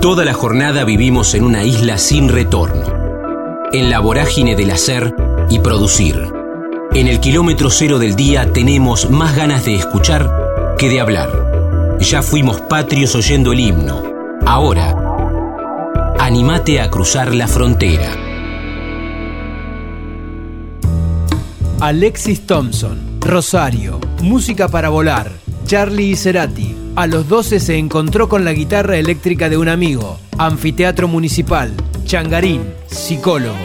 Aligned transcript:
Toda 0.00 0.24
la 0.24 0.32
jornada 0.32 0.84
vivimos 0.84 1.34
en 1.34 1.44
una 1.44 1.62
isla 1.62 1.98
sin 1.98 2.30
retorno, 2.30 2.86
en 3.70 3.90
la 3.90 4.00
vorágine 4.00 4.56
del 4.56 4.70
hacer 4.70 5.14
y 5.50 5.58
producir. 5.58 6.32
En 6.94 7.06
el 7.06 7.20
kilómetro 7.20 7.68
cero 7.68 7.98
del 7.98 8.16
día 8.16 8.50
tenemos 8.50 9.10
más 9.10 9.36
ganas 9.36 9.66
de 9.66 9.74
escuchar 9.74 10.74
que 10.78 10.88
de 10.88 11.02
hablar. 11.02 11.98
Ya 12.00 12.22
fuimos 12.22 12.62
patrios 12.62 13.14
oyendo 13.14 13.52
el 13.52 13.60
himno. 13.60 14.02
Ahora, 14.46 14.96
animate 16.18 16.80
a 16.80 16.88
cruzar 16.88 17.34
la 17.34 17.46
frontera. 17.46 18.16
Alexis 21.78 22.46
Thompson, 22.46 23.20
Rosario, 23.20 24.00
Música 24.22 24.66
para 24.68 24.88
Volar, 24.88 25.30
Charlie 25.64 26.14
Cerati. 26.14 26.76
A 26.96 27.06
los 27.06 27.28
12 27.28 27.60
se 27.60 27.78
encontró 27.78 28.28
con 28.28 28.44
la 28.44 28.52
guitarra 28.52 28.96
eléctrica 28.96 29.48
de 29.48 29.56
un 29.56 29.68
amigo, 29.68 30.18
Anfiteatro 30.38 31.06
Municipal, 31.08 31.70
Changarín, 32.04 32.62
psicólogo. 32.86 33.56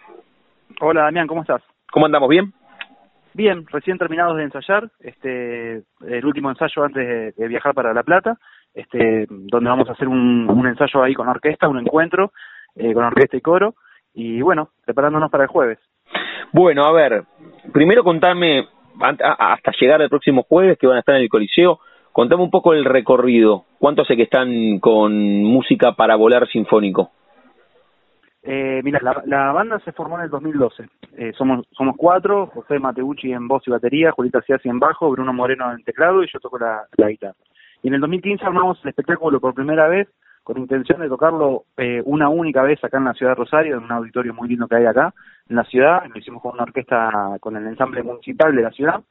Hola 0.81 1.03
Damián, 1.03 1.27
¿cómo 1.27 1.43
estás? 1.43 1.63
¿Cómo 1.93 2.07
andamos? 2.07 2.29
¿Bien? 2.29 2.53
Bien, 3.35 3.67
recién 3.67 3.99
terminados 3.99 4.37
de 4.37 4.45
ensayar, 4.45 4.91
este, 5.01 5.83
el 6.07 6.25
último 6.25 6.51
ensayo 6.51 6.85
antes 6.85 7.37
de, 7.37 7.49
viajar 7.49 7.75
para 7.75 7.95
La 7.95 8.03
Plata, 8.03 8.39
este, 8.75 9.27
donde 9.29 9.71
vamos 9.71 9.89
a 9.89 9.93
hacer 9.93 10.09
un, 10.09 10.67
ensayo 10.67 11.03
ahí 11.03 11.15
con 11.15 11.29
orquesta, 11.29 11.69
un 11.69 11.79
encuentro 11.79 12.33
eh, 12.75 12.93
con 12.95 13.05
orquesta 13.05 13.37
y 13.37 13.41
coro, 13.41 13.75
y 14.15 14.41
bueno, 14.41 14.71
preparándonos 14.85 15.31
para 15.31 15.45
el 15.45 15.51
jueves. 15.51 15.79
Bueno, 16.53 16.85
a 16.85 16.93
ver, 16.93 17.25
primero 17.73 18.03
contame, 18.03 18.67
hasta 19.01 19.73
llegar 19.79 20.01
el 20.03 20.09
próximo 20.09 20.43
jueves, 20.43 20.79
que 20.79 20.87
van 20.87 20.97
a 20.97 21.01
estar 21.01 21.15
en 21.15 21.23
el 21.23 21.29
Coliseo, 21.29 21.79
Contame 22.13 22.43
un 22.43 22.51
poco 22.51 22.75
el 22.75 22.85
recorrido. 22.85 23.65
¿Cuánto 23.79 24.03
hace 24.03 24.17
que 24.17 24.25
están 24.25 24.79
con 24.81 25.43
música 25.43 25.93
para 25.93 26.15
volar 26.15 26.47
sinfónico? 26.49 27.11
Eh, 28.45 28.81
mira, 28.83 29.01
la, 29.25 29.53
banda 29.53 29.79
se 29.81 29.93
formó 29.93 30.19
en 30.19 30.25
el 30.25 30.31
2012. 30.31 30.89
Eh, 31.17 31.33
somos 31.37 31.65
somos 31.71 31.97
cuatro, 31.97 32.47
José 32.49 32.79
Mateucci 32.79 33.33
en 33.33 33.47
voz 33.47 33.63
y 33.67 33.71
batería, 33.71 34.11
Julieta 34.11 34.43
Ciasi 34.43 34.69
en 34.69 34.81
bajo, 34.81 35.11
Bruno 35.11 35.33
Moreno 35.33 35.73
en 35.73 35.85
teclado 35.85 36.25
y 36.25 36.29
yo 36.33 36.41
toco 36.41 36.59
la, 36.59 36.87
guitarra. 36.97 37.37
Y 37.83 37.89
en 37.89 37.95
el 37.95 38.01
2015 38.01 38.45
armamos 38.45 38.79
el 38.83 38.91
espectáculo 38.91 39.41
por 39.41 39.55
primera 39.55 39.89
vez 39.89 40.09
con 40.43 40.59
intención 40.59 41.01
de 41.01 41.09
tocarlo 41.09 41.67
eh, 41.77 42.03
una 42.05 42.29
única 42.29 42.63
vez 42.63 42.83
acá 42.83 42.99
en 42.99 43.05
la 43.05 43.15
ciudad 43.15 43.33
de 43.33 43.37
Rosario, 43.37 43.77
en 43.77 43.85
un 43.85 43.93
auditorio 43.93 44.35
muy 44.35 44.49
lindo 44.49 44.67
que 44.67 44.75
hay 44.75 44.87
acá 44.87 45.15
en 45.49 45.55
la 45.55 45.65
ciudad. 45.65 46.03
Lo 46.13 46.19
hicimos 46.19 46.43
con 46.43 46.55
una 46.55 46.65
orquesta, 46.65 47.37
con 47.39 47.57
el 47.57 47.67
ensamble 47.69 48.03
municipal 48.03 48.55
de 48.55 48.63
la 48.63 48.73
ciudad. 48.73 49.03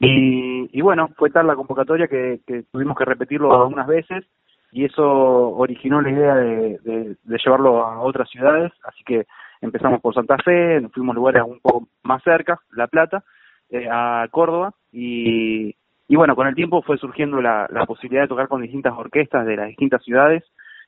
Y, 0.00 0.80
bueno, 0.80 1.08
fue 1.16 1.30
tal 1.30 1.48
la 1.48 1.56
convocatoria 1.56 2.06
que, 2.06 2.40
tuvimos 2.70 2.96
que 2.96 3.04
repetirlo 3.04 3.52
algunas 3.52 3.88
veces 3.88 4.24
y 4.70 4.84
eso 4.84 5.04
originó 5.04 6.00
la 6.00 6.10
idea 6.10 6.34
de, 6.34 7.16
llevarlo 7.24 7.84
a 7.84 8.00
otras 8.00 8.28
ciudades, 8.28 8.72
así 8.84 9.02
que 9.04 9.26
empezamos 9.60 10.00
por 10.00 10.14
Santa 10.14 10.36
Fe, 10.38 10.80
nos 10.80 10.92
fuimos 10.92 11.14
lugares 11.14 11.42
un 11.46 11.60
poco 11.60 11.88
más 12.02 12.22
cerca, 12.22 12.60
La 12.72 12.86
Plata, 12.86 13.24
eh, 13.70 13.88
a 13.90 14.26
Córdoba 14.30 14.72
y, 14.92 15.74
bueno, 16.08 16.34
con 16.36 16.46
el 16.46 16.54
tiempo 16.54 16.82
fue 16.82 16.98
surgiendo 16.98 17.40
la, 17.40 17.68
posibilidad 17.86 18.22
de 18.22 18.28
tocar 18.28 18.48
con 18.48 18.62
distintas 18.62 18.94
orquestas 18.94 19.46
de 19.46 19.56
las 19.56 19.68
distintas 19.68 20.02
ciudades, 20.02 20.44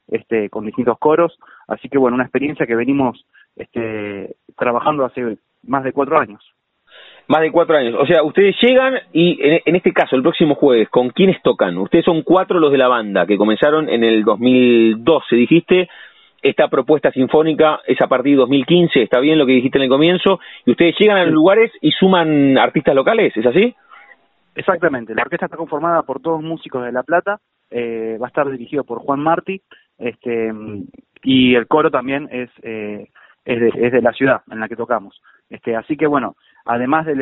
este, 0.09 0.51
con 0.51 0.67
distintos 0.67 0.99
coros, 0.99 1.39
así 1.69 1.89
que 1.89 1.99
bueno, 1.99 2.17
una 2.17 2.25
experiencia 2.25 2.67
que 2.67 2.77
venimos 2.77 3.25
este, 3.57 4.37
trabajando 4.57 5.05
hace 5.05 5.39
más 5.63 5.85
de 5.85 5.93
cuatro 5.93 6.19
años. 6.19 6.43
Más 7.31 7.43
de 7.43 7.53
cuatro 7.53 7.77
años. 7.77 7.95
O 7.97 8.07
sea, 8.07 8.25
ustedes 8.25 8.57
llegan 8.61 8.95
y 9.13 9.39
en, 9.41 9.77
este 9.77 9.93
caso, 9.93 10.17
el 10.17 10.23
próximo 10.23 10.57
jueves, 10.57 10.89
¿con 10.89 11.11
quiénes 11.11 11.41
tocan? 11.43 11.79
Ustedes 11.79 12.05
son 12.05 12.23
cuatro 12.23 12.59
los 12.59 12.73
de 12.73 12.79
la 12.79 12.89
banda 12.89 13.25
que 13.25 13.37
comenzaron 13.37 13.89
en 13.89 14.03
el 14.03 14.25
2012, 14.25 15.37
dijiste. 15.37 15.89
Esta 16.43 16.67
propuesta 16.67 17.13
sinfónica 17.13 17.83
es 17.87 18.01
a 18.01 18.09
partir 18.09 18.33
de 18.33 18.39
2015, 18.39 19.03
está 19.03 19.21
bien 19.21 19.39
lo 19.39 19.47
que 19.47 19.53
dijiste 19.53 19.79
en 19.79 19.85
el 19.85 19.89
comienzo. 19.89 20.41
Y 20.67 20.73
ustedes 20.73 20.97
llegan 20.99 21.19
a 21.19 21.25
los 21.25 21.33
lugares 21.33 21.71
y 21.81 21.93
suman 21.93 22.59
artistas 22.59 22.97
locales, 22.97 23.33
¿es 23.37 23.47
así? 23.47 23.77
Exactamente. 24.57 25.15
La 25.15 25.23
orquesta 25.23 25.47
está 25.47 25.57
conformada 25.57 26.03
por 26.03 26.21
todos 26.21 26.43
músicos 26.43 26.85
de 26.85 26.91
La 26.91 27.05
Plata. 27.05 27.39
Eh, 27.71 28.19
va 28.21 28.27
a 28.27 28.31
estar 28.31 28.51
dirigido 28.51 28.83
por 28.83 28.99
Juan 28.99 29.21
Martí. 29.21 29.63
Este, 29.99 30.53
y 31.23 31.55
el 31.55 31.69
coro 31.69 31.93
también 31.93 32.29
es, 32.33 32.51
eh, 32.65 33.07
es, 33.45 33.61
de, 33.61 33.69
es 33.75 33.93
de 33.93 34.03
la 34.03 34.13
ciudad 34.13 34.43
en 34.51 34.61
la 34.61 34.69
que 34.69 34.77
tocamos. 34.77 35.21
Este, 35.49 35.77
así 35.77 35.97
que 35.97 36.07
bueno, 36.07 36.37
además 36.65 37.07
del, 37.07 37.21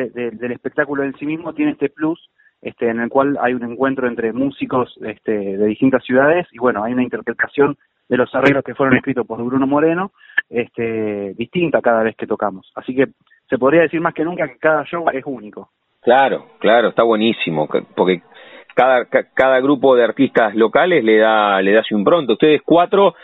espectáculo 0.51 1.03
en 1.03 1.17
sí 1.17 1.25
mismo, 1.25 1.53
tiene 1.53 1.71
este 1.71 1.89
plus 1.89 2.29
este, 2.61 2.89
en 2.89 2.99
el 2.99 3.09
cual 3.09 3.37
hay 3.41 3.53
un 3.53 3.63
encuentro 3.63 4.07
entre 4.07 4.33
músicos 4.33 4.97
este, 5.01 5.31
de 5.31 5.65
distintas 5.65 6.03
ciudades 6.03 6.47
y 6.51 6.59
bueno, 6.59 6.83
hay 6.83 6.93
una 6.93 7.03
interpretación 7.03 7.77
de 8.07 8.17
los 8.17 8.33
arreglos 8.33 8.63
que 8.63 8.75
fueron 8.75 8.97
escritos 8.97 9.25
por 9.25 9.43
Bruno 9.43 9.67
Moreno, 9.67 10.11
este, 10.49 11.33
distinta 11.35 11.79
cada 11.81 12.03
vez 12.03 12.15
que 12.15 12.27
tocamos. 12.27 12.71
Así 12.75 12.95
que 12.95 13.07
se 13.47 13.57
podría 13.57 13.81
decir 13.81 14.01
más 14.01 14.13
que 14.13 14.25
nunca 14.25 14.47
que 14.47 14.57
cada 14.57 14.83
show 14.83 15.05
es 15.13 15.23
único. 15.25 15.69
Claro, 16.01 16.45
claro, 16.59 16.89
está 16.89 17.03
buenísimo, 17.03 17.67
porque 17.95 18.21
cada, 18.73 19.05
cada 19.05 19.59
grupo 19.59 19.95
de 19.95 20.03
artistas 20.03 20.55
locales 20.55 21.03
le 21.03 21.17
da, 21.17 21.61
le 21.61 21.73
da 21.73 21.83
su 21.83 21.97
impronta. 21.97 22.33
Ustedes 22.33 22.61
cuatro 22.65 23.15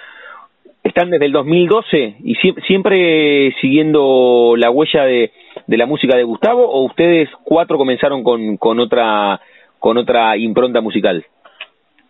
están 0.85 1.09
desde 1.09 1.25
el 1.25 1.31
2012 1.31 2.17
y 2.23 2.35
siempre 2.35 3.51
siguiendo 3.59 4.53
la 4.55 4.69
huella 4.69 5.03
de, 5.03 5.31
de, 5.65 5.77
la 5.77 5.87
música 5.87 6.15
de 6.15 6.23
Gustavo 6.23 6.63
o 6.63 6.85
ustedes 6.85 7.27
cuatro 7.43 7.77
comenzaron 7.77 8.23
con, 8.23 8.57
con 8.57 8.79
otra 8.79 9.41
con 9.79 9.97
otra 9.97 10.37
impronta 10.37 10.81
musical? 10.81 11.25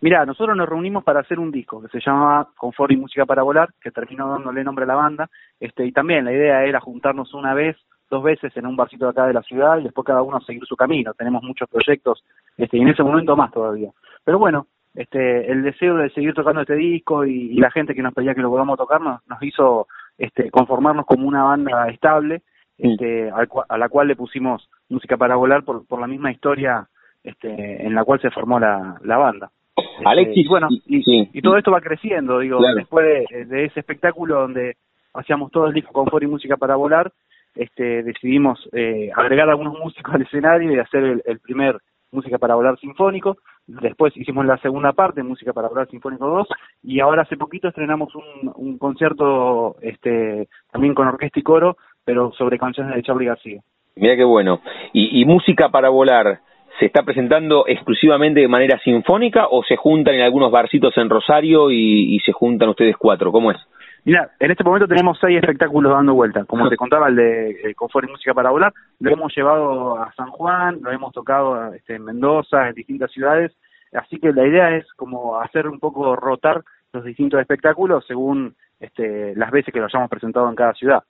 Mira, 0.00 0.26
nosotros 0.26 0.56
nos 0.56 0.68
reunimos 0.68 1.02
para 1.04 1.20
hacer 1.20 1.38
un 1.38 1.50
disco 1.50 1.80
que 1.80 1.88
se 1.88 2.00
llamaba 2.00 2.48
Confort 2.56 2.92
y 2.92 2.96
Música 2.96 3.24
para 3.24 3.42
Volar, 3.42 3.70
que 3.80 3.90
terminó 3.90 4.28
dándole 4.28 4.62
nombre 4.62 4.84
a 4.84 4.88
la 4.88 4.94
banda, 4.94 5.30
este, 5.58 5.86
y 5.86 5.92
también 5.92 6.26
la 6.26 6.32
idea 6.32 6.64
era 6.64 6.80
juntarnos 6.80 7.32
una 7.32 7.54
vez, 7.54 7.76
dos 8.10 8.22
veces 8.22 8.54
en 8.56 8.66
un 8.66 8.76
barcito 8.76 9.06
de 9.06 9.10
acá 9.10 9.26
de 9.26 9.32
la 9.32 9.42
ciudad 9.42 9.78
y 9.78 9.84
después 9.84 10.06
cada 10.06 10.22
uno 10.22 10.40
seguir 10.40 10.64
su 10.66 10.76
camino. 10.76 11.12
Tenemos 11.14 11.42
muchos 11.42 11.68
proyectos, 11.68 12.22
este, 12.56 12.76
y 12.76 12.82
en 12.82 12.88
ese 12.88 13.02
momento 13.02 13.36
más 13.36 13.50
todavía. 13.50 13.90
Pero 14.22 14.38
bueno, 14.38 14.66
este, 14.96 15.52
el 15.52 15.62
deseo 15.62 15.96
de 15.96 16.10
seguir 16.10 16.32
tocando 16.34 16.62
este 16.62 16.74
disco 16.74 17.24
y, 17.24 17.54
la 17.56 17.70
gente 17.70 17.94
que 17.94 18.02
nos 18.02 18.14
pedía 18.14 18.34
que 18.34 18.40
lo 18.40 18.50
podamos 18.50 18.78
tocar 18.78 19.00
nos, 19.00 19.20
hizo 19.42 19.86
este, 20.18 20.50
conformarnos 20.50 21.06
como 21.06 21.28
una 21.28 21.44
banda 21.44 21.88
estable, 21.88 22.42
este, 22.78 23.30
a 23.30 23.78
la 23.78 23.88
cual 23.88 24.08
le 24.08 24.16
pusimos 24.16 24.68
música 24.88 25.16
para 25.16 25.36
volar 25.36 25.64
por, 25.64 25.86
por 25.86 26.00
la 26.00 26.06
misma 26.06 26.32
historia 26.32 26.88
este, 27.22 27.86
en 27.86 27.94
la 27.94 28.04
cual 28.04 28.20
se 28.20 28.30
formó 28.30 28.58
la, 28.58 28.96
la 29.02 29.16
banda. 29.18 29.50
Este, 29.76 30.02
Alexis, 30.04 30.46
y 30.46 30.48
bueno, 30.48 30.68
y, 30.86 31.42
todo 31.42 31.58
esto 31.58 31.70
va 31.70 31.80
creciendo, 31.80 32.38
digo, 32.38 32.60
después 32.74 33.26
de, 33.30 33.64
ese 33.64 33.80
espectáculo 33.80 34.40
donde 34.40 34.76
hacíamos 35.12 35.50
todo 35.50 35.66
el 35.66 35.74
disco 35.74 35.92
con 35.92 36.06
For 36.06 36.22
y 36.22 36.26
música 36.26 36.56
para 36.56 36.76
volar, 36.76 37.12
este, 37.54 38.02
decidimos 38.02 38.68
eh, 38.72 39.10
agregar 39.14 39.48
algunos 39.48 39.78
músicos 39.78 40.14
al 40.14 40.22
escenario 40.22 40.72
y 40.72 40.78
hacer 40.78 41.22
el 41.24 41.38
primer 41.40 41.78
música 42.16 42.38
para 42.38 42.54
volar 42.54 42.78
sinfónico, 42.78 43.36
después 43.66 44.16
hicimos 44.16 44.44
la 44.46 44.56
segunda 44.58 44.92
parte, 44.92 45.22
música 45.22 45.52
para 45.52 45.68
volar 45.68 45.88
sinfónico 45.88 46.26
2, 46.26 46.48
y 46.82 47.00
ahora 47.00 47.22
hace 47.22 47.36
poquito 47.36 47.68
estrenamos 47.68 48.12
un, 48.14 48.78
concierto 48.78 49.76
este, 49.80 50.48
también 50.72 50.94
con 50.94 51.06
orquesta 51.06 51.38
y 51.38 51.42
coro, 51.42 51.76
pero 52.04 52.32
sobre 52.32 52.58
canciones 52.58 52.94
de 52.94 53.02
Charlie 53.02 53.26
García. 53.26 53.60
Mira 53.96 54.16
qué 54.16 54.24
bueno. 54.24 54.60
¿Y, 54.92 55.24
música 55.24 55.70
para 55.70 55.88
volar 55.88 56.40
se 56.78 56.86
está 56.86 57.02
presentando 57.04 57.64
exclusivamente 57.66 58.40
de 58.40 58.48
manera 58.48 58.78
sinfónica 58.80 59.46
o 59.50 59.62
se 59.62 59.76
juntan 59.76 60.14
en 60.14 60.22
algunos 60.22 60.50
barcitos 60.50 60.96
en 60.98 61.08
Rosario 61.08 61.70
y 61.70 62.20
se 62.24 62.32
juntan 62.32 62.68
ustedes 62.68 62.96
cuatro? 62.98 63.32
¿Cómo 63.32 63.50
es? 63.50 63.58
Mira, 64.06 64.30
en 64.38 64.52
este 64.52 64.62
momento 64.62 64.86
tenemos 64.86 65.18
seis 65.20 65.36
espectáculos 65.36 65.90
dando 65.90 66.14
vuelta. 66.14 66.44
Como 66.44 66.68
te 66.68 66.76
contaba, 66.76 67.08
el 67.08 67.16
de 67.16 67.50
eh, 67.50 67.74
Confort 67.74 68.06
y 68.06 68.12
Música 68.12 68.32
para 68.34 68.50
Volar, 68.50 68.72
lo 69.00 69.10
hemos 69.10 69.34
llevado 69.36 69.98
a 69.98 70.12
San 70.14 70.30
Juan, 70.30 70.78
lo 70.80 70.92
hemos 70.92 71.12
tocado 71.12 71.74
este, 71.74 71.96
en 71.96 72.04
Mendoza, 72.04 72.68
en 72.68 72.74
distintas 72.76 73.10
ciudades, 73.10 73.50
así 73.92 74.20
que 74.20 74.32
la 74.32 74.46
idea 74.46 74.76
es 74.76 74.86
como 74.92 75.40
hacer 75.40 75.66
un 75.66 75.80
poco 75.80 76.14
rotar 76.14 76.62
los 76.92 77.04
distintos 77.04 77.40
espectáculos 77.40 78.04
según 78.06 78.54
este, 78.78 79.34
las 79.34 79.50
veces 79.50 79.74
que 79.74 79.80
lo 79.80 79.86
hayamos 79.86 80.08
presentado 80.08 80.48
en 80.48 80.54
cada 80.54 80.74
ciudad. 80.74 81.02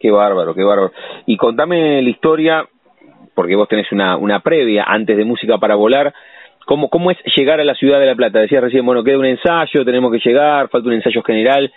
Qué 0.00 0.10
bárbaro, 0.10 0.54
qué 0.54 0.64
bárbaro. 0.64 0.90
Y 1.26 1.36
contame 1.36 2.00
la 2.00 2.08
historia, 2.08 2.66
porque 3.34 3.56
vos 3.56 3.68
tenés 3.68 3.92
una, 3.92 4.16
una 4.16 4.40
previa 4.40 4.84
antes 4.88 5.18
de 5.18 5.26
Música 5.26 5.58
para 5.58 5.74
Volar. 5.74 6.14
¿Cómo, 6.64 6.88
¿Cómo 6.88 7.10
es 7.10 7.18
llegar 7.36 7.60
a 7.60 7.64
la 7.64 7.74
ciudad 7.74 8.00
de 8.00 8.06
La 8.06 8.14
Plata? 8.14 8.38
Decías 8.38 8.62
recién, 8.62 8.86
bueno, 8.86 9.04
queda 9.04 9.18
un 9.18 9.26
ensayo, 9.26 9.84
tenemos 9.84 10.10
que 10.10 10.20
llegar, 10.24 10.70
falta 10.70 10.88
un 10.88 10.94
ensayo 10.94 11.22
general. 11.22 11.70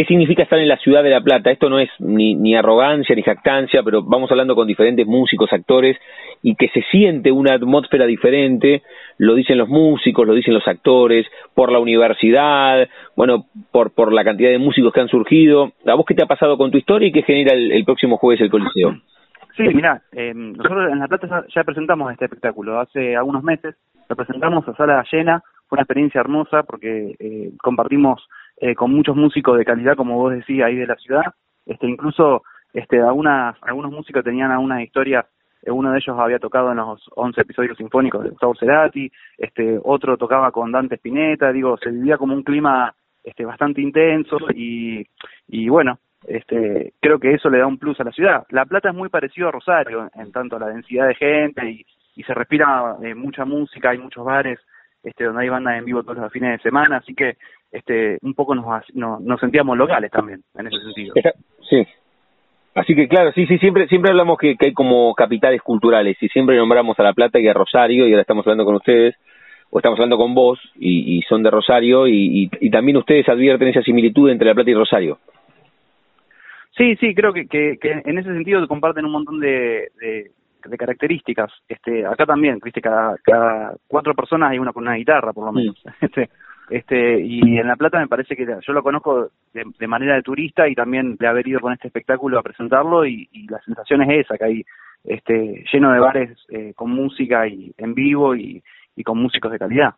¿Qué 0.00 0.06
significa 0.06 0.44
estar 0.44 0.58
en 0.58 0.66
la 0.66 0.78
ciudad 0.78 1.02
de 1.02 1.10
La 1.10 1.20
Plata? 1.20 1.50
Esto 1.50 1.68
no 1.68 1.78
es 1.78 1.90
ni, 1.98 2.34
ni 2.34 2.56
arrogancia 2.56 3.14
ni 3.14 3.20
jactancia, 3.20 3.82
pero 3.82 4.02
vamos 4.02 4.30
hablando 4.30 4.54
con 4.54 4.66
diferentes 4.66 5.06
músicos, 5.06 5.52
actores, 5.52 5.98
y 6.42 6.54
que 6.54 6.68
se 6.68 6.80
siente 6.90 7.30
una 7.30 7.52
atmósfera 7.52 8.06
diferente, 8.06 8.82
lo 9.18 9.34
dicen 9.34 9.58
los 9.58 9.68
músicos, 9.68 10.26
lo 10.26 10.32
dicen 10.32 10.54
los 10.54 10.66
actores, 10.66 11.26
por 11.52 11.70
la 11.70 11.80
universidad, 11.80 12.88
bueno, 13.14 13.44
por, 13.72 13.90
por 13.90 14.14
la 14.14 14.24
cantidad 14.24 14.48
de 14.48 14.56
músicos 14.56 14.90
que 14.90 15.00
han 15.02 15.08
surgido. 15.08 15.72
¿A 15.84 15.92
vos 15.92 16.06
qué 16.08 16.14
te 16.14 16.24
ha 16.24 16.26
pasado 16.26 16.56
con 16.56 16.70
tu 16.70 16.78
historia 16.78 17.08
y 17.08 17.12
qué 17.12 17.22
genera 17.22 17.52
el, 17.52 17.84
próximo 17.84 18.16
jueves 18.16 18.40
el 18.40 18.48
Coliseo? 18.48 18.96
Sí, 19.54 19.64
mira, 19.64 20.00
eh, 20.12 20.32
nosotros 20.34 20.92
en 20.92 20.98
La 20.98 21.08
Plata 21.08 21.44
ya 21.54 21.62
presentamos 21.62 22.10
este 22.10 22.24
espectáculo 22.24 22.80
hace 22.80 23.16
algunos 23.16 23.42
meses, 23.42 23.76
lo 24.08 24.16
presentamos 24.16 24.66
a 24.66 24.74
sala 24.76 25.04
llena, 25.12 25.42
fue 25.68 25.76
una 25.76 25.82
experiencia 25.82 26.22
hermosa 26.22 26.62
porque 26.62 27.16
eh, 27.18 27.50
compartimos 27.62 28.26
eh, 28.60 28.74
con 28.74 28.92
muchos 28.92 29.16
músicos 29.16 29.56
de 29.56 29.64
calidad, 29.64 29.96
como 29.96 30.16
vos 30.16 30.34
decís, 30.34 30.62
ahí 30.62 30.76
de 30.76 30.86
la 30.86 30.96
ciudad. 30.96 31.34
Este, 31.64 31.86
incluso 31.88 32.42
este, 32.74 33.00
algunas, 33.00 33.56
algunos 33.62 33.90
músicos 33.90 34.22
tenían 34.22 34.50
algunas 34.50 34.82
historias, 34.82 35.24
eh, 35.62 35.70
uno 35.70 35.92
de 35.92 35.98
ellos 35.98 36.16
había 36.18 36.38
tocado 36.38 36.70
en 36.70 36.76
los 36.76 37.02
11 37.16 37.40
episodios 37.40 37.78
sinfónicos 37.78 38.22
de 38.22 38.30
Gustavo 38.30 38.54
Cerati, 38.54 39.10
este, 39.38 39.78
otro 39.82 40.18
tocaba 40.18 40.50
con 40.52 40.70
Dante 40.70 40.96
Spinetta, 40.96 41.52
digo, 41.52 41.78
se 41.78 41.90
vivía 41.90 42.18
como 42.18 42.34
un 42.34 42.42
clima 42.42 42.94
este, 43.24 43.46
bastante 43.46 43.80
intenso 43.80 44.36
y, 44.54 45.06
y 45.48 45.68
bueno, 45.70 45.98
este, 46.26 46.92
creo 47.00 47.18
que 47.18 47.32
eso 47.32 47.48
le 47.48 47.58
da 47.58 47.66
un 47.66 47.78
plus 47.78 47.98
a 48.00 48.04
la 48.04 48.12
ciudad. 48.12 48.46
La 48.50 48.66
Plata 48.66 48.90
es 48.90 48.94
muy 48.94 49.08
parecido 49.08 49.48
a 49.48 49.52
Rosario 49.52 50.10
en, 50.14 50.32
tanto 50.32 50.56
a 50.56 50.60
la 50.60 50.68
densidad 50.68 51.08
de 51.08 51.14
gente 51.14 51.70
y, 51.70 51.86
y 52.14 52.22
se 52.24 52.34
respira 52.34 52.96
eh, 53.02 53.14
mucha 53.14 53.46
música, 53.46 53.90
hay 53.90 53.98
muchos 53.98 54.22
bares 54.22 54.58
este, 55.02 55.24
donde 55.24 55.42
hay 55.42 55.48
bandas 55.48 55.78
en 55.78 55.84
vivo 55.84 56.02
todos 56.02 56.18
los 56.18 56.32
fines 56.32 56.52
de 56.52 56.62
semana, 56.62 56.98
así 56.98 57.14
que 57.14 57.36
este, 57.72 58.18
un 58.22 58.34
poco 58.34 58.54
nos, 58.54 58.64
nos, 58.94 59.40
sentíamos 59.40 59.76
locales 59.76 60.10
también, 60.10 60.42
en 60.58 60.66
ese 60.66 60.78
sentido. 60.82 61.14
Sí. 61.68 61.86
Así 62.74 62.94
que 62.94 63.08
claro, 63.08 63.32
sí, 63.32 63.46
sí, 63.46 63.58
siempre 63.58 63.88
siempre 63.88 64.10
hablamos 64.10 64.38
que, 64.38 64.56
hay 64.58 64.72
como 64.72 65.14
capitales 65.14 65.60
culturales 65.62 66.16
y 66.20 66.28
siempre 66.28 66.56
nombramos 66.56 66.98
a 66.98 67.02
La 67.02 67.12
Plata 67.12 67.40
y 67.40 67.48
a 67.48 67.52
Rosario 67.52 68.06
y 68.06 68.12
ahora 68.12 68.22
estamos 68.22 68.46
hablando 68.46 68.64
con 68.64 68.76
ustedes 68.76 69.16
o 69.70 69.78
estamos 69.78 69.98
hablando 69.98 70.18
con 70.18 70.34
vos 70.34 70.58
y, 70.76 71.22
son 71.28 71.42
de 71.42 71.50
Rosario 71.50 72.06
y, 72.06 72.48
y, 72.60 72.70
también 72.70 72.96
ustedes 72.96 73.28
advierten 73.28 73.68
esa 73.68 73.82
similitud 73.82 74.30
entre 74.30 74.48
La 74.48 74.54
Plata 74.54 74.70
y 74.70 74.74
Rosario. 74.74 75.18
Sí, 76.76 76.96
sí, 76.96 77.14
creo 77.14 77.32
que, 77.32 77.46
que, 77.46 77.78
en 77.82 78.18
ese 78.18 78.32
sentido 78.32 78.66
comparten 78.66 79.04
un 79.04 79.12
montón 79.12 79.40
de, 79.40 79.90
de, 80.00 80.30
características. 80.60 81.52
Este, 81.68 82.06
acá 82.06 82.26
también, 82.26 82.58
viste, 82.62 82.80
cada, 82.80 83.16
cada 83.22 83.74
cuatro 83.86 84.14
personas 84.14 84.50
hay 84.50 84.58
una 84.58 84.72
con 84.72 84.84
una 84.84 84.96
guitarra, 84.96 85.32
por 85.32 85.46
lo 85.46 85.52
menos. 85.52 85.76
Este, 86.00 86.30
este, 86.70 87.20
y 87.20 87.58
en 87.58 87.66
La 87.66 87.74
Plata 87.74 87.98
me 87.98 88.06
parece 88.06 88.36
que 88.36 88.46
yo 88.46 88.72
lo 88.72 88.82
conozco 88.82 89.30
de, 89.52 89.86
manera 89.88 90.14
de 90.14 90.22
turista 90.22 90.68
y 90.68 90.76
también 90.76 91.16
de 91.16 91.26
haber 91.26 91.48
ido 91.48 91.58
con 91.58 91.72
este 91.72 91.88
espectáculo 91.88 92.38
a 92.38 92.44
presentarlo 92.44 93.04
y, 93.04 93.28
la 93.48 93.60
sensación 93.62 94.02
es 94.02 94.24
esa, 94.24 94.38
que 94.38 94.44
hay 94.44 94.64
este, 95.02 95.64
lleno 95.72 95.92
de 95.92 95.98
bares 95.98 96.38
eh, 96.48 96.72
con 96.76 96.90
música 96.90 97.48
y 97.48 97.72
en 97.76 97.94
vivo 97.94 98.36
y 98.36 98.62
con 99.04 99.18
músicos 99.18 99.50
de 99.50 99.58
calidad. 99.58 99.94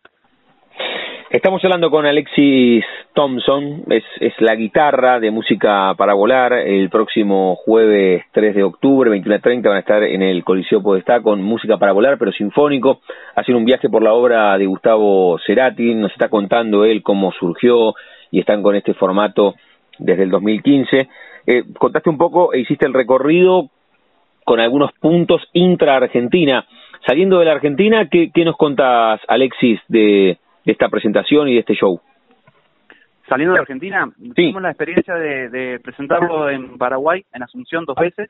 Estamos 1.33 1.63
hablando 1.63 1.89
con 1.89 2.05
Alexis 2.05 2.85
Thompson, 3.15 3.85
es, 3.89 4.03
la 4.37 4.53
guitarra 4.53 5.19
de 5.19 5.31
música 5.31 5.95
para 5.97 6.13
volar. 6.13 6.53
El 6.53 6.91
próximo 6.91 7.55
jueves 7.55 8.23
3 8.33 8.53
de 8.53 8.61
octubre, 8.61 9.09
21.30, 9.09 9.63
van 9.63 9.77
a 9.77 9.79
estar 9.79 10.03
en 10.03 10.21
el 10.21 10.43
Coliseo 10.43 10.83
Podestá 10.83 11.23
con 11.23 11.41
música 11.41 11.77
para 11.77 11.91
volar, 11.91 12.19
pero 12.19 12.31
sinfónico. 12.31 13.01
Hacen 13.33 13.55
un 13.55 13.65
viaje 13.65 13.89
por 13.89 14.03
la 14.03 14.13
obra 14.13 14.55
de 14.59 14.67
Gustavo 14.67 15.39
Cerati, 15.43 15.95
nos 15.95 16.11
está 16.11 16.29
contando 16.29 16.85
él 16.85 17.01
cómo 17.01 17.31
surgió 17.31 17.95
y 18.29 18.39
están 18.39 18.61
con 18.61 18.75
este 18.75 18.93
formato 18.93 19.55
desde 19.97 20.21
el 20.25 20.29
2015. 20.29 21.09
Eh, 21.47 21.63
contaste 21.79 22.11
un 22.11 22.19
poco 22.19 22.53
e 22.53 22.59
hiciste 22.59 22.85
el 22.85 22.93
recorrido 22.93 23.71
con 24.43 24.59
algunos 24.59 24.91
puntos 25.01 25.41
intra-Argentina. 25.53 26.67
Saliendo 27.07 27.39
de 27.39 27.45
la 27.45 27.53
Argentina, 27.53 28.07
¿qué, 28.07 28.29
qué 28.31 28.45
nos 28.45 28.55
contás, 28.55 29.19
Alexis, 29.27 29.79
de 29.87 30.37
de 30.65 30.71
esta 30.71 30.89
presentación 30.89 31.47
y 31.47 31.53
de 31.53 31.59
este 31.59 31.75
show? 31.75 31.99
Saliendo 33.27 33.53
de 33.53 33.61
Argentina, 33.61 34.09
tuvimos 34.35 34.61
la 34.61 34.69
experiencia 34.71 35.15
de, 35.15 35.79
presentarlo 35.83 36.49
en 36.49 36.77
Paraguay, 36.77 37.23
en 37.33 37.43
Asunción, 37.43 37.85
dos 37.85 37.95
veces. 37.95 38.29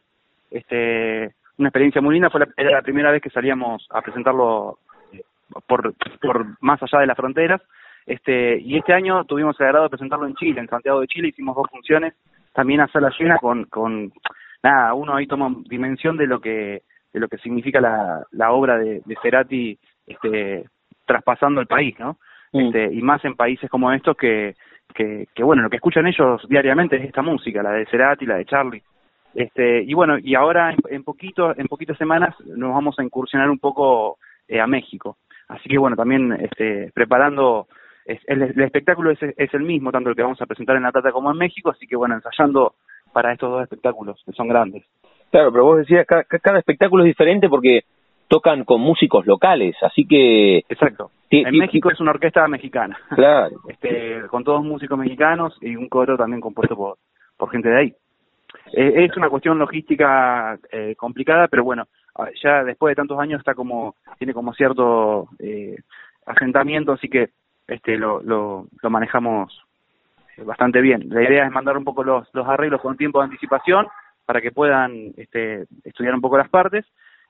Este, 0.51 1.33
una 1.57 1.69
experiencia 1.69 2.01
muy 2.01 2.13
linda, 2.13 2.29
fue 2.29 2.41
la, 2.41 2.47
era 2.55 2.71
la 2.71 2.81
primera 2.81 3.11
vez 3.11 3.21
que 3.21 3.31
salíamos 3.31 3.87
a 3.89 4.01
presentarlo 4.01 4.77
eh, 5.11 5.21
por, 5.67 5.93
por 6.21 6.45
más 6.61 6.81
allá 6.83 6.99
de 6.99 7.07
las 7.07 7.17
fronteras. 7.17 7.61
Este, 8.05 8.59
y 8.59 8.77
este 8.77 8.93
año 8.93 9.23
tuvimos 9.25 9.59
el 9.59 9.65
agrado 9.65 9.85
de 9.85 9.89
presentarlo 9.89 10.27
en 10.27 10.35
Chile, 10.35 10.59
en 10.59 10.67
Santiago 10.67 10.99
de 10.99 11.07
Chile, 11.07 11.29
hicimos 11.29 11.55
dos 11.55 11.67
funciones, 11.71 12.13
también 12.53 12.81
a 12.81 12.87
sala 12.87 13.11
llena 13.17 13.37
con, 13.37 13.65
con 13.65 14.11
nada, 14.61 14.93
uno 14.93 15.15
ahí 15.15 15.25
toma 15.25 15.55
dimensión 15.65 16.17
de 16.17 16.27
lo 16.27 16.39
que, 16.39 16.83
de 17.13 17.19
lo 17.19 17.27
que 17.27 17.37
significa 17.37 17.79
la, 17.79 18.25
la 18.31 18.51
obra 18.51 18.77
de, 18.77 19.01
de 19.05 19.17
Cerati, 19.21 19.77
este, 20.05 20.65
traspasando 21.05 21.61
el 21.61 21.67
país, 21.67 21.97
¿no? 21.99 22.17
Mm. 22.51 22.59
Este, 22.59 22.93
y 22.93 23.01
más 23.01 23.23
en 23.25 23.35
países 23.35 23.69
como 23.69 23.91
estos 23.91 24.15
que, 24.15 24.55
que, 24.93 25.27
que, 25.33 25.43
bueno, 25.43 25.63
lo 25.63 25.69
que 25.69 25.77
escuchan 25.77 26.07
ellos 26.07 26.41
diariamente 26.49 26.97
es 26.97 27.05
esta 27.05 27.21
música, 27.21 27.63
la 27.63 27.71
de 27.71 27.85
Cerati, 27.87 28.25
la 28.25 28.37
de 28.37 28.45
Charlie. 28.45 28.83
Este, 29.33 29.81
y 29.81 29.93
bueno, 29.93 30.17
y 30.19 30.35
ahora 30.35 30.71
en, 30.71 30.77
en 30.89 31.03
poquito, 31.03 31.57
en 31.57 31.67
poquitas 31.67 31.97
semanas 31.97 32.35
nos 32.45 32.73
vamos 32.73 32.97
a 32.99 33.03
incursionar 33.03 33.49
un 33.49 33.57
poco 33.57 34.17
eh, 34.47 34.59
a 34.59 34.67
México. 34.67 35.17
Así 35.47 35.69
que 35.69 35.77
bueno, 35.77 35.95
también 35.95 36.31
este, 36.33 36.91
preparando, 36.93 37.67
el, 38.05 38.41
espectáculo 38.61 39.11
es, 39.11 39.19
es, 39.21 39.53
el 39.53 39.61
mismo, 39.61 39.91
tanto 39.91 40.09
el 40.09 40.15
que 40.15 40.21
vamos 40.21 40.41
a 40.41 40.45
presentar 40.45 40.75
en 40.75 40.83
La 40.83 40.91
Tata 40.91 41.11
como 41.11 41.31
en 41.31 41.37
México, 41.37 41.71
así 41.71 41.87
que 41.87 41.95
bueno, 41.95 42.15
ensayando 42.15 42.75
para 43.11 43.33
estos 43.33 43.49
dos 43.49 43.63
espectáculos, 43.63 44.21
que 44.25 44.31
son 44.33 44.47
grandes. 44.47 44.83
Claro, 45.31 45.51
pero 45.51 45.65
vos 45.65 45.77
decías, 45.79 46.05
cada, 46.05 46.23
cada 46.23 46.59
espectáculo 46.59 47.03
es 47.03 47.07
diferente 47.07 47.49
porque 47.49 47.83
tocan 48.33 48.63
con 48.63 48.81
músicos 48.81 49.27
locales, 49.27 49.75
así 49.83 50.07
que... 50.07 50.63
Exacto. 50.67 51.11
En 51.29 51.55
México 51.55 51.91
es 51.91 51.99
una 51.99 52.09
orquesta 52.09 52.47
mexicana. 52.47 52.97
Claro. 53.09 53.57
Este, 53.67 54.21
con 54.27 54.43
todos 54.43 54.63
músicos 54.63 54.97
mexicanos 54.97 55.55
y 55.61 55.75
un 55.75 55.87
coro 55.87 56.17
también 56.17 56.41
compuesto 56.41 56.75
por, 56.75 56.97
por 57.37 57.51
gente 57.51 57.69
de 57.69 57.79
ahí. 57.79 57.95
Eh, 58.75 59.05
es 59.05 59.15
una 59.17 59.29
cuestión 59.29 59.59
logística 59.59 60.57
eh, 60.71 60.95
complicada, 60.97 61.47
pero 61.47 61.63
bueno, 61.63 61.85
ah, 62.15 62.29
ya 62.43 62.63
después 62.63 62.89
de 62.89 62.95
tantos 62.95 63.19
años 63.19 63.37
está 63.37 63.53
como, 63.53 63.97
tiene 64.17 64.33
como 64.33 64.51
cierto 64.55 65.27
eh, 65.37 65.75
asentamiento, 66.25 66.93
así 66.93 67.09
que 67.09 67.29
este 67.67 67.97
lo, 67.97 68.19
lo, 68.23 68.65
lo 68.81 68.89
manejamos 68.89 69.61
bastante 70.43 70.81
bien. 70.81 71.07
La 71.09 71.21
idea 71.21 71.45
es 71.45 71.51
mandar 71.51 71.77
un 71.77 71.83
poco 71.83 72.03
los, 72.03 72.27
los 72.33 72.47
arreglos 72.47 72.81
con 72.81 72.97
tiempo 72.97 73.19
de 73.19 73.25
anticipación 73.25 73.85
para 74.25 74.41
que 74.41 74.51
puedan 74.51 75.13
este, 75.17 75.65
estudiar 75.83 76.15
un 76.15 76.21
poco 76.21 76.39
las 76.39 76.49
partes 76.49 76.83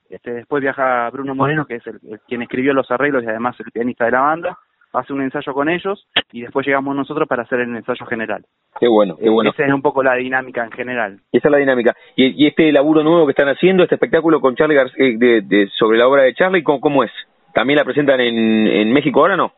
este, 0.08 0.32
después 0.32 0.62
viaja 0.62 1.08
Bruno 1.10 1.34
Moreno, 1.34 1.66
que 1.66 1.76
es 1.76 1.86
el, 1.86 2.00
quien 2.26 2.42
escribió 2.42 2.72
los 2.72 2.90
arreglos 2.90 3.24
y 3.24 3.28
además 3.28 3.56
el 3.60 3.70
pianista 3.72 4.04
de 4.04 4.12
la 4.12 4.20
banda, 4.20 4.58
hace 4.92 5.12
un 5.12 5.22
ensayo 5.22 5.52
con 5.52 5.68
ellos 5.68 6.06
y 6.32 6.42
después 6.42 6.66
llegamos 6.66 6.94
nosotros 6.94 7.28
para 7.28 7.42
hacer 7.42 7.60
el 7.60 7.74
ensayo 7.74 8.06
general. 8.06 8.44
Qué 8.78 8.88
bueno, 8.88 9.16
qué 9.16 9.28
bueno. 9.28 9.50
Esa 9.50 9.66
es 9.66 9.72
un 9.72 9.82
poco 9.82 10.02
la 10.02 10.14
dinámica 10.14 10.64
en 10.64 10.70
general. 10.70 11.20
Esa 11.32 11.48
es 11.48 11.52
la 11.52 11.58
dinámica. 11.58 11.94
¿Y, 12.16 12.46
este 12.46 12.70
laburo 12.72 13.02
nuevo 13.02 13.26
que 13.26 13.32
están 13.32 13.48
haciendo, 13.48 13.82
este 13.82 13.96
espectáculo 13.96 14.40
con 14.40 14.54
Charlie 14.54 14.78
eh, 14.96 15.16
de, 15.18 15.68
sobre 15.76 15.98
la 15.98 16.06
obra 16.06 16.22
de 16.22 16.34
Charlie, 16.34 16.62
¿cómo, 16.62 16.80
cómo 16.80 17.04
es? 17.04 17.10
¿También 17.52 17.78
la 17.78 17.84
presentan 17.84 18.20
en, 18.20 18.66
en 18.66 18.92
México 18.92 19.20
ahora 19.20 19.36
no? 19.36 19.52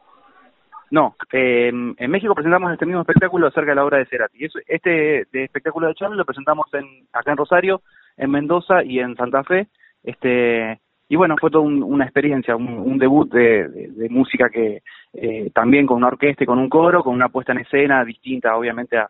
No, 0.91 1.17
eh, 1.33 1.69
en 1.69 2.11
México 2.11 2.35
presentamos 2.35 2.73
este 2.73 2.87
mismo 2.87 3.01
espectáculo 3.01 3.49
acerca 3.49 3.73
de 3.73 3.75
la 3.75 3.85
obra 3.85 3.99
de 3.99 4.07
Cerati. 4.07 4.47
Este 4.69 5.27
de 5.33 5.45
espectáculo 5.45 5.89
de 5.89 5.95
Charlie 5.95 6.17
lo 6.17 6.25
presentamos 6.25 6.67
en, 6.75 7.07
acá 7.13 7.33
en 7.33 7.37
Rosario, 7.37 7.83
en 8.17 8.31
Mendoza 8.31 8.85
y 8.85 9.01
en 9.01 9.17
Santa 9.17 9.43
Fe 9.43 9.67
este, 10.07 10.79
y 11.09 11.17
bueno, 11.17 11.35
fue 11.39 11.51
toda 11.51 11.65
una 11.65 12.05
experiencia, 12.05 12.57
un, 12.57 12.97
debut 12.97 13.31
de, 13.31 14.09
música 14.09 14.49
que 14.49 14.83
eh, 15.13 15.51
también 15.53 15.85
con 15.87 15.99
una 15.99 16.09
orquesta 16.09 16.45
y 16.45 16.47
con 16.47 16.59
un 16.59 16.69
coro, 16.69 17.03
con 17.03 17.15
una 17.15 17.29
puesta 17.29 17.53
en 17.53 17.59
escena 17.59 18.05
distinta 18.05 18.57
obviamente 18.57 18.97
a, 18.97 19.09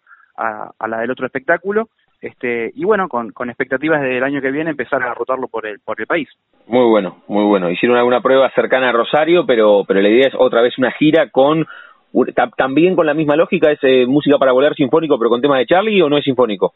la 0.89 0.99
del 0.99 1.11
otro 1.11 1.27
espectáculo. 1.27 1.89
Este, 2.21 2.73
y 2.75 2.85
bueno, 2.85 3.09
con, 3.09 3.31
con 3.33 3.51
expectativas 3.51 4.01
del 4.01 4.25
año 4.25 4.41
que 4.41 4.51
viene 4.51 4.71
empezar 4.71 5.03
a 5.03 5.15
rotarlo 5.15 5.49
por 5.49 5.67
el, 5.67 5.81
por 5.81 6.01
el 6.01 6.07
país. 6.07 6.29
Muy 6.67 6.87
bueno, 6.89 7.19
muy 7.29 7.45
bueno. 7.45 7.71
Hicieron 7.71 7.99
alguna 7.99 8.23
prueba 8.23 8.51
cercana 8.55 8.89
a 8.89 8.93
Rosario, 8.93 9.45
pero, 9.47 9.85
pero 9.87 10.01
la 10.01 10.09
idea 10.09 10.29
es 10.29 10.35
otra 10.35 10.63
vez 10.63 10.77
una 10.79 10.93
gira 10.93 11.29
con, 11.31 11.67
también 12.57 12.97
con 12.97 13.07
la 13.07 13.15
misma 13.15 13.37
lógica, 13.37 13.71
es 13.71 13.79
eh, 13.83 14.07
música 14.07 14.39
para 14.39 14.53
volar 14.53 14.75
sinfónico, 14.75 15.19
pero 15.19 15.31
con 15.31 15.43
temas 15.43 15.59
de 15.59 15.67
Charlie 15.67 16.01
o 16.01 16.09
no 16.09 16.17
es 16.17 16.25
sinfónico? 16.25 16.73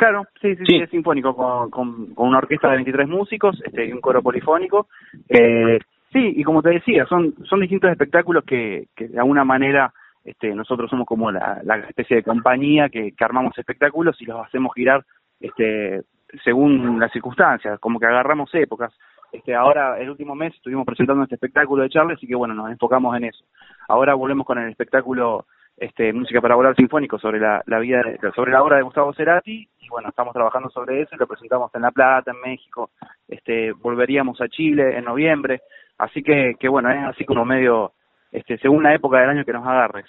Claro, 0.00 0.24
sí, 0.40 0.56
sí, 0.56 0.64
sí, 0.66 0.76
es 0.76 0.88
sinfónico, 0.88 1.36
con, 1.36 1.70
con, 2.14 2.28
una 2.28 2.38
orquesta 2.38 2.70
de 2.70 2.76
23 2.76 3.06
músicos 3.06 3.60
este, 3.64 3.84
y 3.84 3.92
un 3.92 4.00
coro 4.00 4.22
polifónico. 4.22 4.88
Eh, 5.28 5.78
Sí, 6.12 6.32
y 6.36 6.42
como 6.42 6.60
te 6.60 6.70
decía, 6.70 7.06
son, 7.06 7.34
son 7.44 7.60
distintos 7.60 7.90
espectáculos 7.90 8.42
que, 8.44 8.88
que 8.96 9.06
de 9.06 9.18
alguna 9.20 9.44
manera 9.44 9.92
este, 10.24 10.54
nosotros 10.54 10.90
somos 10.90 11.06
como 11.06 11.30
la, 11.30 11.60
la 11.62 11.76
especie 11.76 12.16
de 12.16 12.22
compañía 12.24 12.88
que, 12.88 13.12
que 13.12 13.24
armamos 13.24 13.56
espectáculos 13.56 14.20
y 14.20 14.24
los 14.24 14.44
hacemos 14.44 14.74
girar 14.74 15.04
este, 15.38 16.02
según 16.42 16.98
las 16.98 17.12
circunstancias, 17.12 17.78
como 17.78 18.00
que 18.00 18.06
agarramos 18.06 18.52
épocas. 18.54 18.92
Este, 19.30 19.54
ahora, 19.54 20.00
el 20.00 20.10
último 20.10 20.34
mes 20.34 20.52
estuvimos 20.56 20.84
presentando 20.84 21.22
este 21.22 21.36
espectáculo 21.36 21.84
de 21.84 21.90
Charles, 21.90 22.20
y 22.20 22.26
que 22.26 22.34
bueno, 22.34 22.54
nos 22.54 22.70
enfocamos 22.72 23.16
en 23.16 23.24
eso. 23.24 23.44
Ahora 23.86 24.14
volvemos 24.14 24.44
con 24.44 24.58
el 24.58 24.68
espectáculo 24.68 25.46
este, 25.80 26.12
Música 26.12 26.42
para 26.42 26.54
Volar 26.54 26.76
Sinfónico 26.76 27.18
sobre 27.18 27.40
la, 27.40 27.62
vida, 27.80 28.02
sobre 28.36 28.52
la 28.52 28.62
obra 28.62 28.76
de 28.76 28.82
Gustavo 28.82 29.14
Cerati, 29.14 29.66
y 29.80 29.88
bueno, 29.88 30.10
estamos 30.10 30.34
trabajando 30.34 30.68
sobre 30.68 31.00
eso 31.00 31.14
y 31.14 31.18
lo 31.18 31.26
presentamos 31.26 31.74
en 31.74 31.80
La 31.80 31.90
Plata, 31.90 32.32
en 32.32 32.40
México, 32.42 32.90
este, 33.26 33.72
volveríamos 33.72 34.38
a 34.42 34.48
Chile 34.48 34.98
en 34.98 35.06
noviembre, 35.06 35.62
así 35.96 36.22
que, 36.22 36.54
que 36.60 36.68
bueno, 36.68 36.90
es 36.90 37.02
así 37.04 37.24
como 37.24 37.46
medio, 37.46 37.92
este, 38.30 38.58
según 38.58 38.82
la 38.82 38.94
época 38.94 39.20
del 39.20 39.30
año 39.30 39.44
que 39.46 39.54
nos 39.54 39.66
agarres. 39.66 40.04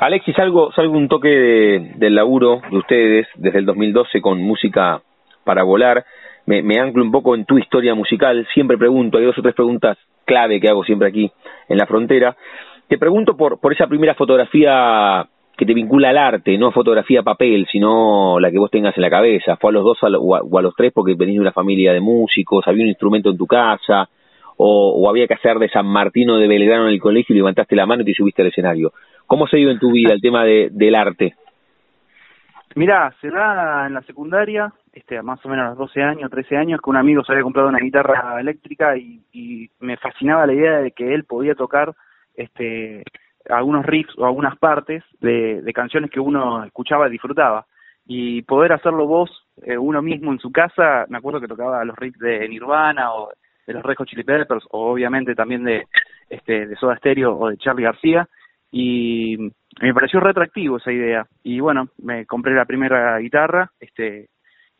Alexis, 0.00 0.38
algo, 0.38 0.70
salgo 0.72 0.98
un 0.98 1.08
toque 1.08 1.28
de, 1.28 1.92
del 1.96 2.14
laburo 2.14 2.60
de 2.70 2.76
ustedes 2.76 3.26
desde 3.36 3.60
el 3.60 3.64
2012 3.64 4.20
con 4.20 4.38
Música 4.42 5.00
para 5.44 5.62
Volar, 5.62 6.04
me, 6.44 6.62
me 6.62 6.78
anclo 6.78 7.02
un 7.02 7.10
poco 7.10 7.34
en 7.34 7.46
tu 7.46 7.58
historia 7.58 7.94
musical, 7.94 8.46
siempre 8.52 8.76
pregunto, 8.76 9.16
hay 9.16 9.24
dos 9.24 9.38
o 9.38 9.42
tres 9.42 9.54
preguntas 9.54 9.96
clave 10.26 10.60
que 10.60 10.68
hago 10.68 10.84
siempre 10.84 11.08
aquí 11.08 11.32
en 11.68 11.78
la 11.78 11.86
frontera. 11.86 12.36
Te 12.88 12.98
pregunto 12.98 13.36
por, 13.36 13.58
por 13.58 13.72
esa 13.72 13.88
primera 13.88 14.14
fotografía 14.14 15.26
que 15.56 15.66
te 15.66 15.74
vincula 15.74 16.10
al 16.10 16.18
arte, 16.18 16.56
no 16.58 16.70
fotografía 16.70 17.22
papel, 17.22 17.66
sino 17.70 18.38
la 18.38 18.50
que 18.50 18.58
vos 18.58 18.70
tengas 18.70 18.96
en 18.96 19.02
la 19.02 19.10
cabeza. 19.10 19.56
¿Fue 19.56 19.70
a 19.70 19.72
los 19.72 19.84
dos 19.84 19.98
o, 20.02 20.58
a, 20.58 20.62
los 20.62 20.74
tres 20.76 20.92
porque 20.92 21.14
venís 21.14 21.36
de 21.36 21.40
una 21.40 21.52
familia 21.52 21.92
de 21.92 22.00
músicos, 22.00 22.66
había 22.68 22.84
un 22.84 22.90
instrumento 22.90 23.30
en 23.30 23.38
tu 23.38 23.46
casa, 23.46 24.08
o, 24.58 25.02
o, 25.02 25.10
había 25.10 25.26
que 25.26 25.34
hacer 25.34 25.58
de 25.58 25.68
San 25.68 25.86
Martino 25.86 26.36
de 26.36 26.46
Belgrano 26.46 26.84
en 26.86 26.92
el 26.92 27.00
colegio 27.00 27.34
y 27.34 27.38
levantaste 27.38 27.74
la 27.74 27.86
mano 27.86 28.02
y 28.02 28.06
te 28.06 28.14
subiste 28.14 28.42
al 28.42 28.48
escenario? 28.48 28.92
¿Cómo 29.26 29.46
se 29.48 29.56
dio 29.56 29.70
en 29.70 29.78
tu 29.78 29.92
vida 29.92 30.12
el 30.12 30.20
tema 30.20 30.44
de, 30.44 30.68
del 30.70 30.94
arte? 30.94 31.34
Mirá, 32.74 33.14
se 33.22 33.30
da 33.30 33.86
en 33.86 33.94
la 33.94 34.02
secundaria, 34.02 34.72
este, 34.92 35.20
más 35.22 35.44
o 35.44 35.48
menos 35.48 35.64
a 35.64 35.68
los 35.70 35.78
12 35.78 36.02
años, 36.02 36.30
13 36.30 36.56
años, 36.58 36.80
que 36.82 36.90
un 36.90 36.96
amigo 36.96 37.24
se 37.24 37.32
había 37.32 37.42
comprado 37.42 37.68
una 37.70 37.78
guitarra 37.78 38.38
eléctrica 38.38 38.96
y 38.96 39.70
me 39.80 39.96
fascinaba 39.96 40.46
la 40.46 40.52
idea 40.52 40.78
de 40.82 40.92
que 40.92 41.14
él 41.14 41.24
podía 41.24 41.54
tocar 41.54 41.94
este, 42.36 43.02
algunos 43.48 43.84
riffs 43.84 44.16
o 44.18 44.26
algunas 44.26 44.56
partes 44.58 45.02
de, 45.20 45.62
canciones 45.74 46.10
que 46.10 46.20
uno 46.20 46.64
escuchaba 46.64 47.08
y 47.08 47.12
disfrutaba. 47.12 47.66
Y 48.06 48.42
poder 48.42 48.72
hacerlo 48.72 49.06
vos, 49.06 49.30
eh, 49.62 49.76
uno 49.76 50.00
mismo 50.00 50.32
en 50.32 50.38
su 50.38 50.52
casa, 50.52 51.06
me 51.08 51.18
acuerdo 51.18 51.40
que 51.40 51.48
tocaba 51.48 51.84
los 51.84 51.96
riffs 51.96 52.18
de 52.18 52.48
Nirvana 52.48 53.12
o 53.12 53.30
de 53.66 53.72
los 53.72 53.82
Red 53.82 53.96
Hot 53.96 54.06
Chili 54.06 54.22
Peppers, 54.22 54.64
o 54.70 54.92
obviamente 54.92 55.34
también 55.34 55.64
de, 55.64 55.86
este, 56.30 56.66
de 56.66 56.76
Soda 56.76 56.96
Stereo 56.96 57.36
o 57.36 57.50
de 57.50 57.56
Charlie 57.56 57.82
García, 57.82 58.28
y 58.70 59.36
me 59.80 59.92
pareció 59.92 60.20
retractivo 60.20 60.76
esa 60.76 60.92
idea. 60.92 61.26
Y 61.42 61.58
bueno, 61.58 61.88
me 61.98 62.26
compré 62.26 62.54
la 62.54 62.64
primera 62.64 63.18
guitarra, 63.18 63.70
este, 63.80 64.28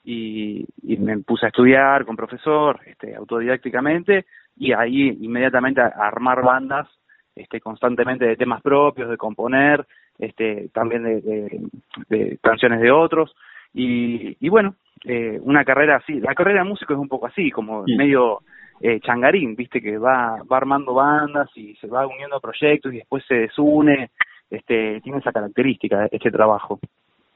y, 0.05 0.65
y, 0.83 0.97
me 0.99 1.19
puse 1.19 1.47
a 1.47 1.49
estudiar 1.49 2.05
con 2.05 2.15
profesor, 2.15 2.79
este, 2.87 3.17
autodidácticamente, 3.17 4.27
y 4.57 4.73
ahí 4.73 5.19
inmediatamente 5.21 5.81
a, 5.81 5.89
armar 5.89 6.43
bandas 6.43 6.89
este, 7.37 7.61
constantemente 7.61 8.25
de 8.25 8.37
temas 8.37 8.63
propios, 8.63 9.09
de 9.09 9.17
componer, 9.17 9.87
este, 10.19 10.69
también 10.73 11.05
de, 11.05 11.21
de, 11.21 11.61
de 12.09 12.39
canciones 12.43 12.81
de 12.81 12.91
otros, 12.91 13.37
y, 13.75 14.37
y 14.41 14.49
bueno, 14.49 14.75
eh, 15.05 15.39
una 15.43 15.65
carrera 15.65 15.97
así, 15.97 16.15
la 16.21 16.35
carrera 16.35 16.63
de 16.63 16.69
músico 16.69 16.95
es 16.95 16.99
un 16.99 17.09
poco 17.09 17.27
así, 17.27 17.51
como 17.51 17.85
sí. 17.85 17.95
medio 17.95 18.41
eh, 18.81 19.01
changarín, 19.01 19.55
viste, 19.55 19.81
que 19.81 19.99
va, 19.99 20.43
va 20.51 20.57
armando 20.57 20.95
bandas 20.95 21.49
y 21.55 21.75
se 21.75 21.87
va 21.87 22.07
uniendo 22.07 22.37
a 22.37 22.41
proyectos 22.41 22.93
y 22.93 22.97
después 22.97 23.23
se 23.29 23.35
desune, 23.35 24.11
este, 24.51 25.01
tiene 25.03 25.19
esa 25.19 25.33
característica 25.33 26.09
este 26.11 26.31
trabajo. 26.31 26.79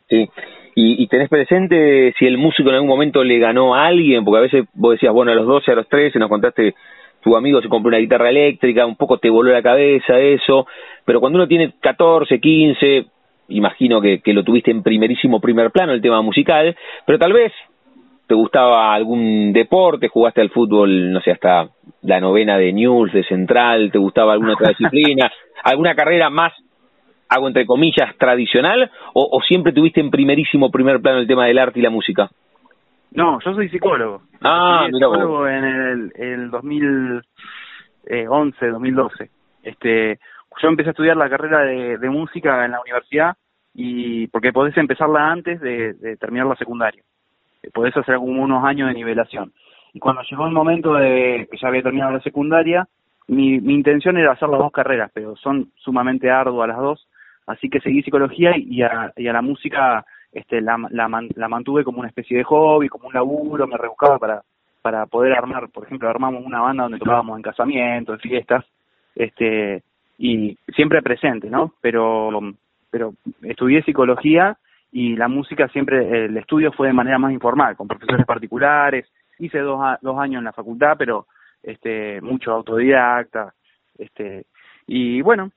Sí, 0.09 0.28
y, 0.75 1.02
y 1.02 1.07
tenés 1.07 1.28
presente 1.28 2.12
si 2.19 2.26
el 2.26 2.37
músico 2.37 2.71
en 2.71 2.76
algún 2.76 2.88
momento 2.88 3.23
le 3.23 3.38
ganó 3.38 3.75
a 3.75 3.87
alguien, 3.87 4.25
porque 4.25 4.38
a 4.38 4.42
veces 4.42 4.64
vos 4.75 4.92
decías, 4.92 5.12
bueno, 5.12 5.30
a 5.30 5.37
los 5.37 5.47
12, 5.47 5.71
a 5.71 5.76
los 5.76 5.88
13, 5.88 6.19
nos 6.19 6.28
contaste, 6.28 6.75
tu 7.22 7.36
amigo 7.36 7.60
se 7.60 7.68
compró 7.68 7.88
una 7.88 7.98
guitarra 7.98 8.30
eléctrica, 8.30 8.86
un 8.86 8.96
poco 8.96 9.18
te 9.18 9.30
voló 9.30 9.52
la 9.52 9.62
cabeza 9.62 10.18
eso, 10.18 10.66
pero 11.04 11.20
cuando 11.20 11.38
uno 11.38 11.48
tiene 11.48 11.72
14, 11.80 12.40
15, 12.40 13.06
imagino 13.48 14.00
que, 14.00 14.20
que 14.20 14.32
lo 14.32 14.44
tuviste 14.44 14.70
en 14.70 14.82
primerísimo 14.82 15.40
primer 15.40 15.70
plano 15.70 15.92
el 15.92 16.00
tema 16.00 16.22
musical, 16.22 16.76
pero 17.06 17.18
tal 17.18 17.32
vez 17.32 17.52
te 18.26 18.34
gustaba 18.34 18.94
algún 18.94 19.52
deporte, 19.52 20.08
jugaste 20.08 20.40
al 20.40 20.50
fútbol, 20.50 21.12
no 21.12 21.20
sé, 21.20 21.32
hasta 21.32 21.68
la 22.02 22.20
novena 22.20 22.56
de 22.58 22.72
News, 22.72 23.12
de 23.12 23.24
Central, 23.24 23.90
te 23.90 23.98
gustaba 23.98 24.34
alguna 24.34 24.54
otra 24.54 24.68
disciplina, 24.68 25.30
alguna 25.64 25.94
carrera 25.94 26.30
más 26.30 26.52
hago 27.28 27.46
entre 27.46 27.64
comillas, 27.64 28.16
tradicional 28.18 28.90
o, 29.14 29.28
o, 29.32 29.40
siempre 29.42 29.72
tuviste 29.72 30.00
en 30.00 30.10
primerísimo 30.10 30.70
primer 30.70 31.00
plano 31.00 31.20
el 31.20 31.28
tema 31.28 31.46
del 31.46 31.58
arte 31.58 31.78
y 31.78 31.82
la 31.82 31.90
música? 31.90 32.28
No, 33.12 33.40
yo 33.40 33.54
soy 33.54 33.68
psicólogo. 33.68 34.22
Ah, 34.42 34.84
soy 34.84 34.92
psicólogo 34.92 35.48
en 35.48 35.64
el, 35.64 36.12
el 36.16 36.50
2011, 36.50 38.66
2012. 38.66 39.30
Este, 39.62 40.18
yo 40.62 40.68
empecé 40.68 40.90
a 40.90 40.92
estudiar 40.92 41.16
la 41.16 41.28
carrera 41.28 41.60
de, 41.60 41.98
de 41.98 42.10
música 42.10 42.64
en 42.64 42.72
la 42.72 42.80
universidad 42.80 43.36
y 43.74 44.26
porque 44.28 44.52
podés 44.52 44.76
empezarla 44.76 45.30
antes 45.30 45.60
de, 45.60 45.94
de 45.94 46.16
terminar 46.16 46.46
la 46.46 46.56
secundaria. 46.56 47.02
Podés 47.72 47.96
hacer 47.96 48.16
unos 48.16 48.64
años 48.64 48.88
de 48.88 48.94
nivelación. 48.94 49.52
Y 49.92 49.98
cuando 49.98 50.22
llegó 50.22 50.46
el 50.46 50.52
momento 50.52 50.94
de 50.94 51.48
que 51.50 51.58
ya 51.58 51.68
había 51.68 51.82
terminado 51.82 52.12
la 52.12 52.20
secundaria, 52.20 52.88
mi, 53.28 53.60
mi 53.60 53.74
intención 53.74 54.16
era 54.16 54.32
hacer 54.32 54.48
las 54.48 54.60
dos 54.60 54.72
carreras, 54.72 55.10
pero 55.12 55.36
son 55.36 55.70
sumamente 55.76 56.30
arduas 56.30 56.68
las 56.68 56.78
dos 56.78 57.06
así 57.50 57.68
que 57.68 57.80
seguí 57.80 58.02
psicología 58.02 58.52
y 58.56 58.82
a, 58.82 59.12
y 59.16 59.26
a 59.26 59.32
la 59.32 59.42
música 59.42 60.04
este, 60.32 60.60
la, 60.60 60.76
la, 60.90 61.49
mantuve 61.49 61.84
como 61.84 62.00
una 62.00 62.08
especie 62.08 62.38
de 62.38 62.44
hobby, 62.44 62.88
como 62.88 63.08
un 63.08 63.14
laburo, 63.14 63.66
me 63.66 63.76
rebuscaba 63.76 64.18
para, 64.18 64.42
para 64.82 65.06
poder 65.06 65.32
armar, 65.32 65.68
por 65.70 65.84
ejemplo, 65.84 66.08
armamos 66.08 66.44
una 66.44 66.60
banda 66.60 66.84
donde 66.84 66.99
tocábamos 66.99 67.37
en 67.37 67.42
casamientos, 67.42 68.14
en 68.14 68.30
fiestas, 68.30 68.64
este, 69.14 69.82
y 70.18 70.56
siempre 70.75 71.02
presente, 71.02 71.50
¿no? 71.50 71.75
Pero, 71.80 72.30
pero 72.90 73.14
estudié 73.42 73.82
psicología 73.82 74.56
y 74.92 75.16
la 75.16 75.28
música 75.28 75.68
siempre, 75.68 76.26
el 76.26 76.37
estudio 76.37 76.72
fue 76.72 76.88
de 76.88 76.92
manera 76.92 77.18
más 77.18 77.32
informal, 77.32 77.76
con 77.76 77.88
profesores 77.88 78.26
particulares, 78.26 79.06
hice 79.38 79.58
dos, 79.58 79.80
dos 80.00 80.18
años 80.18 80.40
en 80.40 80.44
la 80.44 80.52
facultad, 80.52 80.96
pero 80.99 81.26
este, 81.62 82.20
mucho 82.20 82.52
autodidacta, 82.52 83.52
este, 83.99 84.44
y 84.87 85.22
bueno, 85.22 85.50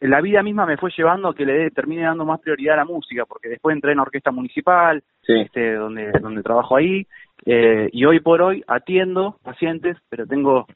la 0.00 0.20
vida 0.20 0.42
misma 0.42 0.66
me 0.66 0.76
fue 0.76 0.90
llevando 0.96 1.28
a 1.28 1.34
que 1.34 1.46
le 1.46 1.70
termine 1.70 2.02
dando 2.02 2.24
más 2.24 2.40
prioridad 2.40 2.74
a 2.74 2.78
la 2.78 2.84
música, 2.84 3.24
porque 3.24 3.48
después 3.48 3.74
entré 3.74 3.92
en 3.92 4.00
orquesta 4.00 4.30
municipal, 4.30 5.02
sí. 5.22 5.40
este, 5.40 5.74
donde, 5.74 6.10
donde 6.20 6.42
trabajo 6.42 6.76
ahí, 6.76 7.06
eh, 7.46 7.88
y 7.92 8.04
hoy 8.04 8.20
por 8.20 8.42
hoy 8.42 8.62
atiendo 8.66 9.36
pacientes, 9.42 9.96
pero 10.08 10.26
tengo 10.26 10.66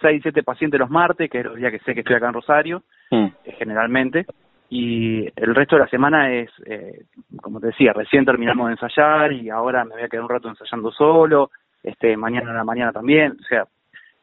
seis, 0.00 0.20
siete 0.22 0.42
pacientes 0.42 0.78
los 0.78 0.90
martes, 0.90 1.30
que 1.30 1.38
es 1.38 1.44
los 1.44 1.56
días 1.56 1.72
que 1.72 1.78
sé 1.80 1.94
que 1.94 2.00
estoy 2.00 2.16
acá 2.16 2.28
en 2.28 2.34
Rosario, 2.34 2.82
mm. 3.10 3.24
eh, 3.44 3.54
generalmente, 3.58 4.26
y 4.68 5.24
el 5.36 5.54
resto 5.54 5.76
de 5.76 5.82
la 5.82 5.88
semana 5.88 6.32
es, 6.32 6.50
eh, 6.66 7.04
como 7.40 7.60
te 7.60 7.68
decía, 7.68 7.92
recién 7.92 8.24
terminamos 8.24 8.66
de 8.66 8.72
ensayar 8.72 9.32
y 9.32 9.50
ahora 9.50 9.84
me 9.84 9.94
voy 9.94 10.02
a 10.02 10.08
quedar 10.08 10.24
un 10.24 10.30
rato 10.30 10.48
ensayando 10.48 10.90
solo, 10.90 11.50
este, 11.82 12.16
mañana 12.16 12.50
en 12.50 12.56
la 12.56 12.64
mañana 12.64 12.92
también, 12.92 13.32
o 13.32 13.44
sea, 13.44 13.66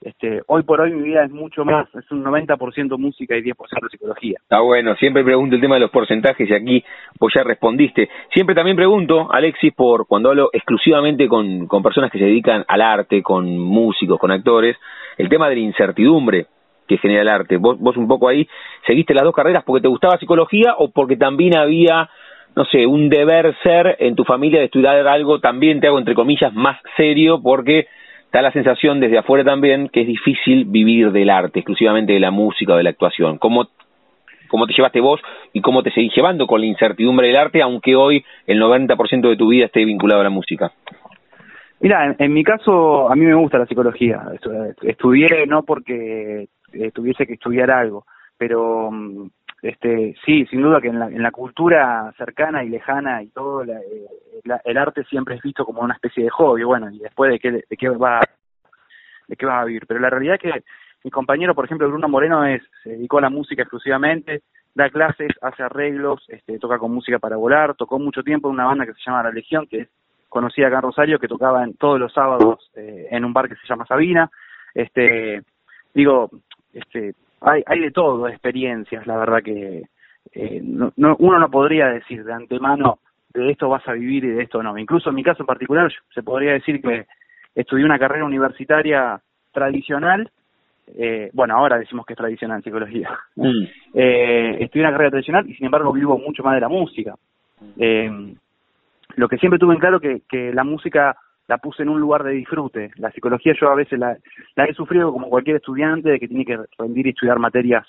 este, 0.02 0.42
hoy 0.48 0.64
por 0.64 0.82
hoy 0.82 0.92
mi 0.92 1.04
vida 1.04 1.24
es 1.24 1.32
mucho 1.32 1.64
más, 1.64 1.88
es 1.94 2.10
un 2.12 2.24
90% 2.24 2.98
música 2.98 3.38
y 3.38 3.44
10% 3.44 3.56
psicología. 3.90 4.38
Está 4.42 4.58
ah, 4.58 4.62
bueno, 4.62 4.96
siempre 4.96 5.24
pregunto 5.24 5.56
el 5.56 5.62
tema 5.62 5.76
de 5.76 5.82
los 5.82 5.92
porcentajes 5.92 6.50
y 6.50 6.54
aquí 6.54 6.84
vos 7.20 7.32
ya 7.36 7.44
respondiste. 7.44 8.10
Siempre 8.34 8.56
también 8.56 8.76
pregunto, 8.76 9.32
Alexis, 9.32 9.74
por 9.74 10.08
cuando 10.08 10.30
hablo 10.30 10.50
exclusivamente 10.54 11.28
con, 11.28 11.68
con 11.68 11.84
personas 11.84 12.12
que 12.12 12.18
se 12.18 12.26
dedican 12.26 12.66
al 12.68 12.82
arte, 12.82 13.22
con 13.22 13.58
músicos, 13.58 14.20
con 14.20 14.32
actores, 14.32 14.76
el 15.18 15.30
tema 15.30 15.50
de 15.50 15.56
la 15.56 15.62
incertidumbre 15.62 16.48
que 16.88 16.98
genera 16.98 17.22
el 17.22 17.30
arte. 17.30 17.58
Vos, 17.58 17.78
vos 17.80 17.96
un 17.96 18.08
poco 18.08 18.28
ahí 18.28 18.48
seguiste 18.88 19.14
las 19.14 19.24
dos 19.24 19.36
carreras 19.36 19.64
porque 19.64 19.84
te 19.84 19.88
gustaba 19.88 20.18
psicología 20.18 20.76
o 20.78 20.90
porque 20.92 21.16
también 21.16 21.56
había 21.56 22.10
no 22.56 22.66
sé, 22.66 22.86
un 22.86 23.08
deber 23.08 23.56
ser 23.64 23.96
en 24.00 24.16
tu 24.16 24.26
familia 24.26 24.60
de 24.60 24.66
estudiar 24.66 25.08
algo, 25.08 25.40
también 25.40 25.80
te 25.80 25.88
hago 25.88 26.00
entre 26.00 26.16
comillas, 26.16 26.54
más 26.54 26.78
serio, 26.98 27.42
porque 27.42 27.88
da 28.32 28.42
la 28.42 28.52
sensación 28.52 29.00
desde 29.00 29.18
afuera 29.18 29.44
también 29.44 29.90
que 29.90 30.02
es 30.02 30.08
difícil 30.08 30.66
vivir 30.66 31.12
del 31.12 31.30
arte, 31.30 31.60
exclusivamente 31.60 32.14
de 32.14 32.20
la 32.20 32.32
música 32.32 32.74
o 32.74 32.78
de 32.78 32.84
la 32.84 32.92
actuación. 32.92 33.38
¿Cómo, 33.38 33.68
cómo 34.48 34.68
te 34.68 34.74
llevaste 34.74 35.02
vos 35.02 35.20
y 35.54 35.62
cómo 35.62 35.84
te 35.84 35.92
seguís 35.92 36.16
llevando 36.16 36.48
con 36.48 36.62
la 36.62 36.68
incertidumbre 36.68 37.28
del 37.28 37.38
arte, 37.38 37.62
aunque 37.62 37.96
hoy 37.96 38.24
el 38.48 38.62
90% 38.62 39.30
de 39.30 39.36
tu 39.36 39.50
vida 39.50 39.66
esté 39.66 39.84
vinculado 39.84 40.22
a 40.22 40.26
la 40.26 40.30
música? 40.30 40.72
Mira, 41.82 42.16
en, 42.18 42.34
mi 42.34 42.44
caso, 42.44 43.12
a 43.12 43.16
mí 43.16 43.26
me 43.26 43.34
gusta 43.34 43.58
la 43.58 43.66
psicología. 43.66 44.22
Estudié 44.84 45.48
no 45.48 45.64
porque 45.64 46.48
eh, 46.74 46.92
tuviese 46.94 47.26
que 47.26 47.34
estudiar 47.34 47.72
algo, 47.72 48.06
pero 48.38 48.92
mm, 48.92 49.30
este 49.62 50.16
sí, 50.26 50.46
sin 50.48 50.62
duda 50.62 50.82
que 50.82 50.88
en 50.88 51.00
la, 51.00 51.08
en 51.08 51.22
la 51.22 51.32
cultura 51.32 52.12
cercana 52.18 52.64
y 52.64 52.70
lejana 52.70 53.22
y 53.22 53.28
todo, 53.28 53.64
la, 53.64 53.80
eh, 53.80 54.08
la, 54.44 54.62
el 54.66 54.78
arte 54.78 55.04
siempre 55.06 55.36
es 55.36 55.42
visto 55.42 55.66
como 55.66 55.82
una 55.82 55.94
especie 55.94 56.24
de 56.24 56.30
hobby, 56.30 56.64
bueno, 56.64 56.90
y 56.90 57.00
después 57.00 57.32
de 57.32 57.40
qué, 57.40 57.52
de 57.52 57.78
qué 57.78 57.90
va 57.90 58.22
de 59.28 59.36
qué 59.36 59.46
vas 59.46 59.62
a 59.62 59.66
vivir. 59.66 59.86
Pero 59.88 60.00
la 60.00 60.10
realidad 60.10 60.36
es 60.36 60.42
que 60.42 60.64
mi 61.04 61.12
compañero, 61.12 61.56
por 61.56 61.66
ejemplo, 61.66 61.88
Bruno 61.88 62.08
Moreno, 62.08 62.46
es, 62.46 62.62
se 62.84 62.92
dedicó 62.92 63.18
a 63.18 63.22
la 63.22 63.30
música 63.30 63.64
exclusivamente, 63.64 64.42
da 64.76 64.90
clases, 64.90 65.32
hace 65.42 65.64
arreglos, 65.64 66.24
este, 66.28 66.60
toca 66.60 66.78
con 66.78 66.94
música 66.94 67.20
para 67.20 67.38
volar, 67.38 67.76
tocó 67.76 67.98
mucho 67.98 68.24
tiempo 68.24 68.48
en 68.48 68.56
una 68.56 68.66
banda 68.66 68.86
que 68.86 68.94
se 68.94 69.02
llama 69.06 69.24
La 69.24 69.32
Legión, 69.32 69.68
que 69.68 69.82
es 69.82 69.90
conocida 70.30 70.68
acá 70.68 70.78
en 70.78 70.84
Rosario, 70.84 71.20
que 71.20 71.28
tocaba 71.28 71.64
en, 71.64 71.76
todos 71.76 72.00
los 72.00 72.14
sábados 72.14 72.70
eh, 72.76 73.08
en 73.12 73.26
un 73.26 73.34
bar 73.34 73.50
que 73.50 73.56
se 73.56 73.68
llama 73.68 73.86
Sabina. 73.86 74.30
Este, 74.74 75.42
digo, 75.94 76.30
este, 76.74 77.16
hay, 77.42 77.64
hay 77.66 77.80
de 77.80 77.92
todo, 77.92 78.28
experiencias, 78.28 79.06
la 79.08 79.18
verdad 79.18 79.42
que 79.44 79.84
eh, 80.34 80.62
no, 80.64 80.94
uno 80.96 81.40
no 81.40 81.50
podría 81.50 81.88
decir 81.88 82.24
de 82.24 82.34
antemano 82.34 83.00
de 83.34 83.52
esto 83.52 83.70
vas 83.70 83.88
a 83.88 83.94
vivir 83.94 84.26
y 84.26 84.30
de 84.30 84.44
esto 84.44 84.62
no. 84.62 84.78
Incluso 84.78 85.10
en 85.10 85.16
mi 85.16 85.24
caso 85.24 85.44
en 85.44 85.48
particular 85.48 85.92
se 86.14 86.24
podría 86.24 86.54
decir 86.54 86.82
que 86.82 87.06
estudié 87.56 87.86
una 87.86 88.00
carrera 88.00 88.26
universitaria 88.26 89.20
tradicional, 89.52 90.30
eh, 90.98 91.30
bueno, 91.34 91.56
ahora 91.56 91.78
decimos 91.78 92.06
que 92.06 92.14
es 92.14 92.18
tradicional 92.18 92.64
psicología, 92.64 93.10
mm. 93.36 93.64
eh, 93.94 94.58
estudié 94.60 94.86
una 94.86 94.92
carrera 94.92 95.12
tradicional 95.12 95.50
y 95.50 95.56
sin 95.56 95.66
embargo 95.66 95.94
vivo 95.94 96.18
mucho 96.18 96.44
más 96.44 96.56
de 96.56 96.62
la 96.62 96.70
música. 96.70 97.16
Eh, 97.78 98.36
lo 99.16 99.28
que 99.28 99.38
siempre 99.38 99.60
tuve 99.60 99.76
en 99.76 99.80
claro 99.80 100.00
que, 100.00 100.22
que 100.28 100.54
la 100.54 100.64
música 100.64 101.16
la 101.52 101.58
puse 101.58 101.84
en 101.84 101.90
un 101.90 102.00
lugar 102.00 102.24
de 102.24 102.32
disfrute. 102.32 102.92
La 102.96 103.12
psicología 103.12 103.54
yo 103.60 103.70
a 103.70 103.76
veces 103.76 104.00
la, 104.00 104.16
la 104.56 104.64
he 104.64 104.74
sufrido 104.74 105.12
como 105.12 105.28
cualquier 105.28 105.58
estudiante 105.58 106.10
de 106.10 106.18
que 106.18 106.30
tiene 106.30 106.46
que 106.46 106.58
rendir 106.80 107.08
y 107.08 107.10
estudiar 107.10 107.40
materias 107.40 107.86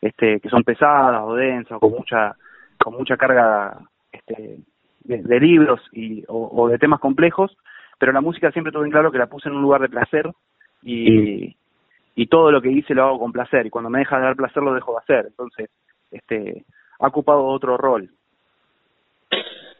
este, 0.00 0.40
que 0.40 0.48
son 0.48 0.64
pesadas 0.64 1.22
o 1.22 1.36
densas 1.36 1.76
o 1.76 1.78
con 1.78 1.92
mucha 1.92 2.34
con 2.76 2.94
mucha 2.94 3.16
carga 3.16 3.78
este, 4.10 4.58
de, 5.04 5.38
libros 5.40 5.80
y, 5.92 6.24
o, 6.26 6.66
de 6.68 6.76
temas 6.76 6.98
complejos, 6.98 7.56
pero 8.00 8.10
la 8.10 8.20
música 8.20 8.50
siempre 8.50 8.72
tuve 8.72 8.86
en 8.86 8.90
claro 8.90 9.12
que 9.12 9.18
la 9.18 9.28
puse 9.28 9.48
en 9.48 9.54
un 9.54 9.62
lugar 9.62 9.80
de 9.80 9.90
placer 9.90 10.28
y, 10.82 11.54
y 12.16 12.26
todo 12.26 12.50
lo 12.50 12.60
que 12.60 12.72
hice 12.72 12.94
lo 12.94 13.04
hago 13.04 13.20
con 13.20 13.30
placer 13.30 13.64
y 13.64 13.70
cuando 13.70 13.90
me 13.90 14.00
deja 14.00 14.16
de 14.16 14.24
dar 14.24 14.34
placer 14.34 14.60
lo 14.60 14.74
dejo 14.74 14.90
de 14.90 14.98
hacer. 14.98 15.26
Entonces, 15.28 15.70
este, 16.10 16.64
ha 16.98 17.06
ocupado 17.06 17.44
otro 17.44 17.76
rol. 17.76 18.10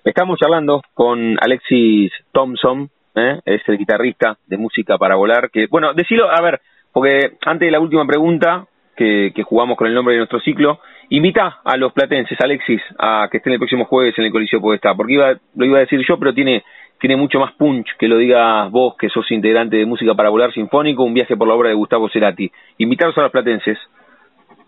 Estamos 0.05 0.39
charlando 0.39 0.83
con 0.95 1.37
Alexis 1.41 2.13
Thompson, 2.31 2.91
¿eh? 3.15 3.41
es 3.45 3.63
el 3.69 3.79
guitarrista 3.79 4.39
de 4.47 4.57
música 4.57 4.99
para 4.99 5.17
volar. 5.17 5.51
Que 5.51 5.67
bueno, 5.71 5.95
decilo, 5.95 6.31
a 6.31 6.41
ver, 6.41 6.61
porque 6.93 7.37
antes 7.45 7.67
de 7.67 7.73
la 7.73 7.81
última 7.81 8.07
pregunta 8.07 8.67
que, 8.97 9.33
que 9.35 9.43
jugamos 9.43 9.77
con 9.77 9.87
el 9.87 9.95
nombre 9.95 10.15
de 10.15 10.19
nuestro 10.19 10.41
ciclo, 10.41 10.81
invita 11.11 11.61
a 11.65 11.77
los 11.77 11.93
platenses, 11.93 12.41
Alexis, 12.41 12.81
a 12.99 13.29
que 13.31 13.39
estén 13.39 13.53
el 13.53 13.59
próximo 13.59 13.85
jueves 13.85 14.19
en 14.19 14.25
el 14.25 14.33
Coliseo 14.33 14.61
Podestá, 14.61 14.95
porque 14.95 15.15
iba, 15.15 15.35
lo 15.55 15.65
iba 15.65 15.79
a 15.79 15.81
decir 15.81 16.01
yo, 16.07 16.19
pero 16.19 16.35
tiene 16.35 16.63
tiene 17.01 17.17
mucho 17.17 17.39
más 17.39 17.53
punch 17.55 17.87
que 17.99 18.09
lo 18.09 18.17
digas 18.17 18.71
vos, 18.71 18.97
que 18.97 19.11
sos 19.11 19.31
integrante 19.31 19.77
de 19.77 19.85
Música 19.85 20.15
para 20.15 20.31
Volar 20.31 20.53
Sinfónico, 20.53 21.05
un 21.05 21.13
viaje 21.13 21.37
por 21.37 21.47
la 21.47 21.55
obra 21.55 21.69
de 21.69 21.75
Gustavo 21.75 22.09
Cerati. 22.09 22.51
Invitarlos 22.79 23.19
a 23.19 23.23
los 23.23 23.31
platenses. 23.31 23.77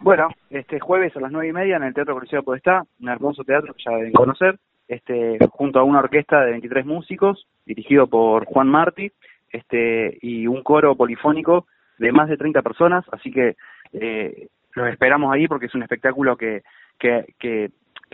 Bueno, 0.00 0.28
este 0.50 0.78
jueves 0.78 1.16
a 1.16 1.20
las 1.20 1.32
nueve 1.32 1.48
y 1.48 1.52
media 1.52 1.76
en 1.76 1.84
el 1.84 1.94
Teatro 1.94 2.14
Coliseo 2.14 2.42
Podestá, 2.42 2.82
un 3.00 3.08
hermoso 3.08 3.42
teatro 3.44 3.72
que 3.72 3.84
ya 3.84 3.96
deben 3.96 4.12
conocer, 4.12 4.58
este, 4.86 5.38
junto 5.50 5.80
a 5.80 5.84
una 5.84 6.00
orquesta 6.00 6.40
de 6.44 6.50
23 6.50 6.84
músicos, 6.84 7.46
dirigido 7.66 8.06
por 8.06 8.46
Juan 8.46 8.68
Martí, 8.68 9.11
este, 9.50 10.18
y 10.23 10.46
un 10.46 10.62
coro 10.62 10.94
polifónico 10.96 11.66
de 11.99 12.12
más 12.12 12.28
de 12.28 12.37
30 12.37 12.62
personas, 12.62 13.04
así 13.12 13.30
que 13.30 13.56
eh, 13.92 14.49
los 14.75 14.88
esperamos 14.88 15.32
ahí 15.32 15.49
porque 15.49 15.66
es 15.66 15.75
un 15.75 15.82
espectáculo 15.82 16.37
que, 16.37 16.62
que, 16.99 17.25
que, 17.38 17.70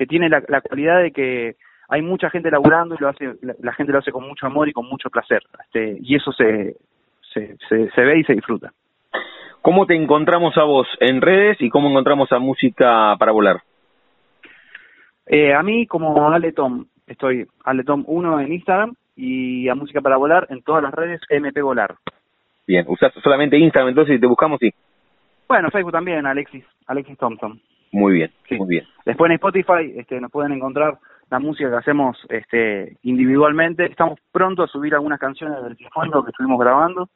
tiene 0.07 0.29
la, 0.29 0.61
cualidad 0.61 1.01
de 1.01 1.13
que 1.13 1.57
hay 1.89 2.03
mucha 2.03 2.31
gente 2.31 2.51
laburando 2.51 2.95
y 2.95 2.99
lo 2.99 3.09
hace, 3.09 3.35
la, 3.41 3.73
gente 3.73 3.93
lo 3.93 3.99
hace 3.99 4.11
con 4.11 4.27
mucho 4.27 4.47
amor 4.47 4.69
y 4.69 4.73
con 4.73 4.87
mucho 4.87 5.11
placer, 5.11 5.43
este, 5.65 5.99
y 6.01 6.17
eso 6.17 6.33
se, 6.33 6.77
se, 7.33 7.57
se, 7.69 8.03
ve 8.03 8.19
y 8.19 8.25
se 8.25 8.35
disfruta. 8.35 8.73
¿Cómo 9.61 9.87
te 9.87 9.95
encontramos 9.95 10.57
a 10.57 10.65
vos 10.65 10.89
en 10.99 11.21
redes 11.21 11.61
y 11.61 11.71
cómo 11.71 11.89
encontramos 11.89 12.33
a 12.33 12.41
Música 12.41 13.15
para 13.17 13.33
Volar? 13.33 13.63
Eh, 15.27 15.55
a 15.55 15.63
mí 15.63 15.87
como 15.87 16.31
Aletom, 16.31 16.87
estoy 17.07 17.47
Aletom1 17.65 18.45
en 18.45 18.53
Instagram 18.53 18.95
y 19.17 19.69
a 19.69 19.75
Música 19.75 20.01
para 20.01 20.17
Volar 20.17 20.47
en 20.51 20.63
todas 20.63 20.83
las 20.83 20.93
redes 20.93 21.21
MP 21.29 21.63
Volar. 21.63 21.97
Bien, 22.67 22.85
usas 22.89 23.13
solamente 23.23 23.59
Instagram 23.59 23.91
entonces 23.91 24.17
y 24.17 24.21
te 24.21 24.27
buscamos, 24.27 24.59
sí. 24.61 24.73
Bueno, 25.49 25.71
Facebook 25.71 25.93
también, 25.93 26.25
Alexis, 26.27 26.65
Alexis 26.87 27.19
Thompson. 27.19 27.61
Muy 27.93 28.15
bien, 28.15 28.31
muy 28.59 28.69
bien. 28.69 28.87
Después 29.05 29.29
en 29.29 29.35
Spotify 29.35 29.93
este, 29.97 30.21
nos 30.21 30.31
pueden 30.31 30.53
encontrar 30.53 30.99
la 31.31 31.39
música 31.39 31.69
que 31.71 31.77
hacemos 31.77 32.17
este, 32.29 32.97
individualmente. 33.03 33.85
Estamos 33.85 34.19
pronto 34.31 34.63
a 34.63 34.69
subir 34.69 34.95
algunas 34.95 35.21
canciones 35.21 35.63
del 35.63 35.77
fondo 35.93 36.25
que 36.25 36.31
estuvimos 36.31 36.59
grabando. 36.59 37.09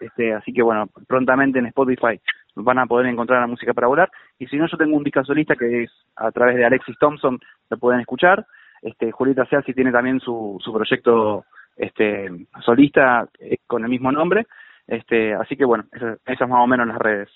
Este, 0.00 0.32
así 0.32 0.52
que 0.52 0.62
bueno, 0.62 0.88
prontamente 1.06 1.58
en 1.58 1.66
Spotify 1.66 2.20
van 2.54 2.78
a 2.78 2.86
poder 2.86 3.06
encontrar 3.06 3.40
la 3.40 3.46
música 3.46 3.72
para 3.72 3.86
volar. 3.86 4.10
Y 4.38 4.46
si 4.46 4.56
no, 4.56 4.66
yo 4.66 4.76
tengo 4.76 4.96
un 4.96 5.04
disco 5.04 5.24
solista 5.24 5.54
que 5.54 5.84
es 5.84 5.90
a 6.16 6.30
través 6.32 6.56
de 6.56 6.64
Alexis 6.64 6.98
Thompson, 6.98 7.38
lo 7.70 7.76
pueden 7.78 8.00
escuchar. 8.00 8.46
Este, 8.82 9.12
Julieta 9.12 9.46
Seasi 9.46 9.72
tiene 9.72 9.92
también 9.92 10.20
su, 10.20 10.58
su 10.62 10.72
proyecto 10.72 11.44
este, 11.76 12.28
solista 12.64 13.26
eh, 13.38 13.58
con 13.66 13.84
el 13.84 13.88
mismo 13.88 14.12
nombre. 14.12 14.46
Este, 14.86 15.34
así 15.34 15.56
que 15.56 15.64
bueno, 15.64 15.84
esas, 16.26 16.48
más 16.48 16.60
o 16.62 16.66
menos 16.66 16.86
las 16.86 16.98
redes. 16.98 17.28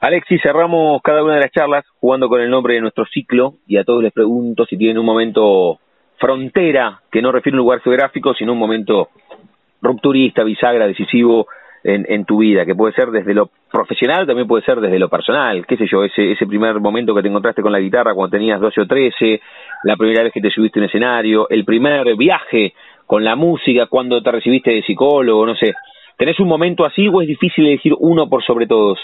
Alexis, 0.00 0.40
cerramos 0.42 1.00
cada 1.02 1.22
una 1.22 1.34
de 1.34 1.40
las 1.40 1.52
charlas 1.52 1.84
jugando 2.00 2.28
con 2.28 2.40
el 2.40 2.50
nombre 2.50 2.74
de 2.74 2.80
nuestro 2.80 3.04
ciclo 3.06 3.54
y 3.66 3.76
a 3.76 3.84
todos 3.84 4.02
les 4.02 4.12
pregunto 4.12 4.64
si 4.64 4.76
tienen 4.76 4.98
un 4.98 5.06
momento 5.06 5.78
frontera 6.18 7.00
que 7.10 7.20
no 7.20 7.30
refiere 7.30 7.56
a 7.56 7.60
un 7.60 7.64
lugar 7.64 7.80
geográfico, 7.80 8.34
sino 8.34 8.52
un 8.52 8.58
momento 8.58 9.10
rupturista, 9.82 10.42
bisagra, 10.42 10.86
decisivo 10.86 11.46
en, 11.94 12.06
en, 12.08 12.24
tu 12.24 12.38
vida, 12.38 12.64
que 12.64 12.74
puede 12.74 12.94
ser 12.94 13.10
desde 13.10 13.34
lo 13.34 13.50
profesional, 13.70 14.26
también 14.26 14.46
puede 14.48 14.64
ser 14.64 14.80
desde 14.80 14.98
lo 14.98 15.08
personal, 15.08 15.66
qué 15.66 15.76
sé 15.76 15.86
yo, 15.90 16.04
ese, 16.04 16.32
ese 16.32 16.46
primer 16.46 16.80
momento 16.80 17.14
que 17.14 17.22
te 17.22 17.28
encontraste 17.28 17.62
con 17.62 17.72
la 17.72 17.80
guitarra 17.80 18.14
cuando 18.14 18.36
tenías 18.36 18.60
12 18.60 18.80
o 18.80 18.86
13, 18.86 19.40
la 19.84 19.96
primera 19.96 20.22
vez 20.22 20.32
que 20.32 20.40
te 20.40 20.50
subiste 20.50 20.78
a 20.78 20.82
un 20.82 20.88
escenario, 20.88 21.48
el 21.48 21.64
primer 21.64 22.16
viaje 22.16 22.74
con 23.06 23.24
la 23.24 23.36
música, 23.36 23.86
cuando 23.86 24.22
te 24.22 24.30
recibiste 24.30 24.70
de 24.70 24.82
psicólogo, 24.82 25.46
no 25.46 25.54
sé, 25.54 25.74
¿Tenés 26.18 26.40
un 26.40 26.48
momento 26.48 26.84
así 26.84 27.06
o 27.06 27.22
es 27.22 27.28
difícil 27.28 27.64
elegir 27.64 27.92
uno 27.96 28.28
por 28.28 28.42
sobre 28.42 28.66
todos? 28.66 28.98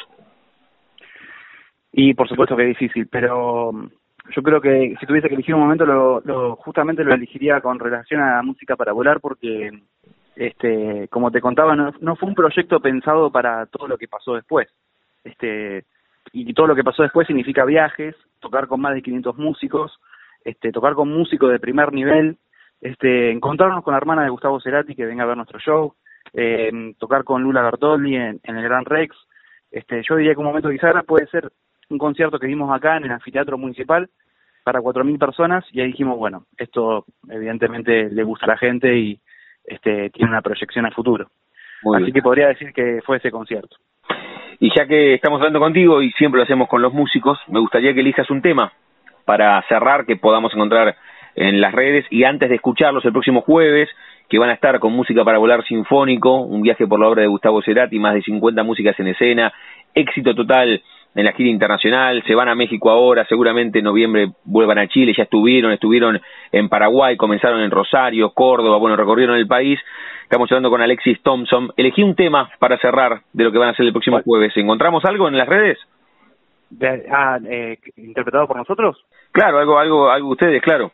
Y 1.93 2.13
por 2.15 2.29
supuesto 2.29 2.57
que 2.57 2.65
es 2.65 2.69
difícil, 2.71 3.07
pero 3.07 3.73
mm, 3.73 3.87
yo 4.35 4.43
creo 4.43 4.61
que 4.61 4.97
si 4.99 5.07
tuviese 5.07 5.29
que 5.29 5.35
elegir 5.35 5.55
un 5.55 5.61
momento, 5.61 5.87
lo, 5.87 6.57
justamente 6.57 7.05
lo 7.05 7.15
elegiría 7.15 7.61
con 7.61 7.79
relación 7.79 8.21
a 8.21 8.37
la 8.37 8.43
música 8.43 8.75
para 8.75 8.93
volar, 8.93 9.21
porque, 9.21 9.71
este, 10.37 11.09
como 11.09 11.31
te 11.31 11.41
contaba, 11.41 11.77
no, 11.77 12.17
fue 12.17 12.29
un 12.29 12.35
proyecto 12.35 12.81
pensado 12.81 13.31
para 13.31 13.67
todo 13.67 13.89
lo 13.89 13.99
que 13.99 14.09
pasó 14.09 14.35
después. 14.35 14.69
Este, 15.23 15.85
y 16.33 16.53
todo 16.55 16.67
lo 16.67 16.75
que 16.75 16.85
pasó 16.85 17.03
después 17.03 17.27
significa 17.27 17.65
viajes, 17.65 18.15
tocar 18.41 18.67
con 18.67 18.81
más 18.81 18.95
de 18.95 19.03
500 19.03 19.37
músicos, 19.37 19.99
este, 20.45 20.73
tocar 20.73 20.95
con 20.95 21.09
músicos 21.09 21.51
de 21.51 21.59
primer 21.59 21.93
nivel, 21.93 22.37
este, 22.81 23.31
encontrarnos 23.31 23.83
con 23.83 23.93
la 23.93 23.99
hermana 23.99 24.25
de 24.25 24.31
Gustavo 24.31 24.61
Cerati 24.61 24.95
que 24.95 25.07
venga 25.07 25.25
a 25.25 25.27
ver 25.27 25.37
nuestro 25.37 25.59
show, 25.59 25.95
eh, 26.33 26.95
tocar 26.99 27.25
con 27.25 27.43
Lula 27.43 27.63
Bertolli 27.63 28.17
en, 28.17 28.41
el 28.43 28.63
Gran 28.63 28.85
Rex. 28.85 29.17
Este, 29.71 30.03
yo 30.09 30.17
diría 30.17 30.35
que 30.35 30.41
un 30.41 30.47
momento 30.47 30.71
quizá 30.71 30.93
puede 31.03 31.27
ser 31.29 31.51
un 31.89 31.99
concierto 31.99 32.39
que 32.39 32.47
vimos 32.47 32.75
acá 32.75 32.97
en 32.97 33.05
el 33.05 33.11
anfiteatro 33.13 33.57
municipal 33.59 34.09
para 34.65 34.81
4.000 34.81 35.19
personas 35.19 35.65
y 35.73 35.81
ahí 35.81 35.89
dijimos, 35.89 36.19
bueno, 36.19 36.47
esto 36.57 37.05
evidentemente 37.29 38.11
le 38.11 38.23
gusta 38.23 38.47
a 38.47 38.51
la 38.51 38.57
gente 38.57 38.97
y 38.97 39.21
este, 39.65 40.11
tiene 40.11 40.31
una 40.31 40.43
proyección 40.43 40.87
al 40.87 40.95
futuro. 40.95 41.29
Así 41.95 42.13
que 42.13 42.23
podría 42.23 42.49
decir 42.49 42.73
que 42.73 43.01
fue 43.05 43.19
ese 43.19 43.31
concierto. 43.31 43.77
Y 44.59 44.71
ya 44.75 44.87
que 44.87 45.15
estamos 45.15 45.39
hablando 45.41 45.61
contigo 45.61 46.01
y 46.01 46.11
siempre 46.13 46.39
lo 46.39 46.45
hacemos 46.45 46.69
con 46.69 46.81
los 46.81 46.93
músicos, 46.93 47.39
me 47.49 47.61
gustaría 47.61 47.93
que 47.93 48.01
elijas 48.01 48.31
un 48.31 48.41
tema 48.41 48.73
para 49.25 49.61
cerrar, 49.69 50.07
que 50.07 50.17
podamos 50.17 50.55
encontrar 50.55 50.97
en 51.35 51.61
las 51.61 51.73
redes 51.73 52.07
y 52.11 52.25
antes 52.25 52.49
de 52.49 52.55
escucharlos 52.57 53.05
el 53.05 53.13
próximo 53.13 53.43
jueves, 53.43 53.89
que 54.29 54.39
van 54.39 54.51
a 54.51 54.55
estar 54.55 54.79
con 54.79 54.93
música 54.93 55.25
para 55.25 55.39
volar 55.39 55.65
sinfónico, 55.65 56.41
un 56.41 56.63
viaje 56.63 56.87
por 56.87 57.01
la 57.01 57.09
obra 57.09 57.23
de 57.23 57.29
Gustavo 57.29 57.61
Cerati, 57.63 57.99
más 57.99 58.15
de 58.15 58.23
50 58.23 58.63
músicas 58.63 58.99
en 59.01 59.09
escena, 59.09 59.53
éxito 59.95 60.35
total 60.35 60.83
en 61.15 61.25
la 61.25 61.33
gira 61.33 61.51
internacional, 61.51 62.23
se 62.27 62.35
van 62.35 62.49
a 62.49 62.55
México 62.55 62.91
ahora, 62.91 63.25
seguramente 63.27 63.79
en 63.79 63.85
noviembre 63.85 64.33
vuelvan 64.45 64.79
a 64.79 64.89
Chile, 64.89 65.15
ya 65.17 65.25
estuvieron, 65.25 65.73
estuvieron 65.73 66.21
en 66.51 66.69
Paraguay, 66.69 67.17
comenzaron 67.17 67.61
en 67.61 67.71
Rosario, 67.71 68.31
Córdoba, 68.31 68.79
bueno, 68.79 68.97
recorrieron 68.97 69.37
el 69.37 69.47
país. 69.47 69.79
Estamos 70.23 70.51
hablando 70.51 70.71
con 70.71 70.83
Alexis 70.83 71.23
Thompson. 71.23 71.71
Elegí 71.77 72.03
un 72.03 72.17
tema 72.17 72.51
para 72.59 72.79
cerrar 72.79 73.21
de 73.33 73.45
lo 73.45 73.53
que 73.53 73.59
van 73.59 73.69
a 73.69 73.71
hacer 73.73 73.87
el 73.87 73.93
próximo 73.93 74.21
jueves. 74.23 74.57
¿Encontramos 74.57 75.05
algo 75.05 75.29
en 75.29 75.39
las 75.39 75.49
redes? 75.49 75.79
ah, 77.13 77.39
eh, 77.47 77.79
¿Interpretado 77.97 78.49
por 78.49 78.57
nosotros? 78.57 79.05
Claro, 79.31 79.59
algo, 79.59 79.79
algo, 79.79 80.11
algo 80.11 80.31
ustedes, 80.31 80.61
claro. 80.63 80.91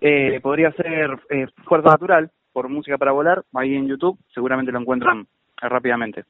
Eh, 0.00 0.40
podría 0.42 0.72
ser 0.72 1.10
eh, 1.30 1.46
Fuerza 1.64 1.90
Natural, 1.90 2.30
por 2.52 2.68
Música 2.68 2.98
para 2.98 3.12
Volar, 3.12 3.42
ahí 3.54 3.76
en 3.76 3.88
YouTube, 3.88 4.18
seguramente 4.34 4.72
lo 4.72 4.80
encuentran 4.80 5.20
eh, 5.20 5.68
rápidamente. 5.68 6.24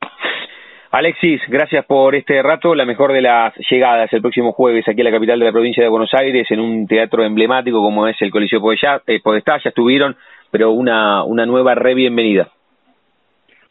Alexis, 0.93 1.41
gracias 1.49 1.87
por 1.87 2.15
este 2.15 2.43
rato. 2.43 2.75
La 2.75 2.85
mejor 2.85 3.15
de 3.15 3.23
las 3.23 3.55
llegadas 3.71 4.13
el 4.13 4.21
próximo 4.21 4.53
jueves 4.53 4.87
aquí 4.87 5.01
a 5.01 5.05
la 5.05 5.11
capital 5.11 5.39
de 5.39 5.47
la 5.47 5.53
provincia 5.53 5.83
de 5.83 5.89
Buenos 5.89 6.13
Aires, 6.13 6.47
en 6.51 6.61
un 6.61 6.87
teatro 6.87 7.25
emblemático 7.25 7.79
como 7.79 8.07
es 8.07 8.21
el 8.21 8.31
Coliseo 8.31 8.61
Podestá. 8.61 9.01
ya 9.07 9.71
estuvieron, 9.71 10.15
pero 10.51 10.71
una, 10.71 11.25
una 11.25 11.47
nueva 11.47 11.75
re 11.75 11.95
bienvenida. 11.95 12.51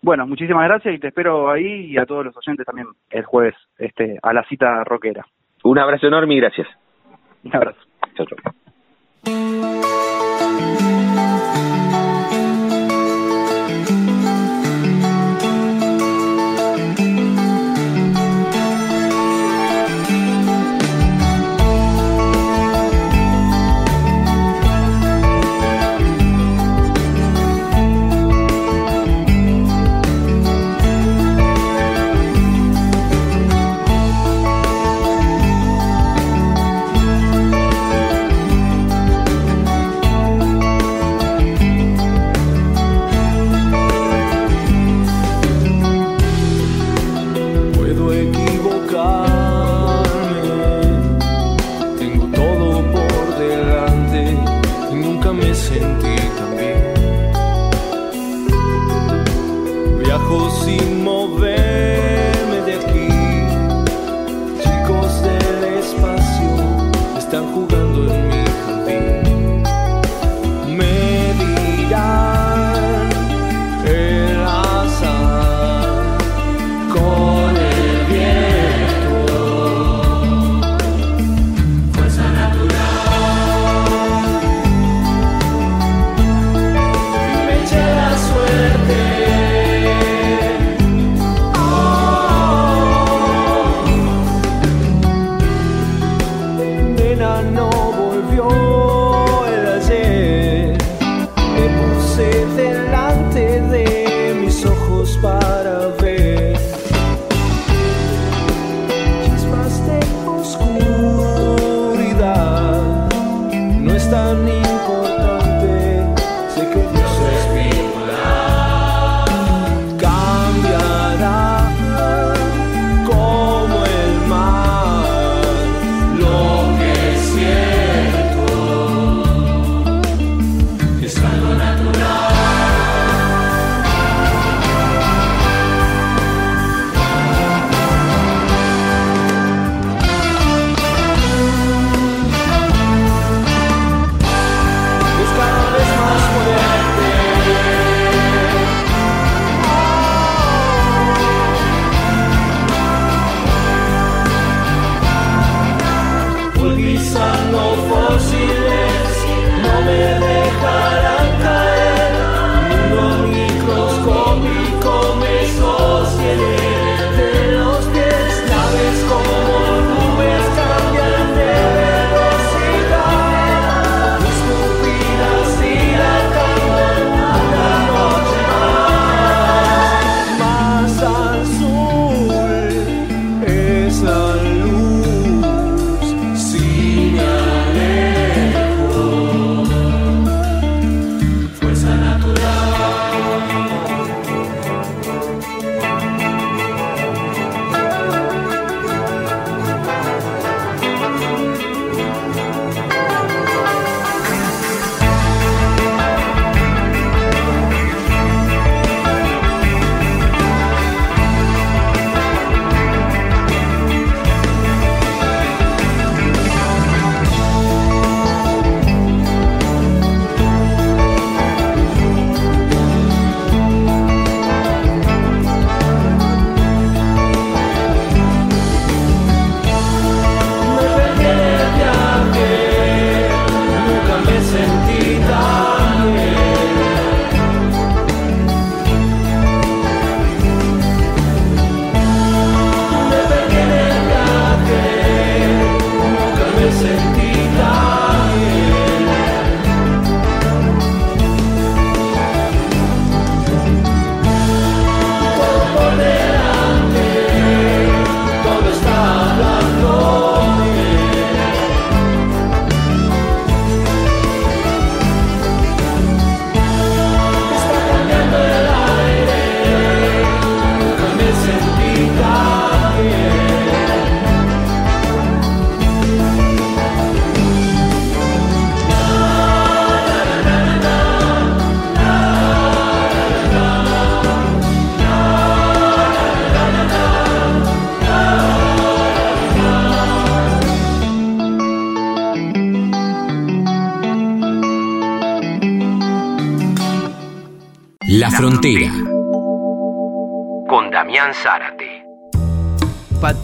Bueno, 0.02 0.26
muchísimas 0.26 0.68
gracias 0.68 0.96
y 0.96 0.98
te 0.98 1.10
espero 1.10 1.52
ahí 1.52 1.92
y 1.92 1.98
a 2.00 2.08
todos 2.08 2.26
los 2.26 2.36
oyentes 2.36 2.66
también 2.66 2.88
el 3.12 3.24
jueves 3.24 3.54
este, 3.78 4.18
a 4.24 4.34
la 4.34 4.44
cita 4.46 4.84
rockera. 4.84 5.24
Un 5.64 5.78
abrazo 5.78 6.08
enorme 6.08 6.34
y 6.34 6.40
gracias. 6.40 6.68
Un 7.44 7.56
abrazo. 7.56 7.80
Chao, 8.16 8.26
chao. 8.26 9.81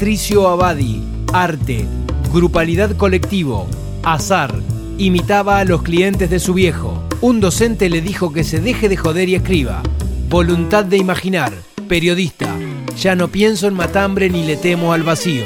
Patricio 0.07 0.47
Abadi, 0.47 1.03
arte, 1.33 1.83
grupalidad 2.31 2.95
colectivo, 2.95 3.67
azar, 4.05 4.51
imitaba 4.97 5.59
a 5.59 5.65
los 5.65 5.83
clientes 5.83 6.29
de 6.29 6.39
su 6.39 6.53
viejo. 6.53 7.03
Un 7.19 7.41
docente 7.41 7.89
le 7.89 7.99
dijo 7.99 8.31
que 8.31 8.45
se 8.45 8.61
deje 8.61 8.87
de 8.87 8.95
joder 8.95 9.27
y 9.27 9.35
escriba. 9.35 9.83
Voluntad 10.29 10.85
de 10.85 10.95
imaginar, 10.95 11.51
periodista. 11.89 12.55
Ya 12.95 13.17
no 13.17 13.27
pienso 13.27 13.67
en 13.67 13.73
matambre 13.73 14.29
ni 14.29 14.47
le 14.47 14.55
temo 14.55 14.93
al 14.93 15.03
vacío. 15.03 15.43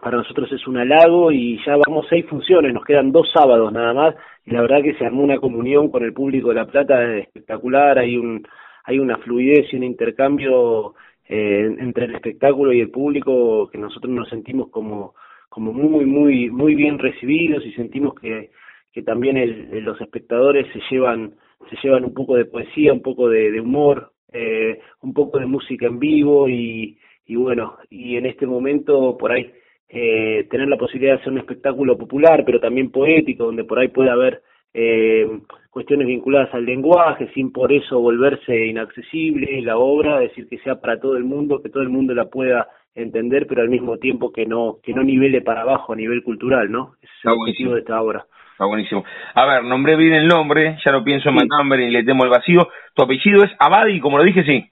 para 0.00 0.18
nosotros 0.18 0.50
es 0.52 0.64
un 0.68 0.76
halago 0.76 1.32
y 1.32 1.58
ya 1.66 1.76
vamos 1.86 2.06
seis 2.08 2.24
funciones, 2.26 2.72
nos 2.72 2.84
quedan 2.84 3.10
dos 3.10 3.28
sábados 3.32 3.72
nada 3.72 3.92
más 3.92 4.14
y 4.46 4.52
la 4.52 4.60
verdad 4.60 4.82
que 4.82 4.94
se 4.94 5.04
armó 5.04 5.24
una 5.24 5.38
comunión 5.38 5.90
con 5.90 6.04
el 6.04 6.12
público 6.12 6.50
de 6.50 6.54
La 6.54 6.66
Plata 6.66 7.16
espectacular, 7.16 7.98
hay 7.98 8.16
un 8.16 8.46
hay 8.84 8.98
una 8.98 9.18
fluidez 9.18 9.72
y 9.72 9.76
un 9.76 9.82
intercambio 9.82 10.94
eh, 11.28 11.76
entre 11.78 12.06
el 12.06 12.14
espectáculo 12.14 12.72
y 12.72 12.80
el 12.80 12.90
público 12.90 13.68
que 13.70 13.78
nosotros 13.78 14.12
nos 14.12 14.28
sentimos 14.28 14.70
como 14.70 15.14
como 15.48 15.72
muy 15.72 16.04
muy 16.04 16.50
muy 16.50 16.74
bien 16.74 16.98
recibidos 16.98 17.64
y 17.64 17.72
sentimos 17.72 18.14
que 18.14 18.50
que 18.92 19.02
también 19.02 19.36
el, 19.36 19.84
los 19.84 20.00
espectadores 20.00 20.66
se 20.72 20.80
llevan 20.90 21.34
se 21.70 21.76
llevan 21.82 22.04
un 22.04 22.14
poco 22.14 22.36
de 22.36 22.44
poesía, 22.44 22.92
un 22.92 23.02
poco 23.02 23.28
de, 23.28 23.50
de 23.50 23.60
humor, 23.60 24.12
eh, 24.32 24.80
un 25.02 25.12
poco 25.12 25.38
de 25.38 25.46
música 25.46 25.86
en 25.86 25.98
vivo 25.98 26.48
y, 26.48 26.98
y 27.26 27.36
bueno, 27.36 27.76
y 27.90 28.16
en 28.16 28.26
este 28.26 28.46
momento 28.46 29.16
por 29.18 29.32
ahí 29.32 29.50
eh, 29.88 30.46
tener 30.50 30.68
la 30.68 30.76
posibilidad 30.76 31.14
de 31.14 31.20
hacer 31.20 31.32
un 31.32 31.38
espectáculo 31.38 31.96
popular, 31.96 32.44
pero 32.44 32.60
también 32.60 32.90
poético, 32.90 33.44
donde 33.44 33.64
por 33.64 33.78
ahí 33.78 33.88
puede 33.88 34.10
haber 34.10 34.42
eh, 34.74 35.26
cuestiones 35.70 36.06
vinculadas 36.06 36.52
al 36.54 36.64
lenguaje, 36.64 37.30
sin 37.34 37.52
por 37.52 37.72
eso 37.72 38.00
volverse 38.00 38.66
inaccesible 38.66 39.60
la 39.62 39.78
obra, 39.78 40.20
decir 40.20 40.48
que 40.48 40.58
sea 40.58 40.80
para 40.80 40.98
todo 41.00 41.16
el 41.16 41.24
mundo, 41.24 41.62
que 41.62 41.70
todo 41.70 41.82
el 41.82 41.88
mundo 41.88 42.14
la 42.14 42.26
pueda 42.26 42.68
entender, 42.94 43.46
pero 43.46 43.62
al 43.62 43.68
mismo 43.68 43.98
tiempo 43.98 44.32
que 44.32 44.44
no 44.44 44.78
que 44.82 44.92
no 44.92 45.02
nivele 45.02 45.40
para 45.40 45.62
abajo 45.62 45.92
a 45.92 45.96
nivel 45.96 46.22
cultural, 46.22 46.70
¿no? 46.70 46.94
Ese 47.00 47.12
es 47.12 47.24
el 47.24 47.30
objetivo 47.30 47.74
de 47.74 47.80
esta 47.80 48.02
obra. 48.02 48.26
Está 48.52 48.66
buenísimo. 48.66 49.04
A 49.34 49.46
ver, 49.46 49.62
nombré 49.62 49.94
bien 49.94 50.14
el 50.14 50.26
nombre, 50.26 50.76
ya 50.84 50.90
no 50.90 51.04
pienso 51.04 51.28
en 51.28 51.38
sí. 51.38 51.46
Matambre 51.46 51.78
ni 51.86 51.92
le 51.92 52.02
temo 52.02 52.24
el 52.24 52.30
vacío. 52.30 52.68
¿Tu 52.92 53.02
apellido 53.04 53.44
es 53.44 53.52
Abadi, 53.60 54.00
como 54.00 54.18
lo 54.18 54.24
dije, 54.24 54.42
sí? 54.42 54.64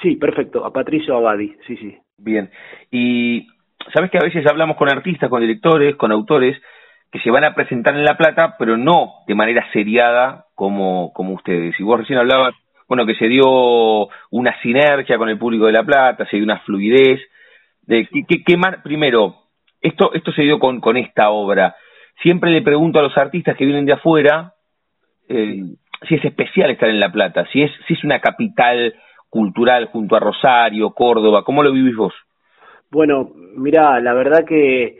Sí, 0.00 0.16
perfecto, 0.16 0.64
a 0.64 0.72
Patricio 0.72 1.14
Abadi, 1.14 1.54
sí, 1.66 1.76
sí. 1.76 1.94
Bien. 2.16 2.50
Y 2.90 3.46
sabes 3.92 4.10
que 4.10 4.18
a 4.18 4.24
veces 4.24 4.46
hablamos 4.46 4.76
con 4.76 4.88
artistas, 4.88 5.28
con 5.28 5.42
directores, 5.42 5.94
con 5.96 6.10
autores, 6.10 6.56
que 7.14 7.20
se 7.20 7.30
van 7.30 7.44
a 7.44 7.54
presentar 7.54 7.94
en 7.94 8.04
La 8.04 8.18
Plata, 8.18 8.56
pero 8.58 8.76
no 8.76 9.14
de 9.28 9.36
manera 9.36 9.64
seriada 9.72 10.46
como, 10.56 11.12
como 11.12 11.34
ustedes. 11.34 11.78
Y 11.78 11.84
vos 11.84 12.00
recién 12.00 12.18
hablabas, 12.18 12.54
bueno, 12.88 13.06
que 13.06 13.14
se 13.14 13.28
dio 13.28 14.08
una 14.30 14.60
sinergia 14.60 15.16
con 15.16 15.28
el 15.28 15.38
público 15.38 15.66
de 15.66 15.72
La 15.72 15.84
Plata, 15.84 16.26
se 16.26 16.36
dio 16.36 16.44
una 16.44 16.58
fluidez. 16.60 17.20
De, 17.82 18.08
¿qué, 18.08 18.24
qué, 18.26 18.42
qué 18.44 18.56
más? 18.56 18.82
Primero, 18.82 19.36
esto, 19.80 20.12
esto 20.12 20.32
se 20.32 20.42
dio 20.42 20.58
con, 20.58 20.80
con 20.80 20.96
esta 20.96 21.30
obra 21.30 21.76
siempre 22.22 22.50
le 22.50 22.62
pregunto 22.62 22.98
a 22.98 23.02
los 23.02 23.16
artistas 23.16 23.56
que 23.56 23.64
vienen 23.64 23.86
de 23.86 23.94
afuera 23.94 24.54
eh, 25.28 25.62
si 26.08 26.14
es 26.14 26.24
especial 26.24 26.70
estar 26.70 26.88
en 26.88 27.00
La 27.00 27.10
Plata, 27.10 27.46
si 27.52 27.62
es, 27.62 27.70
si 27.86 27.94
es 27.94 28.04
una 28.04 28.20
capital 28.20 28.94
cultural 29.30 29.86
junto 29.86 30.16
a 30.16 30.20
Rosario, 30.20 30.90
Córdoba, 30.90 31.42
¿cómo 31.44 31.62
lo 31.62 31.72
vivís 31.72 31.96
vos? 31.96 32.14
Bueno, 32.90 33.30
mira, 33.56 33.98
la 34.00 34.12
verdad 34.12 34.44
que 34.46 34.98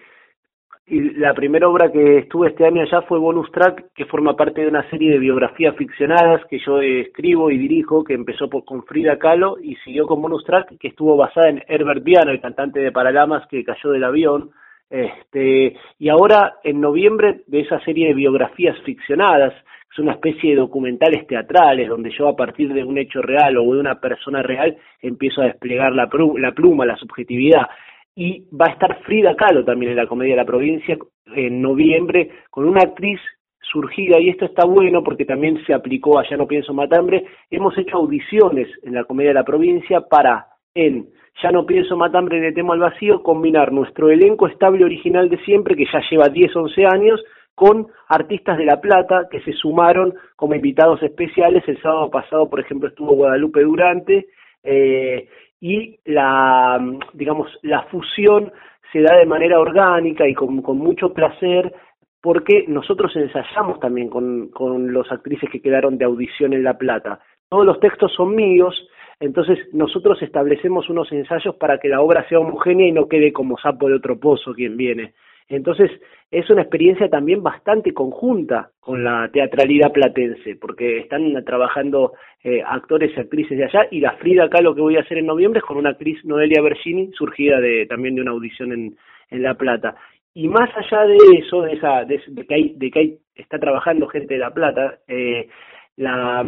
la 0.86 1.32
primera 1.32 1.68
obra 1.68 1.90
que 1.90 2.18
estuve 2.18 2.48
este 2.48 2.66
año 2.66 2.82
allá 2.82 3.02
fue 3.02 3.18
Bonus 3.18 3.50
Track, 3.52 3.92
que 3.94 4.04
forma 4.04 4.36
parte 4.36 4.60
de 4.60 4.68
una 4.68 4.88
serie 4.90 5.12
de 5.12 5.18
biografías 5.18 5.74
ficcionadas 5.76 6.44
que 6.46 6.58
yo 6.58 6.80
escribo 6.80 7.50
y 7.50 7.56
dirijo, 7.56 8.04
que 8.04 8.14
empezó 8.14 8.50
por, 8.50 8.64
con 8.64 8.84
Frida 8.84 9.18
Kahlo 9.18 9.56
y 9.62 9.76
siguió 9.76 10.06
con 10.06 10.20
Bonus 10.20 10.44
Track, 10.44 10.78
que 10.78 10.88
estuvo 10.88 11.16
basada 11.16 11.48
en 11.48 11.62
Herbert 11.68 12.04
Viana, 12.04 12.32
el 12.32 12.40
cantante 12.40 12.80
de 12.80 12.92
Paralamas 12.92 13.46
que 13.48 13.64
cayó 13.64 13.90
del 13.90 14.04
avión, 14.04 14.50
este, 14.90 15.76
y 15.98 16.08
ahora, 16.08 16.56
en 16.62 16.80
noviembre, 16.80 17.40
de 17.46 17.60
esa 17.60 17.80
serie 17.80 18.08
de 18.08 18.14
biografías 18.14 18.78
ficcionadas, 18.84 19.52
es 19.90 19.98
una 19.98 20.12
especie 20.12 20.50
de 20.50 20.56
documentales 20.56 21.26
teatrales 21.26 21.88
donde 21.88 22.10
yo 22.10 22.28
a 22.28 22.36
partir 22.36 22.72
de 22.72 22.82
un 22.82 22.98
hecho 22.98 23.22
real 23.22 23.56
o 23.56 23.62
de 23.74 23.80
una 23.80 24.00
persona 24.00 24.42
real 24.42 24.76
empiezo 25.00 25.40
a 25.40 25.46
desplegar 25.46 25.92
la 25.92 26.08
pluma, 26.08 26.84
la 26.84 26.96
subjetividad. 26.96 27.68
Y 28.16 28.46
va 28.50 28.66
a 28.66 28.72
estar 28.72 29.02
Frida 29.02 29.34
Kahlo 29.34 29.64
también 29.64 29.92
en 29.92 29.96
la 29.96 30.06
Comedia 30.06 30.34
de 30.34 30.42
la 30.42 30.46
Provincia 30.46 30.96
en 31.34 31.60
noviembre 31.60 32.30
con 32.50 32.68
una 32.68 32.80
actriz 32.80 33.20
surgida, 33.60 34.20
y 34.20 34.28
esto 34.28 34.44
está 34.44 34.64
bueno 34.66 35.02
porque 35.02 35.24
también 35.24 35.64
se 35.66 35.74
aplicó 35.74 36.18
allá 36.18 36.36
no 36.36 36.46
pienso 36.46 36.72
matambre, 36.72 37.24
hemos 37.50 37.76
hecho 37.76 37.96
audiciones 37.96 38.68
en 38.82 38.94
la 38.94 39.04
Comedia 39.04 39.30
de 39.30 39.34
la 39.34 39.44
Provincia 39.44 40.02
para 40.02 40.46
en 40.74 41.08
ya 41.42 41.50
no 41.50 41.66
pienso 41.66 41.96
matambre 41.96 42.40
le 42.40 42.52
temo 42.52 42.72
al 42.72 42.78
vacío, 42.78 43.22
combinar 43.22 43.72
nuestro 43.72 44.10
elenco 44.10 44.46
estable 44.46 44.84
original 44.84 45.28
de 45.28 45.38
siempre, 45.38 45.74
que 45.74 45.86
ya 45.92 46.00
lleva 46.08 46.28
10, 46.28 46.54
11 46.54 46.86
años, 46.86 47.24
con 47.54 47.88
artistas 48.08 48.58
de 48.58 48.64
La 48.64 48.80
Plata 48.80 49.28
que 49.30 49.40
se 49.40 49.52
sumaron 49.52 50.14
como 50.36 50.54
invitados 50.54 51.02
especiales. 51.02 51.64
El 51.66 51.80
sábado 51.82 52.10
pasado, 52.10 52.48
por 52.48 52.60
ejemplo, 52.60 52.88
estuvo 52.88 53.14
Guadalupe 53.14 53.62
Durante 53.62 54.26
eh, 54.62 55.28
y 55.64 55.98
la, 56.04 56.78
digamos, 57.14 57.48
la 57.62 57.84
fusión 57.84 58.52
se 58.92 59.00
da 59.00 59.16
de 59.16 59.24
manera 59.24 59.58
orgánica 59.58 60.28
y 60.28 60.34
con, 60.34 60.60
con 60.60 60.76
mucho 60.76 61.14
placer 61.14 61.72
porque 62.20 62.66
nosotros 62.68 63.16
ensayamos 63.16 63.80
también 63.80 64.10
con, 64.10 64.50
con 64.50 64.92
los 64.92 65.10
actrices 65.10 65.48
que 65.50 65.62
quedaron 65.62 65.96
de 65.96 66.04
audición 66.04 66.52
en 66.52 66.64
La 66.64 66.76
Plata. 66.76 67.20
Todos 67.48 67.64
los 67.64 67.80
textos 67.80 68.12
son 68.12 68.34
míos, 68.34 68.74
entonces 69.18 69.58
nosotros 69.72 70.20
establecemos 70.20 70.90
unos 70.90 71.10
ensayos 71.12 71.54
para 71.56 71.78
que 71.78 71.88
la 71.88 72.02
obra 72.02 72.28
sea 72.28 72.40
homogénea 72.40 72.86
y 72.86 72.92
no 72.92 73.08
quede 73.08 73.32
como 73.32 73.56
sapo 73.56 73.88
de 73.88 73.94
otro 73.94 74.20
pozo 74.20 74.52
quien 74.52 74.76
viene. 74.76 75.14
Entonces 75.48 75.90
es 76.30 76.48
una 76.50 76.62
experiencia 76.62 77.08
también 77.08 77.42
bastante 77.42 77.92
conjunta 77.92 78.70
con 78.80 79.04
la 79.04 79.28
teatralidad 79.32 79.92
platense, 79.92 80.56
porque 80.56 80.98
están 80.98 81.32
trabajando 81.44 82.14
eh, 82.42 82.62
actores 82.66 83.12
y 83.16 83.20
actrices 83.20 83.58
de 83.58 83.64
allá, 83.64 83.86
y 83.90 84.00
la 84.00 84.16
Frida 84.16 84.44
acá 84.44 84.60
lo 84.60 84.74
que 84.74 84.80
voy 84.80 84.96
a 84.96 85.00
hacer 85.00 85.18
en 85.18 85.26
noviembre 85.26 85.58
es 85.58 85.64
con 85.64 85.76
una 85.76 85.90
actriz 85.90 86.24
Noelia 86.24 86.62
Bergini, 86.62 87.10
surgida 87.12 87.60
de, 87.60 87.86
también 87.86 88.14
de 88.14 88.22
una 88.22 88.32
audición 88.32 88.72
en, 88.72 88.96
en 89.30 89.42
La 89.42 89.54
Plata. 89.54 89.94
Y 90.34 90.48
más 90.48 90.70
allá 90.76 91.06
de 91.06 91.18
eso, 91.38 91.62
de, 91.62 91.74
esa, 91.74 92.04
de, 92.04 92.18
que, 92.46 92.54
hay, 92.54 92.74
de 92.76 92.90
que 92.90 92.98
hay, 92.98 93.18
está 93.34 93.58
trabajando 93.58 94.08
gente 94.08 94.34
de 94.34 94.40
La 94.40 94.52
Plata, 94.52 94.98
eh, 95.06 95.48
la 95.96 96.44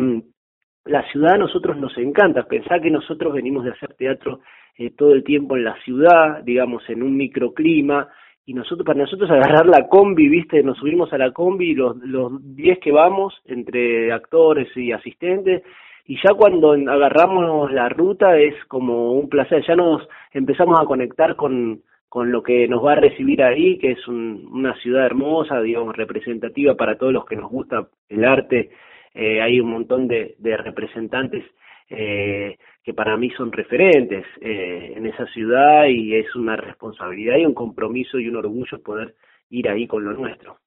la 0.86 1.02
ciudad 1.10 1.34
a 1.34 1.38
nosotros 1.38 1.76
nos 1.76 1.96
encanta. 1.98 2.44
Pensar 2.44 2.80
que 2.80 2.90
nosotros 2.90 3.34
venimos 3.34 3.64
de 3.64 3.72
hacer 3.72 3.94
teatro 3.94 4.40
eh, 4.78 4.90
todo 4.90 5.12
el 5.12 5.24
tiempo 5.24 5.56
en 5.56 5.64
la 5.64 5.76
ciudad, 5.82 6.42
digamos, 6.44 6.88
en 6.88 7.02
un 7.02 7.16
microclima, 7.16 8.08
y 8.46 8.54
nosotros 8.54 8.86
para 8.86 9.00
nosotros 9.00 9.28
agarrar 9.30 9.66
la 9.66 9.88
combi, 9.88 10.28
viste, 10.28 10.62
nos 10.62 10.78
subimos 10.78 11.12
a 11.12 11.18
la 11.18 11.32
combi 11.32 11.74
los 11.74 11.96
los 11.98 12.32
10 12.54 12.78
que 12.78 12.92
vamos 12.92 13.34
entre 13.44 14.12
actores 14.12 14.68
y 14.76 14.92
asistentes 14.92 15.62
y 16.06 16.16
ya 16.22 16.32
cuando 16.34 16.72
agarramos 16.72 17.72
la 17.72 17.88
ruta 17.88 18.38
es 18.38 18.54
como 18.66 19.12
un 19.14 19.28
placer, 19.28 19.64
ya 19.66 19.74
nos 19.74 20.08
empezamos 20.32 20.80
a 20.80 20.84
conectar 20.86 21.34
con 21.34 21.82
con 22.08 22.30
lo 22.32 22.42
que 22.42 22.66
nos 22.68 22.82
va 22.82 22.92
a 22.92 23.00
recibir 23.00 23.42
ahí, 23.42 23.78
que 23.78 23.90
es 23.90 24.08
una 24.08 24.74
ciudad 24.76 25.04
hermosa, 25.04 25.60
digamos, 25.60 25.94
representativa 25.96 26.74
para 26.74 26.96
todos 26.96 27.12
los 27.12 27.26
que 27.26 27.36
nos 27.36 27.50
gusta 27.50 27.88
el 28.08 28.24
arte. 28.24 28.70
Eh, 29.12 29.42
hay 29.42 29.60
un 29.60 29.70
montón 29.70 30.08
de, 30.08 30.34
de 30.38 30.56
representantes 30.56 31.44
eh, 31.90 32.56
que 32.86 32.94
para 32.94 33.16
mí 33.16 33.30
son 33.30 33.50
referentes 33.50 34.24
eh, 34.40 34.92
en 34.96 35.06
esa 35.06 35.26
ciudad 35.26 35.86
y 35.86 36.14
es 36.14 36.32
una 36.36 36.54
responsabilidad 36.54 37.36
y 37.36 37.44
un 37.44 37.52
compromiso 37.52 38.20
y 38.20 38.28
un 38.28 38.36
orgullo 38.36 38.80
poder 38.80 39.16
ir 39.50 39.68
ahí 39.68 39.88
con 39.88 40.04
lo 40.04 40.12
nuestro. 40.12 40.58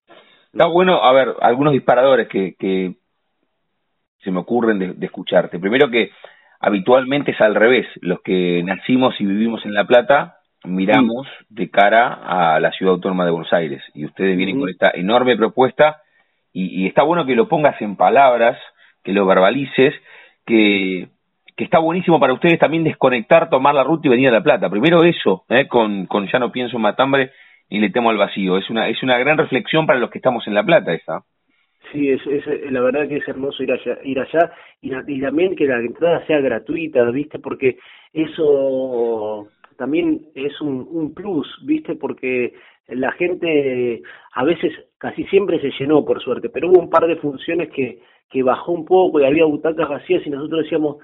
Está 0.51 0.65
bueno, 0.65 1.01
a 1.01 1.13
ver, 1.13 1.33
algunos 1.39 1.71
disparadores 1.71 2.27
que, 2.27 2.55
que 2.59 2.95
se 4.21 4.31
me 4.31 4.39
ocurren 4.39 4.79
de, 4.79 4.93
de 4.95 5.05
escucharte. 5.05 5.59
Primero 5.59 5.89
que 5.89 6.11
habitualmente 6.59 7.31
es 7.31 7.39
al 7.39 7.55
revés, 7.55 7.87
los 8.01 8.19
que 8.19 8.63
nacimos 8.63 9.15
y 9.21 9.25
vivimos 9.25 9.65
en 9.65 9.73
La 9.73 9.87
Plata 9.87 10.39
miramos 10.65 11.25
de 11.47 11.69
cara 11.69 12.15
a 12.15 12.59
la 12.59 12.71
ciudad 12.71 12.95
autónoma 12.95 13.23
de 13.23 13.31
Buenos 13.31 13.53
Aires 13.53 13.81
y 13.93 14.03
ustedes 14.03 14.35
vienen 14.35 14.59
con 14.59 14.67
esta 14.67 14.91
enorme 14.93 15.37
propuesta 15.37 16.01
y, 16.51 16.83
y, 16.83 16.87
está 16.87 17.03
bueno 17.03 17.25
que 17.25 17.35
lo 17.35 17.47
pongas 17.47 17.81
en 17.81 17.95
palabras, 17.95 18.59
que 19.05 19.13
lo 19.13 19.25
verbalices, 19.25 19.93
que, 20.45 21.07
que 21.59 21.65
está 21.65 21.79
buenísimo 21.79 22.21
para 22.21 22.31
ustedes 22.31 22.57
también 22.57 22.85
desconectar, 22.85 23.49
tomar 23.49 23.75
la 23.75 23.83
ruta 23.83 24.07
y 24.07 24.11
venir 24.11 24.29
a 24.29 24.31
La 24.31 24.41
Plata. 24.41 24.69
Primero 24.69 25.03
eso, 25.03 25.43
¿eh? 25.49 25.67
con, 25.67 26.05
con 26.05 26.25
Ya 26.27 26.39
no 26.39 26.53
pienso 26.53 26.77
en 26.77 26.83
Matambre 26.83 27.31
y 27.67 27.79
le 27.79 27.89
temo 27.89 28.11
al 28.11 28.17
vacío. 28.17 28.57
Es 28.57 28.69
una, 28.69 28.87
es 28.87 29.03
una 29.03 29.17
gran 29.17 29.37
reflexión 29.37 29.85
para 29.85 29.99
los 29.99 30.09
que 30.09 30.19
estamos 30.19 30.47
en 30.47 30.53
La 30.53 30.63
Plata 30.63 30.93
esa. 30.93 31.25
Sí, 31.91 32.11
es, 32.11 32.25
es, 32.27 32.71
la 32.71 32.79
verdad 32.79 33.09
que 33.09 33.17
es 33.17 33.27
hermoso 33.27 33.61
ir 33.61 33.73
allá, 33.73 33.97
ir 34.05 34.17
allá 34.21 34.53
y, 34.81 35.19
también 35.19 35.53
que 35.57 35.65
la 35.65 35.79
entrada 35.81 36.25
sea 36.27 36.39
gratuita, 36.39 37.03
¿viste? 37.11 37.39
Porque 37.39 37.77
eso 38.13 39.49
también 39.77 40.21
es 40.35 40.61
un, 40.61 40.87
un 40.89 41.13
plus, 41.13 41.45
¿viste? 41.65 41.95
Porque 41.95 42.53
la 42.87 43.11
gente 43.11 44.01
a 44.33 44.45
veces 44.45 44.71
casi 44.97 45.25
siempre 45.25 45.59
se 45.59 45.71
llenó 45.77 46.05
por 46.05 46.23
suerte, 46.23 46.47
pero 46.47 46.69
hubo 46.69 46.79
un 46.79 46.89
par 46.89 47.05
de 47.05 47.17
funciones 47.17 47.67
que, 47.71 47.99
que 48.29 48.43
bajó 48.43 48.71
un 48.71 48.85
poco 48.85 49.19
y 49.19 49.25
había 49.25 49.43
butacas 49.43 49.89
vacías 49.89 50.25
y 50.25 50.29
nosotros 50.29 50.63
decíamos, 50.63 50.99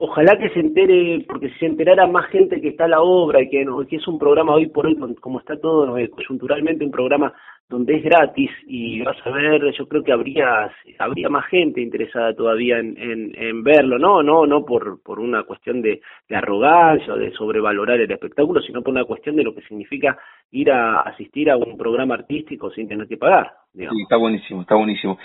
ojalá 0.00 0.38
que 0.38 0.48
se 0.48 0.60
entere, 0.60 1.24
porque 1.28 1.50
si 1.50 1.58
se 1.58 1.66
enterara 1.66 2.06
más 2.06 2.26
gente 2.30 2.60
que 2.60 2.68
está 2.68 2.88
la 2.88 3.02
obra 3.02 3.42
y 3.42 3.50
que, 3.50 3.64
no, 3.64 3.86
que 3.86 3.96
es 3.96 4.08
un 4.08 4.18
programa 4.18 4.54
hoy 4.54 4.66
por 4.66 4.86
hoy, 4.86 4.96
como 5.20 5.40
está 5.40 5.60
todo 5.60 5.96
eh, 5.98 6.08
coyunturalmente, 6.08 6.84
un 6.84 6.90
programa 6.90 7.34
donde 7.68 7.96
es 7.96 8.02
gratis 8.02 8.50
y 8.66 9.02
vas 9.02 9.18
a 9.24 9.30
ver, 9.30 9.62
yo 9.72 9.86
creo 9.86 10.02
que 10.02 10.12
habría 10.12 10.72
habría 10.98 11.28
más 11.28 11.46
gente 11.46 11.82
interesada 11.82 12.34
todavía 12.34 12.78
en, 12.78 12.96
en, 12.98 13.32
en 13.36 13.62
verlo, 13.62 13.98
no 13.98 14.22
no 14.22 14.46
no 14.46 14.64
por 14.64 15.02
por 15.02 15.20
una 15.20 15.44
cuestión 15.44 15.80
de, 15.82 16.00
de 16.28 16.36
arrogancia 16.36 17.12
o 17.12 17.18
de 17.18 17.30
sobrevalorar 17.32 18.00
el 18.00 18.10
espectáculo, 18.10 18.60
sino 18.62 18.82
por 18.82 18.92
una 18.92 19.04
cuestión 19.04 19.36
de 19.36 19.44
lo 19.44 19.54
que 19.54 19.62
significa 19.62 20.18
ir 20.50 20.72
a 20.72 21.02
asistir 21.02 21.50
a 21.50 21.58
un 21.58 21.76
programa 21.76 22.14
artístico 22.14 22.70
sin 22.70 22.88
tener 22.88 23.06
que 23.06 23.18
pagar. 23.18 23.52
Digamos. 23.72 23.96
Sí, 23.96 24.02
está 24.02 24.16
buenísimo, 24.16 24.62
está 24.62 24.74
buenísimo. 24.74 25.18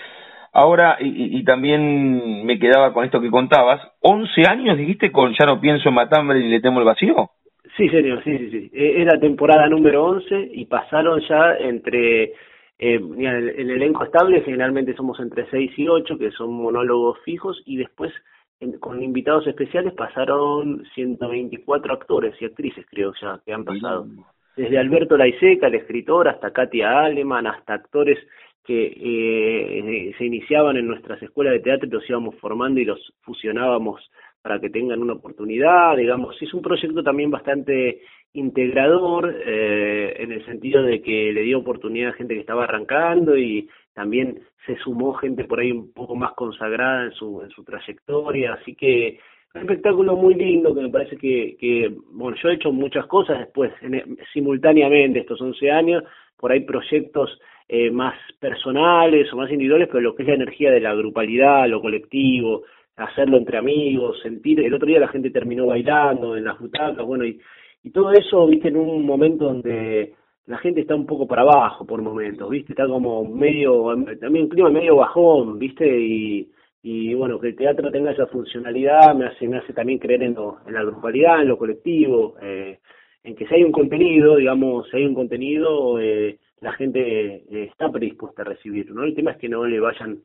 Ahora, 0.58 0.96
y, 1.02 1.38
y, 1.38 1.44
también 1.44 2.46
me 2.46 2.58
quedaba 2.58 2.94
con 2.94 3.04
esto 3.04 3.20
que 3.20 3.30
contabas, 3.30 3.82
11 4.00 4.42
años 4.48 4.78
dijiste 4.78 5.12
con 5.12 5.34
Ya 5.34 5.46
no 5.46 5.60
pienso 5.60 5.90
en 5.90 5.96
Matambre 5.96 6.40
y 6.40 6.48
le 6.48 6.62
temo 6.62 6.80
el 6.80 6.86
vacío. 6.86 7.30
Sí, 7.76 7.90
señor, 7.90 8.24
sí, 8.24 8.38
sí, 8.38 8.50
sí. 8.50 8.72
E, 8.74 9.02
era 9.02 9.20
temporada 9.20 9.68
número 9.68 10.06
11 10.06 10.52
y 10.54 10.64
pasaron 10.64 11.20
ya 11.28 11.58
entre, 11.60 12.24
eh, 12.24 12.32
el, 12.80 13.50
el, 13.50 13.70
elenco 13.70 14.06
estable 14.06 14.44
generalmente 14.44 14.96
somos 14.96 15.20
entre 15.20 15.46
6 15.50 15.72
y 15.76 15.90
8, 15.90 16.18
que 16.18 16.32
son 16.32 16.54
monólogos 16.54 17.20
fijos, 17.26 17.62
y 17.66 17.76
después 17.76 18.14
en, 18.62 18.80
con 18.80 19.04
invitados 19.04 19.46
especiales 19.48 19.94
pasaron 19.94 20.86
124 20.96 21.94
actores 21.94 22.34
y 22.42 22.46
actrices, 22.46 22.86
creo 22.90 23.12
ya, 23.22 23.42
que 23.46 23.52
han 23.52 23.66
pasado. 23.66 24.08
Desde 24.56 24.78
Alberto 24.78 25.18
Laiseca, 25.18 25.68
el 25.68 25.76
escritor, 25.76 26.30
hasta 26.30 26.54
Katia 26.54 27.02
Aleman, 27.02 27.46
hasta 27.46 27.74
actores 27.74 28.18
que 28.66 28.94
eh, 28.96 30.14
se 30.18 30.26
iniciaban 30.26 30.78
en 30.78 30.88
nuestras 30.88 31.22
escuelas 31.22 31.54
de 31.54 31.60
teatro 31.60 31.90
los 31.90 32.10
íbamos 32.10 32.36
formando 32.36 32.80
y 32.80 32.86
los 32.86 33.14
fusionábamos 33.22 34.02
para 34.42 34.60
que 34.60 34.70
tengan 34.70 35.02
una 35.02 35.14
oportunidad, 35.14 35.98
digamos, 35.98 36.40
es 36.42 36.54
un 36.54 36.62
proyecto 36.62 37.02
también 37.04 37.32
bastante 37.32 38.02
integrador 38.34 39.34
eh, 39.46 40.16
en 40.18 40.32
el 40.32 40.46
sentido 40.46 40.84
de 40.84 41.02
que 41.02 41.32
le 41.32 41.42
dio 41.42 41.60
oportunidad 41.60 42.10
a 42.10 42.14
gente 42.14 42.36
que 42.36 42.42
estaba 42.42 42.66
arrancando 42.66 43.38
y 43.38 43.68
también 43.94 44.42
se 44.66 44.76
sumó 44.78 45.14
gente 45.14 45.46
por 45.46 45.60
ahí 45.60 45.72
un 45.72 45.94
poco 45.94 46.16
más 46.16 46.34
consagrada 46.34 47.06
en 47.06 47.12
su 47.14 47.42
en 47.42 47.50
su 47.50 47.64
trayectoria, 47.64 48.54
así 48.54 48.76
que 48.76 49.20
un 49.56 49.62
espectáculo 49.62 50.16
muy 50.16 50.36
lindo 50.36 50.76
que 50.76 50.82
me 50.82 50.90
parece 50.90 51.16
que, 51.18 51.56
que 51.58 51.92
bueno, 52.12 52.38
yo 52.44 52.50
he 52.50 52.56
hecho 52.56 52.72
muchas 52.72 53.06
cosas 53.08 53.40
después, 53.40 53.72
en, 53.82 54.18
simultáneamente 54.34 55.20
estos 55.20 55.40
11 55.40 55.72
años, 55.72 56.04
por 56.38 56.52
ahí 56.52 56.60
proyectos 56.60 57.40
eh, 57.68 57.92
más 57.92 58.16
personales 58.40 59.32
o 59.34 59.38
más 59.38 59.52
individuales, 59.52 59.88
pero 59.88 60.02
lo 60.02 60.16
que 60.16 60.24
es 60.24 60.30
la 60.30 60.36
energía 60.36 60.72
de 60.72 60.80
la 60.82 60.94
grupalidad, 60.94 61.68
lo 61.68 61.82
colectivo, 61.82 62.64
hacerlo 62.96 63.38
entre 63.38 63.58
amigos, 63.58 64.20
sentir, 64.22 64.60
el 64.62 64.74
otro 64.74 64.88
día 64.88 65.00
la 65.00 65.08
gente 65.08 65.32
terminó 65.32 65.66
bailando 65.68 66.38
en 66.38 66.46
las 66.46 66.60
butacas, 66.60 67.06
bueno, 67.06 67.26
y, 67.26 67.40
y 67.84 67.90
todo 67.92 68.12
eso, 68.14 68.48
viste, 68.48 68.70
en 68.70 68.78
un 68.78 69.06
momento 69.06 69.46
donde 69.46 70.14
la 70.48 70.58
gente 70.60 70.82
está 70.82 70.96
un 70.96 71.06
poco 71.06 71.28
para 71.28 71.42
abajo 71.42 71.86
por 71.86 72.02
momentos, 72.02 72.50
viste, 72.50 72.74
está 72.74 72.88
como 72.88 73.26
medio, 73.26 73.96
también 74.20 74.46
un 74.46 74.50
clima 74.50 74.70
medio 74.70 74.98
bajón, 74.98 75.58
viste, 75.60 75.86
y, 75.88 76.48
y 76.84 77.16
bueno, 77.16 77.40
que 77.40 77.48
el 77.48 77.56
teatro 77.56 77.92
tenga 77.92 78.12
esa 78.12 78.28
funcionalidad 78.28 79.16
me 79.16 79.26
hace, 79.26 79.48
me 79.48 79.58
hace 79.58 79.74
también 79.74 79.98
creer 79.98 80.22
en, 80.22 80.36
lo, 80.36 80.60
en 80.68 80.74
la 80.76 80.84
grupalidad, 80.84 81.42
en 81.42 81.48
lo 81.48 81.58
colectivo, 81.58 82.36
eh, 82.42 82.78
en 83.24 83.36
que 83.36 83.48
si 83.48 83.56
hay 83.56 83.64
un 83.64 83.72
contenido, 83.72 84.36
digamos, 84.36 84.88
si 84.90 84.98
hay 84.98 85.06
un 85.06 85.16
contenido, 85.16 86.00
eh, 86.00 86.38
la 86.62 86.74
gente 86.74 87.36
eh, 87.36 87.64
está 87.72 87.92
predispuesta 87.92 88.42
a 88.42 88.46
recibirlo, 88.46 88.96
¿no? 88.96 89.04
El 89.04 89.16
tema 89.16 89.32
es 89.32 89.38
que 89.38 89.50
no 89.50 89.66
le 89.66 89.80
vayan 89.80 90.20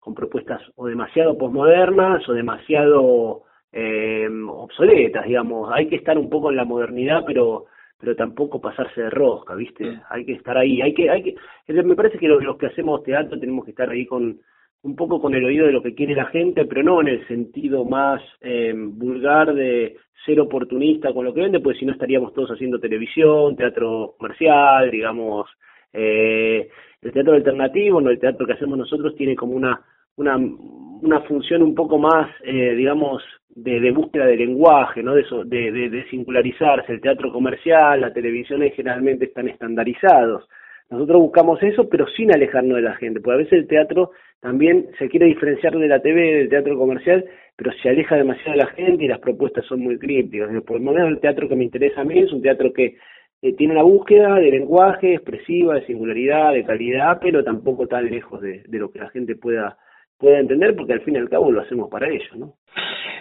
con 0.00 0.14
propuestas 0.14 0.62
o 0.76 0.86
demasiado 0.86 1.36
posmodernas 1.36 2.28
o 2.28 2.32
demasiado 2.32 3.42
eh, 3.72 4.28
obsoletas, 4.48 5.26
digamos. 5.26 5.70
Hay 5.72 5.88
que 5.88 5.96
estar 5.96 6.16
un 6.18 6.30
poco 6.30 6.50
en 6.50 6.56
la 6.56 6.64
modernidad, 6.64 7.24
pero 7.26 7.66
pero 7.98 8.14
tampoco 8.14 8.60
pasarse 8.60 9.00
de 9.00 9.10
rosca, 9.10 9.54
¿viste? 9.54 10.00
Hay 10.10 10.26
que 10.26 10.34
estar 10.34 10.56
ahí, 10.58 10.82
hay 10.82 10.92
que 10.92 11.08
hay 11.08 11.22
que 11.22 11.82
me 11.82 11.96
parece 11.96 12.18
que 12.18 12.28
los, 12.28 12.42
los 12.44 12.58
que 12.58 12.66
hacemos 12.66 13.02
teatro 13.02 13.38
tenemos 13.40 13.64
que 13.64 13.70
estar 13.70 13.88
ahí 13.88 14.04
con 14.06 14.38
un 14.82 14.96
poco 14.96 15.20
con 15.20 15.34
el 15.34 15.44
oído 15.44 15.66
de 15.66 15.72
lo 15.72 15.82
que 15.82 15.94
quiere 15.94 16.14
la 16.14 16.26
gente, 16.26 16.64
pero 16.66 16.82
no 16.82 17.00
en 17.00 17.08
el 17.08 17.26
sentido 17.26 17.84
más 17.84 18.22
eh, 18.40 18.72
vulgar 18.76 19.54
de 19.54 19.96
ser 20.24 20.40
oportunista 20.40 21.12
con 21.12 21.24
lo 21.24 21.34
que 21.34 21.40
vende, 21.40 21.60
pues 21.60 21.78
si 21.78 21.86
no 21.86 21.92
estaríamos 21.92 22.32
todos 22.34 22.50
haciendo 22.50 22.78
televisión, 22.78 23.56
teatro 23.56 24.14
comercial, 24.18 24.90
digamos, 24.90 25.48
eh, 25.96 26.68
el 27.02 27.12
teatro 27.12 27.34
alternativo, 27.34 28.00
no 28.00 28.10
el 28.10 28.18
teatro 28.18 28.46
que 28.46 28.52
hacemos 28.52 28.78
nosotros 28.78 29.14
tiene 29.16 29.34
como 29.34 29.54
una 29.54 29.80
una, 30.16 30.36
una 30.36 31.20
función 31.22 31.62
un 31.62 31.74
poco 31.74 31.98
más, 31.98 32.28
eh, 32.44 32.74
digamos, 32.74 33.22
de, 33.50 33.90
búsqueda 33.90 34.26
de 34.26 34.36
lenguaje, 34.36 35.02
¿no? 35.02 35.14
De, 35.14 35.24
de, 35.46 35.90
de, 35.90 36.04
singularizarse. 36.10 36.92
El 36.92 37.00
teatro 37.00 37.32
comercial, 37.32 38.00
la 38.00 38.12
televisión 38.12 38.62
generalmente 38.74 39.26
están 39.26 39.48
estandarizados. 39.48 40.46
Nosotros 40.90 41.20
buscamos 41.20 41.62
eso, 41.62 41.88
pero 41.88 42.06
sin 42.06 42.32
alejarnos 42.32 42.76
de 42.76 42.82
la 42.82 42.94
gente, 42.94 43.20
porque 43.20 43.34
a 43.34 43.38
veces 43.38 43.52
el 43.54 43.66
teatro 43.66 44.12
también 44.40 44.86
se 44.98 45.08
quiere 45.08 45.26
diferenciar 45.26 45.76
de 45.76 45.88
la 45.88 46.00
TV, 46.00 46.20
del 46.34 46.48
teatro 46.48 46.78
comercial, 46.78 47.24
pero 47.56 47.72
se 47.82 47.88
aleja 47.88 48.16
demasiado 48.16 48.52
de 48.52 48.58
la 48.58 48.66
gente 48.66 49.04
y 49.04 49.08
las 49.08 49.18
propuestas 49.18 49.64
son 49.66 49.80
muy 49.80 49.98
crípticas. 49.98 50.48
Por 50.62 50.80
lo 50.80 50.92
menos 50.92 51.08
el 51.08 51.20
teatro 51.20 51.48
que 51.48 51.56
me 51.56 51.64
interesa 51.64 52.02
a 52.02 52.04
mí 52.04 52.18
es 52.18 52.32
un 52.32 52.42
teatro 52.42 52.72
que 52.72 52.96
eh, 53.42 53.54
tiene 53.54 53.74
una 53.74 53.82
búsqueda 53.82 54.34
de 54.36 54.50
lenguaje 54.50 55.14
expresiva, 55.14 55.74
de 55.74 55.86
singularidad, 55.86 56.52
de 56.52 56.64
calidad, 56.64 57.18
pero 57.20 57.44
tampoco 57.44 57.86
tan 57.86 58.06
lejos 58.06 58.40
de, 58.40 58.62
lo 58.68 58.90
que 58.90 58.98
la 58.98 59.10
gente 59.10 59.36
pueda 59.36 59.76
pueda 60.18 60.38
entender, 60.38 60.74
porque 60.74 60.94
al 60.94 61.02
fin 61.02 61.14
y 61.14 61.18
al 61.18 61.28
cabo 61.28 61.52
lo 61.52 61.60
hacemos 61.60 61.90
para 61.90 62.08
ellos, 62.08 62.34
¿no? 62.36 62.54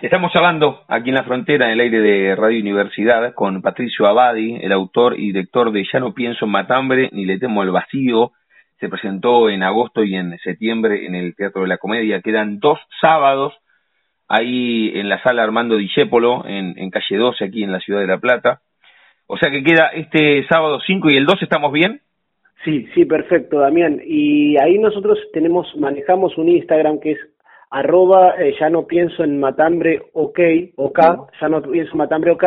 Estamos 0.01 0.33
hablando 0.33 0.79
aquí 0.87 1.09
en 1.09 1.15
la 1.15 1.25
frontera, 1.25 1.65
en 1.65 1.73
el 1.73 1.81
aire 1.81 1.99
de 1.99 2.35
Radio 2.37 2.61
Universidad, 2.61 3.33
con 3.33 3.61
Patricio 3.61 4.07
Abadi, 4.07 4.55
el 4.61 4.71
autor 4.71 5.19
y 5.19 5.33
director 5.33 5.73
de 5.73 5.85
Ya 5.91 5.99
no 5.99 6.13
pienso 6.13 6.45
en 6.45 6.51
Matambre, 6.51 7.09
ni 7.11 7.25
le 7.25 7.37
temo 7.37 7.63
al 7.63 7.71
vacío. 7.71 8.31
Se 8.79 8.87
presentó 8.87 9.49
en 9.49 9.63
agosto 9.63 10.05
y 10.05 10.15
en 10.15 10.37
septiembre 10.39 11.05
en 11.05 11.15
el 11.15 11.35
Teatro 11.35 11.63
de 11.63 11.67
la 11.67 11.77
Comedia. 11.77 12.21
Quedan 12.21 12.59
dos 12.59 12.79
sábados 13.01 13.53
ahí 14.29 14.91
en 14.95 15.09
la 15.09 15.21
sala 15.21 15.43
Armando 15.43 15.75
Discépolo, 15.75 16.45
en, 16.45 16.77
en 16.77 16.89
calle 16.91 17.17
12, 17.17 17.43
aquí 17.43 17.63
en 17.63 17.73
la 17.73 17.81
ciudad 17.81 17.99
de 17.99 18.07
La 18.07 18.19
Plata. 18.19 18.61
O 19.27 19.37
sea 19.37 19.49
que 19.49 19.63
queda 19.63 19.87
este 19.93 20.45
sábado 20.47 20.79
5 20.85 21.09
y 21.09 21.17
el 21.17 21.25
2, 21.25 21.41
¿estamos 21.41 21.71
bien? 21.71 22.01
Sí, 22.63 22.87
sí, 22.93 23.05
perfecto, 23.05 23.59
Damián. 23.59 24.01
Y 24.03 24.57
ahí 24.57 24.77
nosotros 24.79 25.19
tenemos, 25.33 25.67
manejamos 25.77 26.37
un 26.37 26.49
Instagram 26.49 26.99
que 26.99 27.11
es 27.11 27.19
arroba, 27.69 28.35
eh, 28.39 28.55
ya 28.59 28.69
no 28.69 28.85
pienso 28.87 29.23
en 29.23 29.39
matambre 29.39 30.01
ok, 30.13 30.39
ok, 30.75 30.99
ya 31.41 31.49
no 31.49 31.61
pienso 31.61 31.91
en 31.91 31.97
matambre 31.97 32.31
ok. 32.31 32.43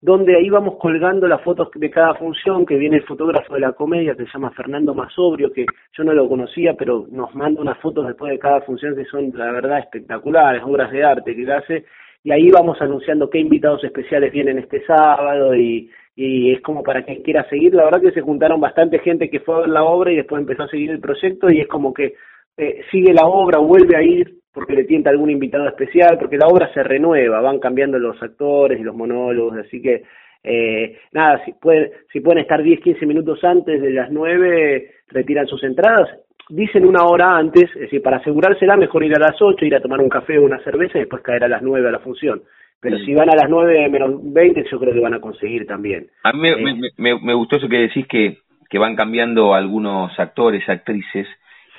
donde 0.00 0.36
ahí 0.36 0.48
vamos 0.48 0.76
colgando 0.78 1.26
las 1.26 1.42
fotos 1.42 1.68
de 1.74 1.90
cada 1.90 2.14
función, 2.14 2.64
que 2.64 2.76
viene 2.76 2.96
el 2.96 3.02
fotógrafo 3.04 3.54
de 3.54 3.60
la 3.60 3.72
comedia, 3.72 4.14
que 4.14 4.24
se 4.24 4.32
llama 4.32 4.52
Fernando 4.52 4.94
Masobrio, 4.94 5.52
que 5.52 5.66
yo 5.96 6.04
no 6.04 6.12
lo 6.12 6.28
conocía, 6.28 6.74
pero 6.74 7.06
nos 7.10 7.34
manda 7.34 7.60
unas 7.60 7.78
fotos 7.78 8.06
después 8.06 8.30
de 8.32 8.38
cada 8.38 8.60
función 8.60 8.94
que 8.94 9.04
son, 9.06 9.32
la 9.34 9.50
verdad, 9.50 9.80
espectaculares, 9.80 10.62
obras 10.64 10.92
de 10.92 11.02
arte 11.02 11.34
que 11.34 11.52
hace, 11.52 11.84
y 12.22 12.30
ahí 12.30 12.50
vamos 12.50 12.80
anunciando 12.80 13.28
qué 13.30 13.38
invitados 13.38 13.82
especiales 13.84 14.32
vienen 14.32 14.58
este 14.58 14.84
sábado 14.86 15.54
y, 15.54 15.90
y 16.20 16.50
es 16.50 16.60
como 16.62 16.82
para 16.82 17.04
quien 17.04 17.22
quiera 17.22 17.48
seguir. 17.48 17.72
La 17.74 17.84
verdad 17.84 18.02
que 18.02 18.10
se 18.10 18.22
juntaron 18.22 18.60
bastante 18.60 18.98
gente 18.98 19.30
que 19.30 19.38
fue 19.38 19.54
a 19.54 19.58
ver 19.60 19.68
la 19.68 19.84
obra 19.84 20.10
y 20.10 20.16
después 20.16 20.40
empezó 20.40 20.64
a 20.64 20.68
seguir 20.68 20.90
el 20.90 20.98
proyecto 20.98 21.48
y 21.48 21.60
es 21.60 21.68
como 21.68 21.94
que 21.94 22.14
eh, 22.56 22.80
sigue 22.90 23.14
la 23.14 23.24
obra, 23.28 23.60
vuelve 23.60 23.96
a 23.96 24.02
ir 24.02 24.34
porque 24.52 24.74
le 24.74 24.82
tienta 24.82 25.10
algún 25.10 25.30
invitado 25.30 25.68
especial, 25.68 26.18
porque 26.18 26.36
la 26.36 26.48
obra 26.48 26.72
se 26.74 26.82
renueva, 26.82 27.40
van 27.40 27.60
cambiando 27.60 28.00
los 28.00 28.20
actores 28.20 28.80
y 28.80 28.82
los 28.82 28.96
monólogos, 28.96 29.58
así 29.58 29.80
que 29.80 30.02
eh, 30.42 30.98
nada, 31.12 31.40
si 31.44 31.52
pueden, 31.52 31.92
si 32.12 32.18
pueden 32.18 32.42
estar 32.42 32.64
10, 32.64 32.80
15 32.80 33.06
minutos 33.06 33.38
antes 33.44 33.80
de 33.80 33.90
las 33.92 34.10
9, 34.10 34.90
retiran 35.10 35.46
sus 35.46 35.62
entradas, 35.62 36.08
dicen 36.48 36.84
una 36.84 37.04
hora 37.04 37.36
antes, 37.36 37.70
es 37.76 37.82
decir, 37.82 38.02
para 38.02 38.16
asegurársela 38.16 38.76
mejor 38.76 39.04
ir 39.04 39.14
a 39.14 39.20
las 39.20 39.40
8, 39.40 39.64
ir 39.64 39.76
a 39.76 39.80
tomar 39.80 40.00
un 40.00 40.08
café 40.08 40.36
o 40.36 40.42
una 40.42 40.58
cerveza 40.64 40.98
y 40.98 41.02
después 41.02 41.22
caer 41.22 41.44
a 41.44 41.48
las 41.48 41.62
9 41.62 41.86
a 41.86 41.92
la 41.92 42.00
función. 42.00 42.42
Pero 42.80 42.98
si 42.98 43.12
van 43.12 43.28
a 43.30 43.34
las 43.34 43.48
9 43.48 43.88
menos 43.88 44.20
20, 44.22 44.64
yo 44.70 44.78
creo 44.78 44.94
que 44.94 45.00
van 45.00 45.14
a 45.14 45.20
conseguir 45.20 45.66
también. 45.66 46.08
A 46.22 46.32
mí 46.32 46.40
me, 46.40 46.50
eh, 46.50 46.92
me, 46.96 47.20
me, 47.20 47.34
gustó 47.34 47.56
eso 47.56 47.68
que 47.68 47.78
decís 47.78 48.06
que, 48.06 48.38
que 48.70 48.78
van 48.78 48.94
cambiando 48.94 49.54
algunos 49.54 50.16
actores, 50.18 50.68
actrices, 50.68 51.26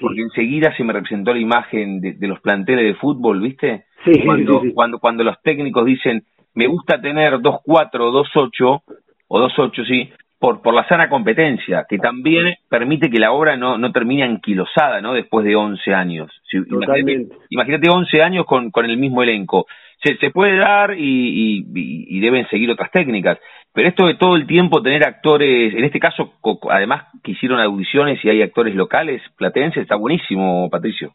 porque 0.02 0.22
enseguida 0.22 0.76
se 0.76 0.84
me 0.84 0.94
representó 0.94 1.34
la 1.34 1.40
imagen 1.40 2.02
de, 2.02 2.28
los 2.28 2.40
planteles 2.42 2.86
de 2.86 2.96
fútbol, 2.96 3.42
¿viste? 3.42 3.86
Sí, 4.06 4.22
cuando, 4.26 4.62
cuando, 4.74 5.00
cuando 5.00 5.24
los 5.24 5.42
técnicos 5.42 5.86
dicen, 5.86 6.24
me 6.54 6.68
gusta 6.68 7.02
tener 7.02 7.34
2-4 7.36 7.62
o 7.66 8.24
2-8, 8.24 8.82
o 9.28 9.40
2-8, 9.40 9.88
sí, 9.88 10.10
por, 10.40 10.62
por 10.62 10.74
la 10.74 10.88
sana 10.88 11.10
competencia, 11.10 11.86
que 11.88 11.98
también 11.98 12.56
permite 12.70 13.10
que 13.10 13.20
la 13.20 13.34
obra 13.34 13.58
no, 13.58 13.78
no 13.78 13.92
termine 13.92 14.24
anquilosada, 14.24 15.02
¿no? 15.02 15.14
Después 15.14 15.46
de 15.46 15.56
11 15.56 15.94
años. 15.94 16.32
Totalmente. 16.70 17.36
Imagínate, 17.50 17.86
imagínate 17.86 17.90
11 17.90 18.22
años 18.24 18.46
con, 18.46 18.72
con 18.72 18.86
el 18.86 18.98
mismo 18.98 19.22
elenco. 19.22 19.68
Se, 20.02 20.16
se 20.16 20.32
puede 20.32 20.56
dar 20.56 20.96
y, 20.98 21.66
y, 21.66 21.66
y, 21.76 22.20
deben 22.22 22.48
seguir 22.48 22.72
otras 22.72 22.90
técnicas, 22.90 23.38
pero 23.74 23.90
esto 23.90 24.08
de 24.08 24.16
todo 24.16 24.38
el 24.38 24.48
tiempo 24.48 24.82
tener 24.82 25.06
actores, 25.06 25.74
en 25.74 25.84
este 25.84 26.00
caso, 26.00 26.36
además 26.70 27.04
que 27.22 27.32
hicieron 27.32 27.60
audiciones 27.60 28.24
y 28.24 28.30
hay 28.30 28.42
actores 28.42 28.76
locales 28.76 29.22
platenses, 29.38 29.82
está 29.84 29.98
buenísimo, 29.98 30.70
Patricio. 30.70 31.12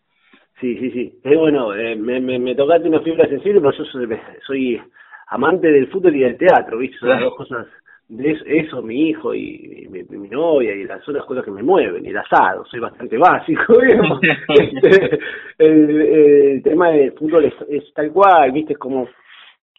Sí, 0.61 0.77
sí, 0.77 0.91
sí. 0.91 1.13
Es 1.25 1.39
bueno, 1.39 1.75
eh, 1.75 1.97
me, 1.97 2.21
me, 2.21 2.39
me 2.39 2.55
tocaste 2.55 2.87
una 2.87 3.01
fibra 3.01 3.27
sensible, 3.27 3.61
pero 3.61 3.73
yo 3.73 3.85
soy, 3.87 4.07
soy 4.47 4.81
amante 5.29 5.73
del 5.73 5.89
fútbol 5.89 6.15
y 6.15 6.21
del 6.21 6.37
teatro, 6.37 6.77
¿viste? 6.77 6.99
Son 6.99 7.09
las 7.09 7.21
dos 7.21 7.37
cosas 7.37 7.67
de 8.09 8.39
eso, 8.47 8.83
mi 8.83 9.09
hijo 9.09 9.35
y, 9.35 9.89
mi, 9.91 10.29
novia 10.29 10.75
y 10.75 10.85
las 10.85 11.07
otras 11.09 11.25
cosas 11.25 11.45
que 11.45 11.51
me 11.51 11.63
mueven, 11.63 12.05
el 12.05 12.17
asado, 12.17 12.65
soy 12.67 12.81
bastante 12.81 13.17
básico, 13.17 13.81
este, 14.49 15.19
el, 15.59 16.63
tema 16.63 16.91
del 16.91 17.13
fútbol 17.13 17.47
es, 17.69 17.95
tal 17.95 18.13
cual, 18.13 18.53
viste, 18.53 18.75
es 18.75 18.79
como 18.79 19.09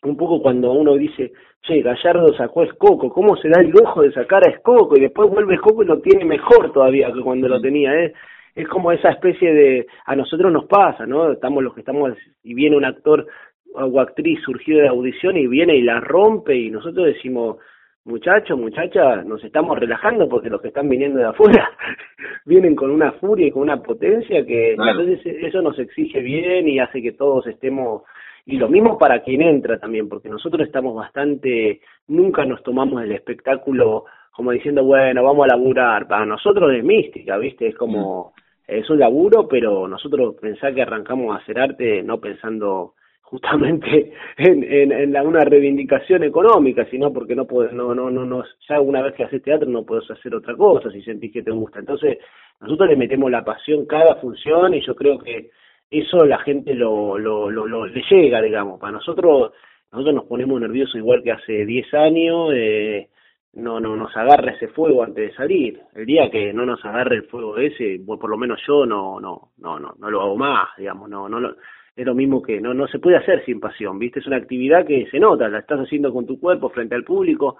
un 0.03 0.17
poco 0.17 0.41
cuando 0.41 0.71
uno 0.71 0.95
dice, 0.95 1.34
che, 1.61 1.82
Gallardo 1.82 2.34
sacó 2.36 2.61
a 2.61 2.65
Escoco, 2.65 3.09
¿cómo 3.09 3.36
se 3.38 3.49
da 3.49 3.61
el 3.61 3.69
lujo 3.69 4.01
de 4.01 4.11
sacar 4.11 4.43
a 4.47 4.51
Escoco? 4.51 4.97
Y 4.97 5.01
después 5.01 5.30
vuelve 5.30 5.55
Escoco 5.55 5.84
y 5.84 5.88
lo 5.88 5.99
tiene 5.99 6.26
mejor 6.26 6.71
todavía 6.73 7.11
que 7.11 7.21
cuando 7.21 7.47
lo 7.47 7.61
tenía, 7.61 7.93
¿eh? 7.93 8.13
Es 8.55 8.67
como 8.69 8.91
esa 8.91 9.09
especie 9.09 9.53
de, 9.53 9.88
a 10.05 10.15
nosotros 10.15 10.51
nos 10.51 10.65
pasa, 10.65 11.05
¿no? 11.05 11.32
Estamos 11.32 11.61
los 11.61 11.73
que 11.73 11.82
estamos, 11.82 12.13
y 12.43 12.53
viene 12.53 12.78
un 12.78 12.86
actor 12.86 13.28
o 13.73 13.99
actriz 13.99 14.39
surgido 14.43 14.80
de 14.80 14.88
audición 14.88 15.36
y 15.36 15.47
viene 15.47 15.76
y 15.76 15.82
la 15.82 15.99
rompe 15.99 16.55
y 16.55 16.69
nosotros 16.69 17.07
decimos, 17.07 17.57
muchachos, 18.06 18.58
muchachas, 18.58 19.26
nos 19.26 19.43
estamos 19.43 19.78
relajando 19.80 20.30
porque 20.30 20.49
los 20.49 20.62
que 20.62 20.68
están 20.68 20.88
viniendo 20.88 21.20
de 21.20 21.26
afuera 21.26 21.72
vienen 22.45 22.76
con 22.76 22.91
una 22.91 23.12
furia 23.14 23.47
y 23.47 23.51
con 23.51 23.64
una 23.64 23.82
potencia 23.82 24.45
que 24.45 24.74
entonces 24.74 25.20
eso 25.26 25.62
nos 25.62 25.78
exige 25.80 26.22
bien 26.22 26.68
y 26.68 26.80
hace 26.80 27.01
que 27.01 27.14
todos 27.14 27.47
estemos 27.47 28.03
y 28.45 28.58
lo 28.58 28.70
mismo 28.70 28.99
para 28.99 29.24
quien 29.24 29.41
entra 29.41 29.80
también 29.80 30.08
porque 30.08 30.30
nosotros 30.30 30.68
estamos 30.68 30.95
bastante 30.95 31.82
nunca 32.08 32.45
nos 32.45 32.62
tomamos 32.62 33.01
el 33.03 33.12
espectáculo 33.12 34.06
como 34.32 34.51
diciendo 34.51 34.84
bueno 34.84 35.24
vamos 35.24 35.45
a 35.45 35.56
laburar 35.56 36.08
para 36.08 36.28
nosotros 36.28 36.72
es 36.74 36.84
mística 36.84 37.38
viste 37.38 37.68
es 37.68 37.76
como 37.76 38.34
mm. 38.36 38.41
es 38.68 38.88
un 38.88 38.99
laburo 38.99 39.47
pero 39.47 39.88
nosotros 39.88 40.36
pensar 40.39 40.76
que 40.76 40.84
arrancamos 40.84 41.36
a 41.36 41.39
hacer 41.39 41.60
arte 41.60 42.03
no 42.03 42.20
pensando 42.20 42.93
justamente 43.36 44.13
en, 44.38 44.63
en, 44.63 45.11
la, 45.11 45.23
una 45.23 45.41
reivindicación 45.41 46.23
económica, 46.23 46.86
sino 46.89 47.11
porque 47.11 47.36
no 47.36 47.45
puedes, 47.45 47.73
no, 47.73 47.93
no, 47.93 48.09
no, 48.09 48.25
no, 48.25 48.43
ya 48.67 48.79
una 48.79 49.01
vez 49.01 49.13
que 49.13 49.25
haces 49.25 49.43
teatro 49.43 49.69
no 49.69 49.86
puedes 49.86 50.09
hacer 50.09 50.33
otra 50.33 50.55
cosa 50.55 50.89
si 50.89 51.01
sentís 51.01 51.33
que 51.33 51.43
te 51.43 51.51
gusta. 51.51 51.79
Entonces, 51.79 52.17
nosotros 52.61 52.89
le 52.89 52.95
metemos 52.95 53.29
la 53.29 53.43
pasión 53.43 53.86
cada 53.86 54.15
función 54.15 54.73
y 54.73 54.86
yo 54.86 54.95
creo 54.95 55.19
que 55.19 55.49
eso 55.91 56.25
la 56.25 56.39
gente 56.39 56.73
lo, 56.73 57.17
lo, 57.17 57.51
lo, 57.51 57.67
lo 57.67 57.86
le 57.86 58.01
llega, 58.09 58.41
digamos. 58.41 58.79
Para 58.79 58.93
nosotros, 58.93 59.51
nosotros 59.91 60.15
nos 60.15 60.25
ponemos 60.25 60.59
nerviosos 60.61 60.95
igual 60.95 61.21
que 61.21 61.33
hace 61.33 61.65
10 61.65 61.93
años, 61.93 62.51
eh, 62.53 63.09
no, 63.53 63.79
no 63.79 63.95
nos 63.97 64.15
agarra 64.15 64.53
ese 64.53 64.69
fuego 64.69 65.03
antes 65.03 65.29
de 65.29 65.36
salir. 65.36 65.81
El 65.93 66.05
día 66.05 66.29
que 66.31 66.53
no 66.53 66.65
nos 66.65 66.83
agarre 66.86 67.17
el 67.17 67.23
fuego 67.23 67.57
ese, 67.57 67.99
por 68.05 68.29
lo 68.29 68.38
menos 68.38 68.59
yo 68.65 68.86
no, 68.86 69.19
no, 69.19 69.51
no, 69.57 69.79
no, 69.79 69.93
no 69.97 70.09
lo 70.09 70.21
hago 70.21 70.38
más, 70.38 70.69
digamos, 70.77 71.09
no, 71.09 71.27
no 71.27 71.39
lo, 71.39 71.55
es 71.95 72.05
lo 72.05 72.13
mismo 72.13 72.41
que 72.41 72.59
no, 72.59 72.73
no 72.73 72.87
se 72.87 72.99
puede 72.99 73.17
hacer 73.17 73.43
sin 73.45 73.59
pasión, 73.59 73.97
¿viste? 73.97 74.19
Es 74.19 74.27
una 74.27 74.37
actividad 74.37 74.85
que 74.85 75.07
se 75.09 75.19
nota, 75.19 75.47
la 75.47 75.59
estás 75.59 75.79
haciendo 75.79 76.11
con 76.13 76.25
tu 76.25 76.39
cuerpo 76.39 76.69
frente 76.69 76.95
al 76.95 77.03
público, 77.03 77.57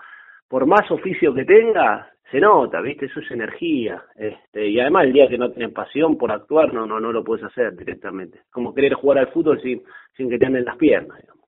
por 0.48 0.66
más 0.66 0.90
oficio 0.92 1.34
que 1.34 1.46
tengas, 1.46 2.08
se 2.30 2.40
nota, 2.40 2.82
¿viste? 2.82 3.06
Eso 3.06 3.22
es 3.22 3.32
energía. 3.32 4.04
Este, 4.16 4.68
y 4.68 4.80
además 4.80 5.06
el 5.06 5.14
día 5.14 5.28
que 5.28 5.38
no 5.38 5.52
tienes 5.52 5.74
pasión 5.74 6.18
por 6.18 6.32
actuar, 6.32 6.74
no, 6.74 6.86
no, 6.86 7.00
no 7.00 7.12
lo 7.12 7.24
puedes 7.24 7.46
hacer 7.46 7.76
directamente. 7.78 8.42
Como 8.52 8.74
querer 8.74 8.94
jugar 8.96 9.20
al 9.20 9.28
fútbol 9.28 9.62
sin, 9.62 9.82
sin 10.18 10.30
que 10.30 10.38
te 10.38 10.46
anden 10.46 10.66
las 10.66 10.78
piernas, 10.78 11.18
digamos. 11.20 11.46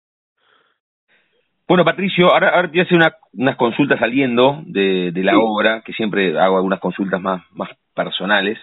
Bueno, 1.67 1.83
Patricio, 1.83 2.31
ahora, 2.31 2.49
ahora 2.49 2.71
te 2.71 2.79
hace 2.79 2.95
una, 2.95 3.13
unas 3.33 3.57
consultas 3.57 3.99
saliendo 3.99 4.61
de, 4.65 5.11
de 5.11 5.23
la 5.23 5.38
obra, 5.38 5.81
que 5.81 5.91
siempre 5.91 6.39
hago 6.39 6.55
algunas 6.55 6.79
consultas 6.79 7.19
más, 7.19 7.43
más 7.51 7.69
personales, 7.93 8.57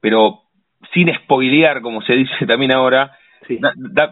pero 0.00 0.40
sin 0.94 1.14
spoilear, 1.14 1.82
como 1.82 2.00
se 2.00 2.14
dice 2.14 2.46
también 2.46 2.74
ahora, 2.74 3.12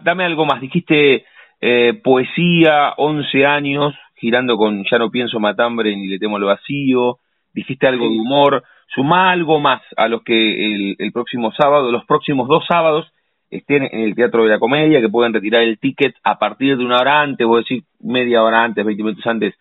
dame 0.03 0.25
algo 0.25 0.45
más. 0.45 0.61
Dijiste 0.61 1.25
eh, 1.61 1.93
poesía, 2.03 2.93
11 2.97 3.45
años, 3.45 3.93
girando 4.15 4.57
con 4.57 4.83
Ya 4.89 4.97
no 4.97 5.09
pienso 5.09 5.39
matambre 5.39 5.95
ni 5.95 6.07
le 6.07 6.19
temo 6.19 6.39
lo 6.39 6.47
vacío. 6.47 7.17
Dijiste 7.53 7.87
algo 7.87 8.05
de 8.05 8.19
humor. 8.19 8.63
Suma 8.93 9.31
algo 9.31 9.59
más 9.59 9.81
a 9.97 10.07
los 10.07 10.23
que 10.23 10.95
el, 10.99 11.11
próximo 11.11 11.51
sábado, 11.51 11.91
los 11.91 12.05
próximos 12.05 12.47
dos 12.47 12.63
sábados, 12.67 13.11
estén 13.49 13.83
en 13.83 14.01
el 14.01 14.15
Teatro 14.15 14.43
de 14.43 14.49
la 14.49 14.59
Comedia, 14.59 15.01
que 15.01 15.09
pueden 15.09 15.33
retirar 15.33 15.63
el 15.63 15.79
ticket 15.79 16.15
a 16.23 16.37
partir 16.37 16.77
de 16.77 16.85
una 16.85 16.99
hora 16.99 17.21
antes, 17.21 17.47
voy 17.47 17.57
a 17.57 17.61
decir 17.61 17.83
media 17.99 18.43
hora 18.43 18.63
antes, 18.63 18.85
20 18.85 19.03
minutos 19.03 19.25
antes, 19.25 19.55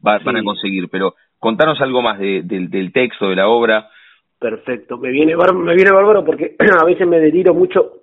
van 0.00 0.36
a 0.36 0.42
conseguir. 0.42 0.88
Pero 0.88 1.14
contanos 1.38 1.80
algo 1.80 2.00
más 2.02 2.18
del 2.18 2.90
texto, 2.92 3.28
de 3.28 3.36
la 3.36 3.48
obra. 3.48 3.88
Perfecto, 4.38 4.96
me 4.96 5.10
viene, 5.10 5.36
me 5.36 5.74
viene 5.74 5.92
bárbaro 5.92 6.24
porque 6.24 6.56
a 6.80 6.84
veces 6.84 7.06
me 7.06 7.20
deliro 7.20 7.52
mucho 7.52 8.00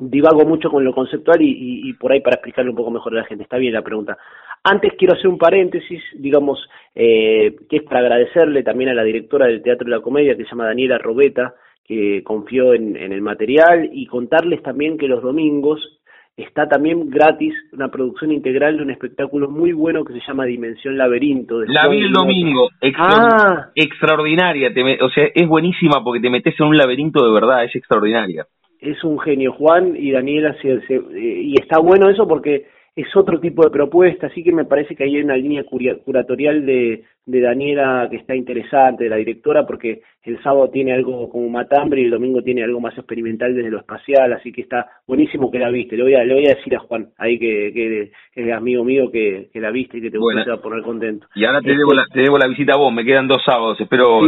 divago 0.00 0.44
mucho 0.44 0.70
con 0.70 0.84
lo 0.84 0.92
conceptual 0.92 1.40
y, 1.42 1.88
y, 1.88 1.92
por 1.94 2.12
ahí 2.12 2.20
para 2.20 2.36
explicarle 2.36 2.70
un 2.70 2.76
poco 2.76 2.90
mejor 2.90 3.14
a 3.14 3.20
la 3.20 3.26
gente. 3.26 3.44
Está 3.44 3.56
bien 3.56 3.72
la 3.72 3.82
pregunta. 3.82 4.16
Antes 4.62 4.92
quiero 4.98 5.14
hacer 5.14 5.28
un 5.28 5.38
paréntesis, 5.38 6.02
digamos, 6.14 6.58
eh, 6.94 7.56
que 7.68 7.76
es 7.76 7.82
para 7.82 8.00
agradecerle 8.00 8.62
también 8.62 8.90
a 8.90 8.94
la 8.94 9.04
directora 9.04 9.46
del 9.46 9.62
Teatro 9.62 9.84
de 9.84 9.96
la 9.96 10.02
Comedia, 10.02 10.36
que 10.36 10.44
se 10.44 10.50
llama 10.50 10.66
Daniela 10.66 10.98
Robeta, 10.98 11.54
que 11.84 12.22
confió 12.24 12.74
en, 12.74 12.96
en 12.96 13.12
el 13.12 13.22
material, 13.22 13.90
y 13.92 14.06
contarles 14.06 14.62
también 14.62 14.98
que 14.98 15.08
los 15.08 15.22
domingos 15.22 16.00
está 16.36 16.68
también 16.68 17.08
gratis 17.08 17.54
una 17.72 17.88
producción 17.88 18.30
integral 18.30 18.76
de 18.76 18.82
un 18.82 18.90
espectáculo 18.90 19.48
muy 19.48 19.72
bueno 19.72 20.04
que 20.04 20.12
se 20.12 20.20
llama 20.26 20.44
Dimensión 20.44 20.98
Laberinto. 20.98 21.62
la 21.62 21.88
vi 21.88 22.02
el 22.02 22.12
domingo, 22.12 22.68
ah. 22.98 23.68
extraordinaria, 23.74 24.70
o 25.00 25.08
sea, 25.08 25.28
es 25.34 25.48
buenísima 25.48 26.04
porque 26.04 26.20
te 26.20 26.28
metes 26.28 26.54
en 26.60 26.66
un 26.66 26.76
laberinto 26.76 27.24
de 27.24 27.32
verdad, 27.32 27.64
es 27.64 27.74
extraordinaria 27.74 28.46
es 28.80 29.02
un 29.04 29.18
genio 29.18 29.52
Juan 29.52 29.94
y 29.96 30.12
Daniela 30.12 30.54
se, 30.60 30.80
y 31.14 31.54
está 31.60 31.78
bueno 31.78 32.08
eso 32.10 32.26
porque 32.26 32.66
es 32.96 33.14
otro 33.14 33.38
tipo 33.38 33.62
de 33.62 33.70
propuesta, 33.70 34.28
así 34.28 34.42
que 34.42 34.52
me 34.52 34.64
parece 34.64 34.96
que 34.96 35.04
hay 35.04 35.20
una 35.20 35.36
línea 35.36 35.64
curatorial 35.64 36.64
de, 36.64 37.04
de 37.26 37.40
Daniela 37.42 38.08
que 38.10 38.16
está 38.16 38.34
interesante, 38.34 39.04
de 39.04 39.10
la 39.10 39.16
directora, 39.16 39.66
porque 39.66 40.00
el 40.22 40.42
sábado 40.42 40.70
tiene 40.70 40.94
algo 40.94 41.28
como 41.28 41.46
matambre 41.50 42.00
y 42.00 42.04
el 42.04 42.10
domingo 42.10 42.40
tiene 42.40 42.64
algo 42.64 42.80
más 42.80 42.96
experimental 42.96 43.54
desde 43.54 43.70
lo 43.70 43.80
espacial, 43.80 44.32
así 44.32 44.50
que 44.50 44.62
está 44.62 44.86
buenísimo 45.06 45.50
que 45.50 45.58
la 45.58 45.68
viste. 45.68 45.94
Le 45.94 46.04
voy 46.04 46.14
a, 46.14 46.24
le 46.24 46.32
voy 46.32 46.46
a 46.46 46.54
decir 46.54 46.74
a 46.74 46.78
Juan, 46.78 47.08
ahí 47.18 47.38
que, 47.38 47.70
que, 47.74 48.12
es 48.34 48.52
amigo 48.54 48.82
mío, 48.82 49.10
que, 49.12 49.50
que 49.52 49.60
la 49.60 49.70
viste 49.70 49.98
y 49.98 50.00
que 50.00 50.10
te 50.10 50.16
voy 50.16 50.34
a 50.40 50.56
poner 50.56 50.82
contento. 50.82 51.26
Y 51.34 51.44
ahora 51.44 51.60
te, 51.60 51.76
debo 51.76 51.92
la, 51.92 52.06
te 52.10 52.20
debo 52.20 52.38
la 52.38 52.48
visita 52.48 52.72
a 52.72 52.78
vos, 52.78 52.94
me 52.94 53.04
quedan 53.04 53.28
dos 53.28 53.42
sábados, 53.44 53.78
espero, 53.78 54.20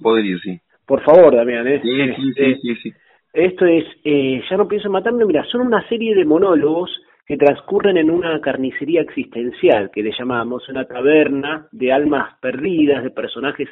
poder 0.00 0.24
ir, 0.24 0.40
sí. 0.40 0.58
Por 0.86 1.02
favor, 1.02 1.36
Damián, 1.36 1.68
¿eh? 1.68 1.80
Sí, 1.82 1.90
sí, 1.90 2.14
sí, 2.16 2.28
este, 2.30 2.60
sí, 2.62 2.74
sí. 2.76 2.92
Esto 3.38 3.66
es, 3.66 3.84
eh, 4.02 4.42
ya 4.50 4.56
no 4.56 4.66
pienso 4.66 4.88
en 4.88 4.92
matarme, 4.94 5.24
mira, 5.24 5.44
son 5.44 5.60
una 5.60 5.86
serie 5.88 6.12
de 6.16 6.24
monólogos 6.24 6.90
que 7.24 7.36
transcurren 7.36 7.96
en 7.96 8.10
una 8.10 8.40
carnicería 8.40 9.02
existencial 9.02 9.92
que 9.92 10.02
le 10.02 10.10
llamamos 10.18 10.68
una 10.68 10.84
taberna 10.86 11.68
de 11.70 11.92
almas 11.92 12.36
perdidas, 12.40 13.04
de 13.04 13.10
personajes 13.10 13.68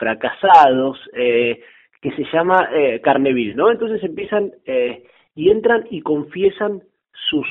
fracasados, 0.00 0.98
eh, 1.12 1.60
que 2.02 2.10
se 2.16 2.24
llama 2.32 2.70
eh, 2.74 3.00
Carneville, 3.04 3.54
¿no? 3.54 3.70
Entonces 3.70 4.02
empiezan 4.02 4.50
eh, 4.66 5.04
y 5.36 5.48
entran 5.48 5.84
y 5.90 6.00
confiesan 6.00 6.82
sus, 7.12 7.46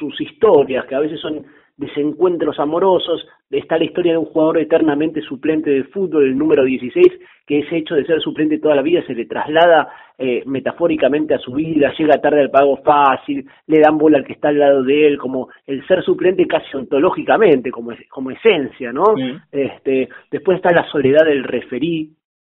sus 0.00 0.20
historias, 0.20 0.86
que 0.86 0.96
a 0.96 1.00
veces 1.00 1.20
son 1.20 1.46
desencuentros 1.76 2.58
amorosos, 2.58 3.26
está 3.50 3.76
la 3.78 3.84
historia 3.84 4.12
de 4.12 4.18
un 4.18 4.24
jugador 4.26 4.58
eternamente 4.58 5.20
suplente 5.20 5.70
de 5.70 5.84
fútbol, 5.84 6.24
el 6.24 6.38
número 6.38 6.64
16, 6.64 7.06
que 7.46 7.60
ese 7.60 7.76
hecho 7.76 7.94
de 7.94 8.06
ser 8.06 8.20
suplente 8.20 8.58
toda 8.58 8.74
la 8.74 8.82
vida 8.82 9.04
se 9.06 9.14
le 9.14 9.26
traslada 9.26 9.88
eh, 10.18 10.42
metafóricamente 10.46 11.34
a 11.34 11.38
su 11.38 11.52
vida, 11.52 11.92
llega 11.96 12.20
tarde 12.20 12.40
al 12.40 12.50
pago 12.50 12.78
fácil, 12.78 13.46
le 13.66 13.80
dan 13.80 13.98
bola 13.98 14.18
al 14.18 14.24
que 14.24 14.32
está 14.32 14.48
al 14.48 14.58
lado 14.58 14.82
de 14.82 15.06
él, 15.06 15.18
como 15.18 15.48
el 15.66 15.86
ser 15.86 16.02
suplente 16.02 16.46
casi 16.46 16.76
ontológicamente, 16.76 17.70
como, 17.70 17.92
como 18.08 18.30
esencia, 18.30 18.92
¿no? 18.92 19.04
Este, 19.52 20.08
después 20.30 20.56
está 20.56 20.70
la 20.74 20.88
soledad 20.90 21.26
del 21.26 21.44
referí, 21.44 22.10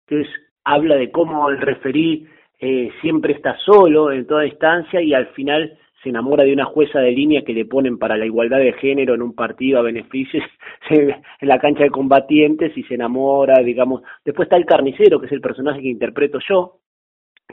que 0.08 0.22
es, 0.22 0.28
habla 0.64 0.96
de 0.96 1.12
cómo 1.12 1.50
el 1.50 1.60
referí 1.60 2.26
eh, 2.60 2.92
siempre 3.02 3.34
está 3.34 3.58
solo 3.60 4.12
en 4.12 4.26
toda 4.26 4.46
instancia 4.46 5.02
y 5.02 5.14
al 5.14 5.28
final 5.28 5.78
se 6.02 6.10
enamora 6.10 6.44
de 6.44 6.54
una 6.54 6.66
jueza 6.66 7.00
de 7.00 7.12
línea 7.12 7.44
que 7.44 7.54
le 7.54 7.66
ponen 7.66 7.98
para 7.98 8.18
la 8.18 8.26
igualdad 8.26 8.60
de 8.60 8.74
género 8.74 9.14
en 9.14 9.22
un 9.22 9.36
partido 9.36 9.80
a 9.80 9.84
beneficio 9.84 10.42
en 10.90 11.22
la 11.42 11.60
cancha 11.60 11.84
de 11.84 11.92
combatientes 11.92 12.76
y 12.76 12.84
se 12.84 12.96
enamora, 12.96 13.62
digamos. 13.62 14.02
Después 14.26 14.48
está 14.48 14.58
el 14.58 14.66
carnicero, 14.66 15.20
que 15.20 15.28
es 15.28 15.32
el 15.32 15.42
personaje 15.42 15.82
que 15.82 15.90
interpreto 15.90 16.40
yo, 16.48 16.80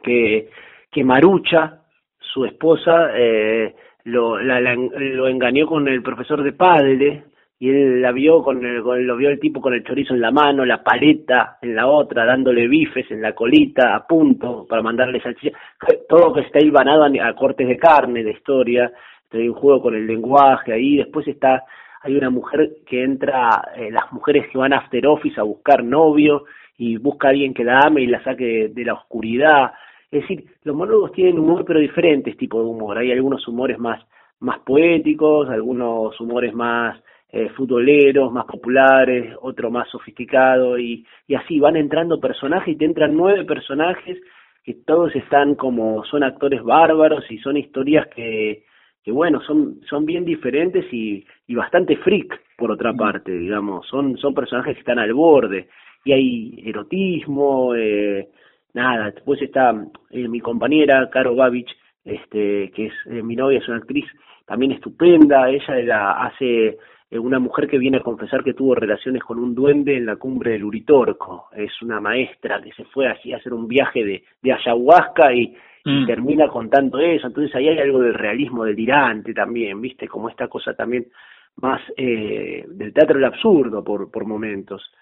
que, 0.03 0.49
que 0.91 1.05
Marucha, 1.05 1.83
su 2.19 2.45
esposa, 2.45 3.11
eh, 3.15 3.75
lo, 4.05 4.39
la, 4.41 4.61
lo 4.61 5.29
engañó 5.29 5.67
con 5.67 5.87
el 5.89 6.03
profesor 6.03 6.43
de 6.43 6.53
padre 6.53 7.25
y 7.61 7.71
él 7.71 8.01
la 8.01 8.13
vio 8.13 8.43
con, 8.43 8.65
el, 8.65 8.83
lo 8.83 9.17
vio 9.17 9.31
el 9.31 9.41
tipo 9.41 9.61
con 9.61 9.75
el 9.75 9.83
chorizo 9.83 10.15
en 10.15 10.21
la 10.21 10.31
mano, 10.31 10.65
la 10.65 10.83
paleta 10.83 11.59
en 11.61 11.75
la 11.75 11.89
otra, 11.89 12.25
dándole 12.25 12.69
bifes 12.69 13.11
en 13.11 13.21
la 13.21 13.35
colita 13.35 13.97
a 13.97 14.07
punto 14.07 14.65
para 14.69 14.83
mandarle 14.83 15.21
salchicha, 15.21 15.59
todo 16.09 16.33
que 16.33 16.43
está 16.43 16.61
hilvanado 16.61 17.05
a, 17.05 17.35
cortes 17.35 17.67
de 17.67 17.77
carne, 17.77 18.23
de 18.23 18.31
historia, 18.31 18.93
hay 19.33 19.49
un 19.49 19.55
juego 19.55 19.83
con 19.83 19.95
el 19.95 20.07
lenguaje 20.07 20.73
ahí, 20.73 20.97
después 20.97 21.27
está, 21.27 21.65
hay 22.03 22.17
una 22.17 22.31
mujer 22.31 22.77
que 22.87 23.03
entra, 23.03 23.73
eh, 23.77 23.91
las 23.91 24.11
mujeres 24.13 24.47
que 24.51 24.59
van 24.59 24.73
a 24.73 24.79
after 24.79 25.07
office 25.09 25.41
a 25.41 25.45
buscar 25.45 25.83
novio 25.83 26.45
y 26.77 26.97
busca 26.97 27.27
a 27.27 27.31
alguien 27.31 27.53
que 27.53 27.65
la 27.65 27.81
ame 27.81 28.03
y 28.03 28.07
la 28.07 28.23
saque 28.23 28.71
de, 28.73 28.85
la 28.85 28.95
oscuridad, 28.95 29.73
es 30.13 30.23
decir, 30.23 30.45
los 30.63 30.77
monólogos 30.77 31.13
tienen 31.13 31.41
humor 31.41 31.65
pero 31.67 31.81
diferentes 31.81 32.37
tipos 32.37 32.63
de 32.63 32.71
humor, 32.71 32.99
hay 32.99 33.11
algunos 33.11 33.47
humores 33.49 33.81
más, 33.81 34.01
más 34.39 34.61
poéticos, 34.61 35.51
algunos 35.51 36.19
humores 36.21 36.55
más 36.55 36.97
eh, 37.31 37.49
futboleros 37.51 38.33
más 38.33 38.47
populares, 38.47 39.35
otro 39.41 39.71
más 39.71 39.89
sofisticado 39.91 40.79
y, 40.79 41.07
y 41.27 41.35
así 41.35 41.61
van 41.61 41.77
entrando 41.77 42.21
personajes 42.21 42.75
y 42.75 42.79
te 42.79 42.85
entran 42.85 43.15
nueve 43.15 43.45
personajes 43.45 44.19
que 44.65 44.75
todos 44.87 45.15
están 45.15 45.55
como 45.55 46.05
son 46.05 46.23
actores 46.23 46.63
bárbaros 46.63 47.25
y 47.31 47.39
son 47.39 47.57
historias 47.57 48.07
que, 48.09 48.65
que 49.03 49.13
bueno, 49.13 49.41
son, 49.43 49.81
son 49.89 50.05
bien 50.05 50.25
diferentes 50.25 50.85
y, 50.93 51.25
y 51.47 51.55
bastante 51.55 51.97
freak 51.97 52.41
por 52.57 52.71
otra 52.71 52.93
parte, 52.93 53.33
digamos, 53.33 53.87
son, 53.87 54.19
son 54.19 54.35
personajes 54.35 54.75
que 54.75 54.81
están 54.81 54.99
al 54.99 55.15
borde. 55.15 55.69
Y 56.05 56.13
hay 56.13 56.63
erotismo, 56.67 57.75
eh, 57.75 58.29
nada, 58.75 59.11
después 59.11 59.41
está 59.43 59.73
eh, 60.11 60.29
mi 60.29 60.41
compañera 60.41 61.09
Caro 61.11 61.35
Babich, 61.35 61.71
este, 62.05 62.71
que 62.75 62.87
es 62.87 62.93
eh, 63.07 63.23
mi 63.23 63.37
novia, 63.37 63.59
es 63.59 63.69
una 63.69 63.79
actriz 63.79 64.07
también 64.47 64.73
estupenda, 64.73 65.51
ella 65.51 65.79
era, 65.79 66.23
hace 66.25 66.79
eh, 67.11 67.19
una 67.19 67.39
mujer 67.39 67.69
que 67.69 67.79
viene 67.79 67.99
a 67.99 68.03
confesar 68.03 68.45
que 68.45 68.55
tuvo 68.55 68.75
relaciones 68.75 69.23
con 69.23 69.39
un 69.39 69.55
duende 69.55 69.97
en 69.97 70.07
la 70.07 70.17
cumbre 70.17 70.53
del 70.53 70.65
Uritorco. 70.65 71.49
Es 71.57 71.81
una 71.83 72.01
maestra 72.01 72.61
que 72.63 72.73
se 72.73 72.85
fue 72.85 73.09
así 73.09 73.33
a 73.33 73.39
hacer 73.39 73.53
un 73.55 73.67
viaje 73.67 74.05
de, 74.05 74.25
de 74.43 74.53
ayahuasca 74.53 75.33
y, 75.33 75.55
mm. 75.85 76.07
termina 76.07 76.49
contando 76.49 76.99
eso. 76.99 77.27
Entonces 77.27 77.55
ahí 77.55 77.69
hay 77.69 77.79
algo 77.79 78.01
del 78.01 78.15
realismo 78.15 78.65
delirante 78.65 79.33
también, 79.33 79.81
¿viste? 79.81 80.07
Como 80.07 80.29
esta 80.29 80.49
cosa 80.49 80.75
también 80.75 81.07
más 81.57 81.81
eh, 81.97 82.65
del 82.69 82.93
teatro 82.93 83.17
del 83.17 83.25
absurdo 83.25 83.83
por, 83.83 84.11
por 84.11 84.27
momentos. 84.27 84.93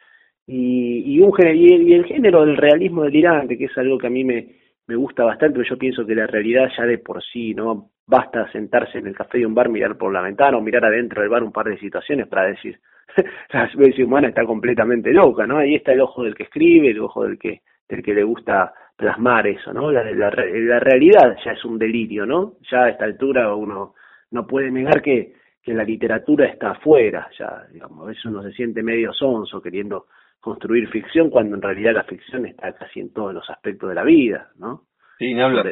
Y, 0.47 1.17
y, 1.17 1.21
un, 1.21 1.33
y 1.45 1.93
el 1.93 2.05
género 2.05 2.47
del 2.47 2.57
realismo 2.57 3.03
delirante, 3.03 3.59
que 3.59 3.65
es 3.65 3.79
algo 3.79 3.99
que 3.99 4.07
a 4.07 4.11
mí 4.11 4.23
me, 4.23 4.47
me 4.87 4.97
gusta 4.97 5.25
bastante, 5.25 5.59
pero 5.59 5.69
yo 5.69 5.79
pienso 5.79 6.07
que 6.07 6.15
la 6.15 6.27
realidad 6.27 6.69
ya 6.77 6.85
de 6.85 6.99
por 6.99 7.23
sí 7.23 7.55
no 7.55 7.91
basta 8.07 8.51
sentarse 8.53 8.99
en 8.99 9.09
el 9.09 9.17
café 9.17 9.39
de 9.39 9.47
un 9.47 9.55
bar, 9.55 9.69
mirar 9.69 9.97
por 9.97 10.13
la 10.13 10.23
ventana 10.23 10.57
o 10.57 10.61
mirar 10.61 10.85
adentro 10.85 11.23
del 11.23 11.31
bar 11.31 11.43
un 11.43 11.53
par 11.53 11.67
de 11.67 11.79
situaciones 11.79 12.29
para 12.29 12.47
decir, 12.47 12.79
la 13.53 13.65
especie 13.65 14.05
humana 14.05 14.29
está 14.29 14.45
completamente 14.45 15.13
loca, 15.13 15.47
¿no? 15.47 15.59
Ahí 15.59 15.75
está 15.75 15.93
el 15.93 16.01
ojo 16.01 16.23
del 16.23 16.35
que 16.35 16.45
escribe, 16.45 16.91
el 16.91 17.01
ojo 17.01 17.25
del 17.25 17.39
que, 17.39 17.63
del 17.89 18.03
que 18.03 18.15
le 18.15 18.23
gusta 18.23 18.73
plasmar 18.97 19.47
eso, 19.47 19.73
¿no? 19.73 19.91
La, 19.91 20.05
la, 20.05 20.31
la 20.31 20.81
realidad 20.81 21.37
ya 21.45 21.53
es 21.53 21.65
un 21.65 21.79
delirio, 21.79 22.25
¿no? 22.25 22.55
Ya 22.71 22.85
a 22.85 22.91
esta 22.91 23.05
altura 23.05 23.55
uno 23.55 23.95
no 24.31 24.47
puede 24.47 24.71
negar 24.71 25.03
que, 25.03 25.35
que 25.63 25.75
la 25.75 25.83
literatura 25.83 26.47
está 26.47 26.71
afuera, 26.71 27.29
ya, 27.37 27.67
digamos, 27.73 28.05
a 28.05 28.09
veces 28.09 28.25
uno 28.25 28.43
se 28.43 28.53
siente 28.53 28.85
medio 28.85 29.13
sonso 29.13 29.61
queriendo 29.61 30.07
construir 30.47 30.89
ficción 30.91 31.29
cuando 31.29 31.57
en 31.57 31.63
realidad 31.63 31.93
la 31.93 32.05
ficción 32.05 32.47
está 32.47 32.73
casi 32.73 33.01
en 33.01 33.13
todos 33.13 33.35
los 33.35 33.51
aspectos 33.51 33.89
de 33.89 33.97
la 33.97 34.05
vida, 34.05 34.47
¿no? 34.57 34.83
Sí, 35.19 35.35
no 35.35 35.47
habla. 35.47 35.65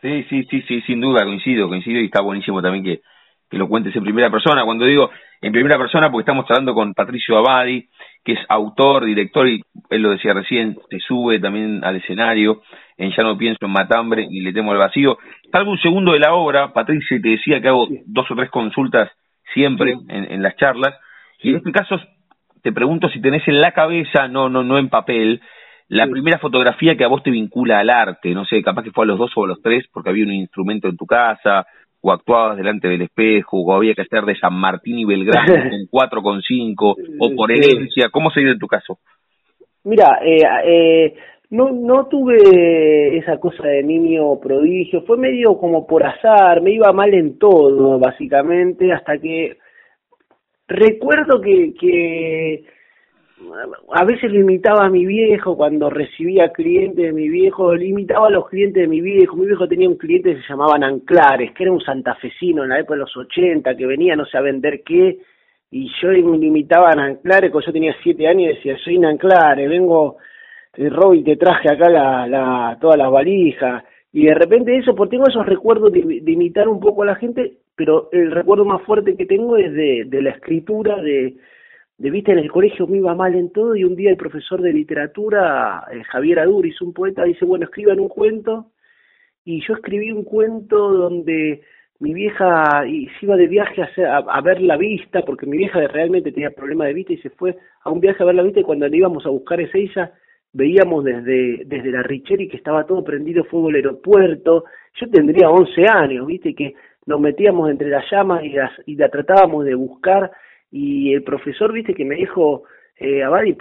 Sí, 0.00 0.24
sí, 0.30 0.44
sí, 0.44 0.62
sí, 0.62 0.80
sin 0.86 1.02
duda, 1.02 1.22
coincido, 1.24 1.68
coincido 1.68 2.00
y 2.00 2.06
está 2.06 2.22
buenísimo 2.22 2.62
también 2.62 2.82
que, 2.82 3.02
que 3.50 3.58
lo 3.58 3.68
cuentes 3.68 3.94
en 3.94 4.04
primera 4.04 4.30
persona. 4.30 4.64
Cuando 4.64 4.86
digo 4.86 5.10
en 5.42 5.52
primera 5.52 5.76
persona, 5.76 6.10
porque 6.10 6.22
estamos 6.22 6.46
hablando 6.48 6.72
con 6.72 6.94
Patricio 6.94 7.36
Abadi, 7.36 7.90
que 8.24 8.32
es 8.32 8.38
autor, 8.48 9.04
director, 9.04 9.46
y 9.46 9.60
él 9.90 10.00
lo 10.00 10.12
decía 10.12 10.32
recién, 10.32 10.78
se 10.88 10.98
sube 11.00 11.38
también 11.38 11.84
al 11.84 11.96
escenario, 11.96 12.62
en 12.96 13.10
Ya 13.10 13.22
no 13.22 13.36
pienso 13.36 13.66
en 13.66 13.72
Matambre 13.72 14.26
y 14.30 14.40
le 14.40 14.54
temo 14.54 14.72
al 14.72 14.78
vacío. 14.78 15.18
Salgo 15.50 15.72
un 15.72 15.78
segundo 15.82 16.14
de 16.14 16.20
la 16.20 16.32
obra, 16.32 16.72
Patricio, 16.72 17.20
te 17.20 17.28
decía 17.28 17.60
que 17.60 17.68
hago 17.68 17.86
dos 18.06 18.30
o 18.30 18.34
tres 18.34 18.48
consultas 18.48 19.10
siempre 19.52 19.92
en, 20.08 20.32
en, 20.32 20.42
las 20.42 20.56
charlas, 20.56 20.94
y 21.42 21.50
en 21.50 21.56
este 21.56 21.70
caso 21.70 22.00
te 22.62 22.72
pregunto 22.72 23.08
si 23.08 23.20
tenés 23.20 23.46
en 23.48 23.60
la 23.60 23.72
cabeza, 23.72 24.28
no, 24.28 24.48
no, 24.48 24.62
no 24.62 24.78
en 24.78 24.88
papel, 24.88 25.40
la 25.88 26.06
primera 26.06 26.38
fotografía 26.38 26.96
que 26.96 27.04
a 27.04 27.08
vos 27.08 27.22
te 27.22 27.30
vincula 27.30 27.78
al 27.78 27.90
arte, 27.90 28.32
no 28.32 28.44
sé, 28.44 28.62
capaz 28.62 28.82
que 28.82 28.92
fue 28.92 29.04
a 29.04 29.08
los 29.08 29.18
dos 29.18 29.30
o 29.36 29.44
a 29.44 29.48
los 29.48 29.60
tres 29.60 29.84
porque 29.92 30.10
había 30.10 30.24
un 30.24 30.32
instrumento 30.32 30.88
en 30.88 30.96
tu 30.96 31.04
casa, 31.04 31.66
o 32.00 32.12
actuabas 32.12 32.56
delante 32.56 32.88
del 32.88 33.02
espejo, 33.02 33.58
o 33.58 33.74
había 33.74 33.94
que 33.94 34.02
hacer 34.02 34.24
de 34.24 34.36
San 34.36 34.54
Martín 34.54 34.98
y 34.98 35.04
Belgrano 35.04 35.54
con 35.70 35.86
cuatro 35.90 36.22
con 36.22 36.40
cinco, 36.40 36.96
o 37.18 37.34
por 37.36 37.52
herencia, 37.52 38.08
¿cómo 38.10 38.30
se 38.30 38.40
dio 38.40 38.52
en 38.52 38.58
tu 38.58 38.66
caso? 38.66 38.98
Mira, 39.84 40.20
eh, 40.24 40.42
eh, 40.64 41.14
no, 41.50 41.70
no 41.70 42.06
tuve 42.06 43.18
esa 43.18 43.38
cosa 43.38 43.64
de 43.64 43.82
niño 43.82 44.38
prodigio, 44.40 45.02
fue 45.02 45.18
medio 45.18 45.58
como 45.58 45.86
por 45.86 46.04
azar, 46.06 46.62
me 46.62 46.72
iba 46.72 46.92
mal 46.92 47.12
en 47.12 47.38
todo, 47.38 47.98
básicamente, 47.98 48.92
hasta 48.92 49.18
que 49.18 49.58
recuerdo 50.72 51.40
que, 51.40 51.74
que 51.78 52.64
a 53.94 54.04
veces 54.04 54.30
limitaba 54.30 54.86
a 54.86 54.90
mi 54.90 55.06
viejo 55.06 55.56
cuando 55.56 55.90
recibía 55.90 56.52
clientes 56.52 57.04
de 57.04 57.12
mi 57.12 57.28
viejo, 57.28 57.74
limitaba 57.74 58.28
a 58.28 58.30
los 58.30 58.48
clientes 58.48 58.82
de 58.82 58.88
mi 58.88 59.00
viejo. 59.00 59.36
Mi 59.36 59.46
viejo 59.46 59.68
tenía 59.68 59.88
un 59.88 59.96
cliente 59.96 60.34
que 60.34 60.42
se 60.42 60.48
llamaban 60.48 60.84
Anclares, 60.84 61.52
que 61.52 61.64
era 61.64 61.72
un 61.72 61.80
santafesino 61.80 62.62
en 62.62 62.70
la 62.70 62.80
época 62.80 62.94
de 62.94 63.00
los 63.00 63.16
80, 63.16 63.76
que 63.76 63.86
venía 63.86 64.16
no 64.16 64.26
sé 64.26 64.38
a 64.38 64.42
vender 64.42 64.82
qué, 64.84 65.18
y 65.70 65.90
yo 66.00 66.08
me 66.08 66.38
limitaba 66.38 66.90
a 66.90 67.02
Anclares, 67.02 67.50
cuando 67.50 67.66
yo 67.66 67.72
tenía 67.72 67.94
siete 68.02 68.28
años 68.28 68.42
y 68.42 68.54
decía, 68.56 68.76
soy 68.84 69.02
Anclares, 69.04 69.68
vengo, 69.68 70.18
de 70.76 70.88
Robbie, 70.88 71.24
te 71.24 71.36
traje 71.36 71.70
acá 71.70 71.88
la, 71.88 72.78
todas 72.80 72.96
las 72.96 73.10
valijas, 73.10 73.84
y 74.12 74.26
de 74.26 74.34
repente 74.34 74.76
eso, 74.76 74.94
porque 74.94 75.12
tengo 75.12 75.26
esos 75.28 75.46
recuerdos 75.46 75.92
de, 75.92 76.22
imitar 76.26 76.68
un 76.68 76.80
poco 76.80 77.02
a 77.02 77.06
la 77.06 77.14
gente, 77.14 77.58
pero 77.74 78.08
el 78.12 78.30
recuerdo 78.30 78.64
más 78.64 78.82
fuerte 78.82 79.16
que 79.16 79.26
tengo 79.26 79.56
es 79.56 79.72
de, 79.72 80.22
la 80.22 80.30
escritura, 80.30 81.00
de 81.00 81.36
de 81.98 82.10
vista 82.10 82.32
en 82.32 82.38
el 82.38 82.50
colegio 82.50 82.88
me 82.88 82.96
iba 82.96 83.14
mal 83.14 83.36
en 83.36 83.52
todo 83.52 83.76
y 83.76 83.84
un 83.84 83.94
día 83.94 84.10
el 84.10 84.16
profesor 84.16 84.60
de 84.60 84.72
literatura, 84.72 85.84
eh, 85.92 86.02
Javier 86.02 86.40
Aduriz, 86.40 86.80
un 86.82 86.92
poeta, 86.92 87.22
dice, 87.22 87.44
bueno, 87.44 87.66
escriban 87.66 88.00
un 88.00 88.08
cuento 88.08 88.72
y 89.44 89.64
yo 89.64 89.74
escribí 89.74 90.10
un 90.10 90.24
cuento 90.24 90.90
donde 90.92 91.62
mi 92.00 92.12
vieja 92.12 92.82
se 92.82 93.24
iba 93.24 93.36
de 93.36 93.46
viaje 93.46 93.82
a, 93.82 94.16
a, 94.16 94.40
ver 94.40 94.60
la 94.60 94.76
vista, 94.76 95.22
porque 95.22 95.46
mi 95.46 95.56
vieja 95.56 95.78
realmente 95.86 96.32
tenía 96.32 96.50
problemas 96.50 96.88
de 96.88 96.94
vista 96.94 97.12
y 97.12 97.18
se 97.18 97.30
fue 97.30 97.56
a 97.84 97.90
un 97.90 98.00
viaje 98.00 98.20
a 98.20 98.26
ver 98.26 98.34
la 98.34 98.42
vista 98.42 98.58
y 98.58 98.64
cuando 98.64 98.88
le 98.88 98.96
íbamos 98.96 99.24
a 99.24 99.30
buscar 99.30 99.60
esa 99.60 99.78
ella 99.78 100.12
veíamos 100.52 101.04
desde, 101.04 101.64
desde 101.64 101.90
la 101.92 102.02
Richeri 102.02 102.48
que 102.48 102.56
estaba 102.56 102.84
todo 102.84 103.04
prendido 103.04 103.44
fuego 103.44 103.70
el 103.70 103.76
aeropuerto, 103.76 104.64
yo 105.00 105.08
tendría 105.08 105.48
11 105.48 105.86
años, 105.86 106.26
viste, 106.26 106.54
que 106.54 106.74
nos 107.06 107.20
metíamos 107.20 107.70
entre 107.70 107.88
las 107.88 108.04
llamas 108.10 108.44
y, 108.44 108.50
las, 108.50 108.70
y 108.86 108.96
la 108.96 109.08
tratábamos 109.08 109.64
de 109.64 109.74
buscar 109.74 110.30
y 110.70 111.12
el 111.12 111.22
profesor, 111.22 111.72
viste, 111.72 111.94
que 111.94 112.04
me 112.04 112.16
dijo, 112.16 112.64
eh, 112.96 113.22
Abadi, 113.22 113.56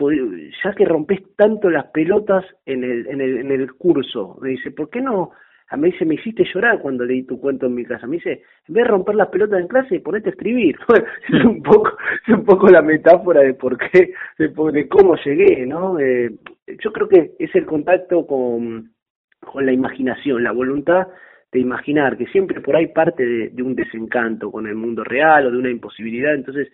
ya 0.64 0.74
que 0.74 0.86
rompes 0.86 1.20
tanto 1.36 1.70
las 1.70 1.86
pelotas 1.88 2.46
en 2.66 2.84
el, 2.84 3.08
en 3.08 3.22
el, 3.22 3.38
en 3.40 3.52
el 3.52 3.74
curso, 3.74 4.38
me 4.42 4.50
dice, 4.50 4.72
¿por 4.72 4.90
qué 4.90 5.02
no 5.02 5.32
a 5.72 5.78
mí 5.78 5.90
se 5.94 6.04
me 6.04 6.16
hiciste 6.16 6.44
llorar 6.54 6.80
cuando 6.80 7.06
leí 7.06 7.24
tu 7.24 7.40
cuento 7.40 7.66
en 7.66 7.76
mi 7.76 7.86
casa. 7.86 8.06
Me 8.06 8.18
dice, 8.18 8.44
en 8.68 8.74
vez 8.74 8.84
de 8.84 8.90
romper 8.90 9.16
las 9.16 9.30
pelotas 9.30 9.62
en 9.62 9.70
clase, 9.70 10.02
ponete 10.02 10.28
a 10.28 10.32
escribir. 10.34 10.78
es 11.30 11.46
un 11.46 11.64
poco, 11.64 11.98
es 12.28 12.34
un 12.34 12.44
poco 12.44 12.68
la 12.68 12.82
metáfora 12.82 13.40
de 13.40 13.54
por 13.54 13.78
qué, 13.78 14.14
de, 14.38 14.88
cómo 14.90 15.16
llegué, 15.24 15.66
¿no? 15.66 15.98
Eh, 15.98 16.30
yo 16.78 16.92
creo 16.92 17.08
que 17.08 17.32
es 17.40 17.56
el 17.56 17.66
contacto 17.66 18.28
con, 18.28 18.92
con 19.40 19.66
la 19.66 19.72
imaginación, 19.72 20.44
la 20.44 20.52
voluntad 20.52 21.08
de 21.52 21.60
imaginar, 21.60 22.18
que 22.18 22.28
siempre 22.28 22.62
por 22.62 22.76
ahí 22.76 22.88
parte 22.88 23.26
de, 23.26 23.64
un 23.64 23.76
desencanto 23.76 24.52
con 24.52 24.68
el 24.68 24.76
mundo 24.76 25.04
real 25.04 25.48
o 25.48 25.52
de 25.52 25.58
una 25.58 25.70
imposibilidad. 25.70 26.34
Entonces, 26.34 26.70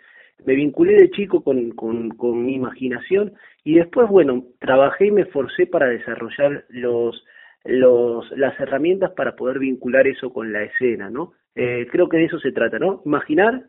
me 0.45 0.53
vinculé 0.53 0.93
de 0.93 1.09
chico 1.09 1.43
con, 1.43 1.71
con, 1.71 2.09
con 2.09 2.45
mi 2.45 2.53
imaginación 2.55 3.33
y 3.63 3.75
después, 3.75 4.07
bueno, 4.07 4.45
trabajé 4.59 5.07
y 5.07 5.11
me 5.11 5.25
forcé 5.25 5.65
para 5.65 5.87
desarrollar 5.87 6.65
los, 6.69 7.25
los, 7.65 8.31
las 8.37 8.59
herramientas 8.59 9.11
para 9.11 9.35
poder 9.35 9.57
vincular 9.57 10.07
eso 10.07 10.31
con 10.31 10.53
la 10.53 10.63
escena, 10.63 11.09
¿no? 11.09 11.33
Eh, 11.55 11.87
creo 11.91 12.07
que 12.07 12.17
de 12.17 12.25
eso 12.25 12.39
se 12.39 12.51
trata, 12.51 12.77
¿no? 12.77 13.01
Imaginar 13.03 13.63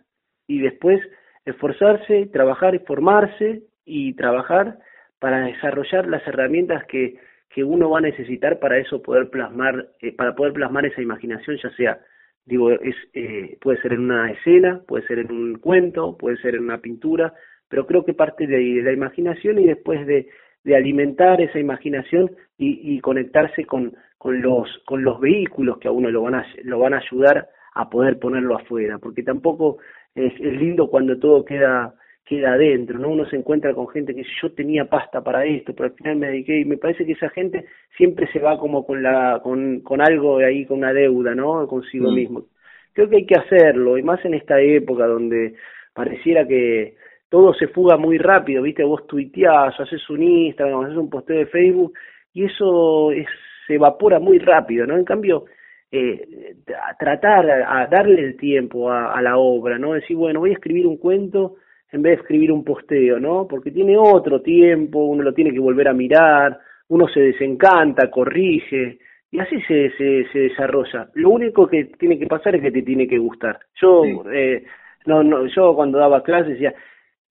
y 0.47 0.61
después 0.61 1.01
esforzarse, 1.47 2.27
trabajar 2.27 2.75
y 2.75 2.81
formarse 2.81 3.63
y 3.87 4.13
trabajar 4.13 4.79
para 5.19 5.47
desarrollar 5.47 6.07
las 6.07 6.27
herramientas 6.27 6.85
que, 6.85 7.17
que 7.51 7.65
uno 7.65 7.91
va 7.91 7.99
a 7.99 8.03
necesitar 8.03 8.59
para 8.59 8.79
eso 8.79 9.03
poder 9.03 9.31
plasmar, 9.31 9.89
eh, 10.01 10.13
para 10.13 10.35
poder 10.35 10.53
plasmar 10.53 10.87
esa 10.87 11.03
imaginación, 11.03 11.57
ya 11.63 11.71
sea, 11.71 11.99
digo, 12.45 12.71
es, 12.71 12.97
eh, 13.15 13.57
puede 13.61 13.81
ser 13.81 13.93
en 13.95 14.01
una 14.01 14.31
escena, 14.31 14.83
puede 14.87 15.07
ser 15.07 15.19
en 15.19 15.33
un 15.33 15.59
cuento, 15.59 16.17
puede 16.17 16.37
ser 16.39 16.55
en 16.55 16.65
una 16.65 16.79
pintura, 16.79 17.35
pero 17.69 17.87
creo 17.87 18.05
que 18.05 18.15
parte 18.15 18.47
de, 18.47 18.83
la 18.83 18.93
imaginación 18.93 19.59
y 19.59 19.67
después 19.67 20.07
de, 20.07 20.29
alimentar 20.75 21.41
esa 21.41 21.59
imaginación 21.59 22.31
y, 22.59 22.95
y 22.95 23.01
conectarse 23.01 23.65
con, 23.65 23.95
con, 24.19 24.43
los, 24.43 24.69
con 24.85 25.03
los 25.03 25.19
vehículos 25.19 25.79
que 25.79 25.89
a 25.89 25.93
uno 25.93 26.11
lo 26.11 26.23
van 26.23 26.35
a, 26.35 26.47
lo 26.65 26.79
van 26.81 26.93
a 26.93 26.99
ayudar 26.99 27.49
a 27.75 27.89
poder 27.89 28.19
ponerlo 28.19 28.57
afuera, 28.57 28.99
porque 28.99 29.23
tampoco 29.23 29.79
es, 30.15 30.33
es 30.35 30.53
lindo 30.61 30.91
cuando 30.91 31.19
todo 31.19 31.45
queda 31.45 31.95
queda 32.29 32.53
adentro, 32.53 32.99
¿no? 32.99 33.09
Uno 33.09 33.25
se 33.27 33.37
encuentra 33.37 33.73
con 33.73 33.89
gente 33.89 34.15
que 34.15 34.25
yo 34.43 34.53
tenía 34.53 34.85
pasta 34.85 35.23
para 35.23 35.47
esto, 35.47 35.73
pero 35.75 35.89
al 35.89 35.95
final 35.95 36.17
me 36.17 36.29
dediqué 36.29 36.61
y 36.61 36.65
me 36.67 36.77
parece 36.77 37.07
que 37.07 37.13
esa 37.13 37.31
gente 37.31 37.65
siempre 37.97 38.31
se 38.33 38.39
va 38.39 38.59
como 38.59 38.85
con 38.85 39.03
la 39.03 39.41
con, 39.43 39.81
con 39.81 40.03
algo 40.03 40.39
de 40.39 40.45
ahí, 40.45 40.67
con 40.67 40.79
una 40.79 40.93
deuda, 40.93 41.35
¿no? 41.35 41.67
Consigo 41.67 42.11
mm. 42.11 42.15
mismo. 42.15 42.45
Creo 42.93 43.09
que 43.09 43.17
hay 43.17 43.27
que 43.27 43.39
hacerlo, 43.39 43.97
y 43.97 44.03
más 44.03 44.23
en 44.25 44.35
esta 44.35 44.61
época 44.61 45.07
donde 45.07 45.55
pareciera 45.95 46.47
que 46.47 46.97
todo 47.31 47.55
se 47.55 47.69
fuga 47.69 47.97
muy 47.97 48.19
rápido, 48.19 48.63
¿viste? 48.63 48.85
Vos 48.85 49.07
tuiteás, 49.07 49.79
haces 49.81 50.09
un 50.11 50.23
Instagram, 50.23 50.85
haces 50.85 50.97
un 50.97 51.09
posteo 51.09 51.39
de 51.39 51.47
Facebook, 51.47 51.95
y 52.35 52.45
eso 52.45 53.11
es, 53.13 53.27
se 53.67 53.75
evapora 53.75 54.19
muy 54.19 54.39
rápido, 54.39 54.87
¿no? 54.87 54.97
En 54.97 55.05
cambio, 55.05 55.47
eh, 55.91 56.57
tratar 56.99 57.51
a, 57.51 57.87
darle 57.87 58.23
el 58.23 58.37
tiempo 58.37 58.91
a, 58.91 59.13
a 59.13 59.23
la 59.23 59.39
obra, 59.39 59.79
¿no? 59.79 59.95
Decir, 59.95 60.17
bueno, 60.17 60.41
voy 60.41 60.51
a 60.51 60.55
escribir 60.55 60.87
un 60.87 60.99
cuento, 60.99 61.57
en 61.91 62.03
vez 62.03 62.17
de 62.17 62.23
escribir 62.23 62.53
un 62.53 62.65
posteo, 62.65 63.19
¿no? 63.19 63.47
Porque 63.49 63.71
tiene 63.71 63.97
otro 63.97 64.43
tiempo, 64.43 65.05
uno 65.05 65.23
lo 65.23 65.33
tiene 65.33 65.53
que 65.53 65.59
volver 65.59 65.89
a 65.89 65.95
mirar, 65.95 66.59
uno 66.89 67.09
se 67.09 67.21
desencanta, 67.21 68.11
corrige, 68.11 68.99
y 69.31 69.39
así 69.41 69.61
se, 69.63 69.91
se, 69.97 70.27
se 70.33 70.39
desarrolla. 70.39 71.09
Lo 71.15 71.31
único 71.31 71.67
que 71.67 71.85
tiene 71.99 72.19
que 72.19 72.27
pasar 72.27 72.57
es 72.57 72.63
que 72.63 72.71
te 72.71 72.83
tiene 72.83 73.07
que 73.07 73.19
gustar. 73.19 73.59
Yo, 73.81 74.03
eh, 74.33 74.65
no, 75.07 75.23
no, 75.23 75.47
yo 75.47 75.75
cuando 75.75 75.99
daba 75.99 76.23
clases 76.23 76.55
decía, 76.55 76.75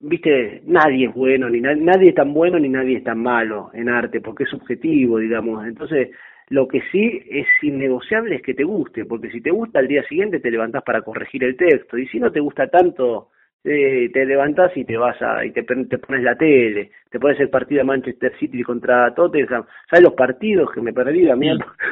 viste, 0.00 0.62
nadie 0.66 1.06
es 1.06 1.14
bueno, 1.14 1.48
ni 1.48 1.60
nadie 1.60 2.10
es 2.10 2.14
tan 2.14 2.32
bueno 2.32 2.58
ni 2.58 2.68
nadie 2.68 2.98
es 2.98 3.04
tan 3.04 3.20
malo 3.20 3.70
en 3.74 3.88
arte, 3.88 4.20
porque 4.20 4.44
es 4.44 4.50
subjetivo, 4.50 5.18
digamos. 5.18 5.66
Entonces, 5.66 6.10
lo 6.50 6.66
que 6.68 6.82
sí 6.92 7.22
es 7.30 7.46
innegociable 7.62 8.36
es 8.36 8.42
que 8.42 8.54
te 8.54 8.64
guste, 8.64 9.04
porque 9.04 9.30
si 9.30 9.40
te 9.40 9.50
gusta 9.50 9.80
al 9.80 9.88
día 9.88 10.02
siguiente 10.04 10.40
te 10.40 10.50
levantás 10.50 10.82
para 10.82 11.02
corregir 11.02 11.44
el 11.44 11.56
texto, 11.56 11.98
y 11.98 12.06
si 12.06 12.20
no 12.20 12.30
te 12.30 12.40
gusta 12.40 12.68
tanto, 12.68 13.30
eh, 13.64 14.10
te 14.12 14.24
levantás 14.24 14.76
y 14.76 14.84
te 14.84 14.96
vas 14.96 15.20
a, 15.20 15.44
y 15.44 15.52
te, 15.52 15.62
te, 15.62 15.98
pones 15.98 16.22
la 16.22 16.36
tele, 16.36 16.90
te 17.10 17.18
pones 17.18 17.38
el 17.40 17.50
partido 17.50 17.80
de 17.80 17.84
Manchester 17.84 18.32
City 18.38 18.62
contra 18.62 19.12
Tottenham, 19.14 19.64
¿sabes 19.90 20.04
los 20.04 20.14
partidos 20.14 20.70
que 20.72 20.80
me 20.80 20.92
perdí 20.92 21.28
a 21.30 21.36
mí 21.36 21.48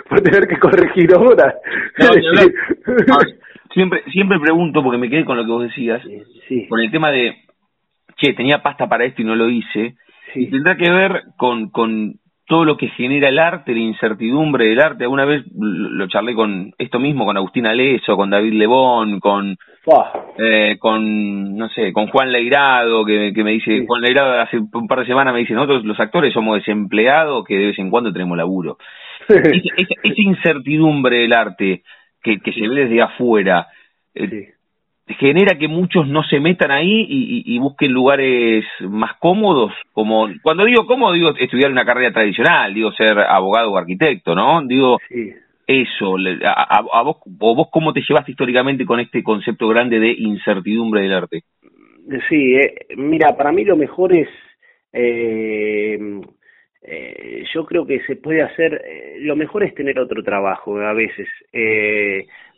por 0.08 0.20
tener 0.20 0.46
que 0.48 0.58
corregir 0.58 1.12
ahora? 1.14 1.54
siempre, 3.74 4.02
siempre 4.12 4.38
pregunto, 4.40 4.82
porque 4.82 4.98
me 4.98 5.10
quedé 5.10 5.24
con 5.24 5.36
lo 5.36 5.44
que 5.44 5.50
vos 5.50 5.62
decías, 5.64 6.02
sí, 6.48 6.66
con 6.68 6.80
el 6.80 6.90
tema 6.90 7.10
de, 7.10 7.34
che, 8.16 8.32
tenía 8.34 8.62
pasta 8.62 8.88
para 8.88 9.04
esto 9.04 9.22
y 9.22 9.24
no 9.24 9.34
lo 9.34 9.48
hice, 9.50 9.96
y 10.34 10.50
tendrá 10.50 10.76
que 10.76 10.90
ver 10.90 11.22
con, 11.36 11.70
con 11.70 12.14
todo 12.47 12.64
lo 12.64 12.76
que 12.76 12.88
genera 12.88 13.28
el 13.28 13.38
arte, 13.38 13.72
la 13.72 13.80
incertidumbre 13.80 14.66
del 14.66 14.80
arte. 14.80 15.05
Alguna 15.05 15.24
vez 15.24 15.44
lo 15.53 16.07
charlé 16.07 16.34
con 16.34 16.72
esto 16.78 17.01
mismo, 17.01 17.24
con 17.24 17.36
Agustín 17.36 17.66
Aleso, 17.66 18.16
con 18.16 18.30
David 18.30 18.53
Lebón, 18.53 19.18
con, 19.18 19.57
eh, 20.38 20.76
con 20.78 21.57
no 21.57 21.68
sé, 21.70 21.92
con 21.92 22.07
Juan 22.07 22.30
Leirado, 22.30 23.05
que, 23.05 23.32
que 23.34 23.42
me 23.42 23.51
dice, 23.51 23.84
Juan 23.86 24.01
Leirado 24.01 24.40
hace 24.40 24.59
un 24.59 24.86
par 24.86 25.01
de 25.01 25.07
semanas 25.07 25.34
me 25.34 25.40
dice, 25.40 25.55
nosotros 25.55 25.84
los 25.84 25.99
actores 25.99 26.32
somos 26.32 26.57
desempleados 26.57 27.44
que 27.44 27.57
de 27.57 27.66
vez 27.66 27.78
en 27.78 27.90
cuando 27.90 28.12
tenemos 28.12 28.36
laburo. 28.36 28.78
esa, 29.28 29.94
incertidumbre 30.14 31.18
del 31.18 31.32
arte 31.32 31.82
que, 32.22 32.38
que 32.38 32.53
se 32.53 32.68
ve 32.68 32.84
desde 32.84 33.03
afuera, 33.03 33.66
eh, 34.14 34.53
genera 35.07 35.57
que 35.57 35.68
muchos 35.68 36.09
no 36.09 36.24
se 36.24 36.40
metan 36.40 36.70
ahí 36.70 37.07
y, 37.09 37.59
busquen 37.59 37.92
lugares 37.92 38.64
más 38.80 39.16
cómodos, 39.18 39.72
como 39.92 40.28
cuando 40.42 40.64
digo 40.64 40.86
cómodo 40.86 41.12
digo 41.12 41.30
estudiar 41.36 41.70
una 41.70 41.84
carrera 41.84 42.12
tradicional, 42.12 42.74
digo 42.74 42.92
ser 42.92 43.18
abogado 43.18 43.72
o 43.72 43.78
arquitecto, 43.78 44.34
¿no? 44.34 44.62
Digo 44.66 44.98
eso, 45.66 46.16
a, 46.44 47.02
vos 47.02 47.16
o 47.38 47.54
vos 47.54 47.68
cómo 47.70 47.92
te 47.92 48.02
llevaste 48.07 48.32
históricamente 48.32 48.84
con 48.84 49.00
este 49.00 49.22
concepto 49.22 49.68
grande 49.68 50.00
de 50.00 50.12
incertidumbre 50.12 51.02
del 51.02 51.12
arte. 51.12 51.42
Sí, 52.28 52.54
eh, 52.54 52.86
mira, 52.96 53.36
para 53.36 53.52
mí 53.52 53.64
lo 53.64 53.76
mejor 53.76 54.16
es 54.16 54.28
eh, 54.92 55.98
eh, 56.82 57.44
yo 57.52 57.64
creo 57.64 57.86
que 57.86 58.00
se 58.07 58.16
puede 58.16 58.42
hacer, 58.42 58.80
lo 59.20 59.36
mejor 59.36 59.64
es 59.64 59.74
tener 59.74 59.98
otro 59.98 60.22
trabajo 60.22 60.78
a 60.80 60.92
veces, 60.92 61.28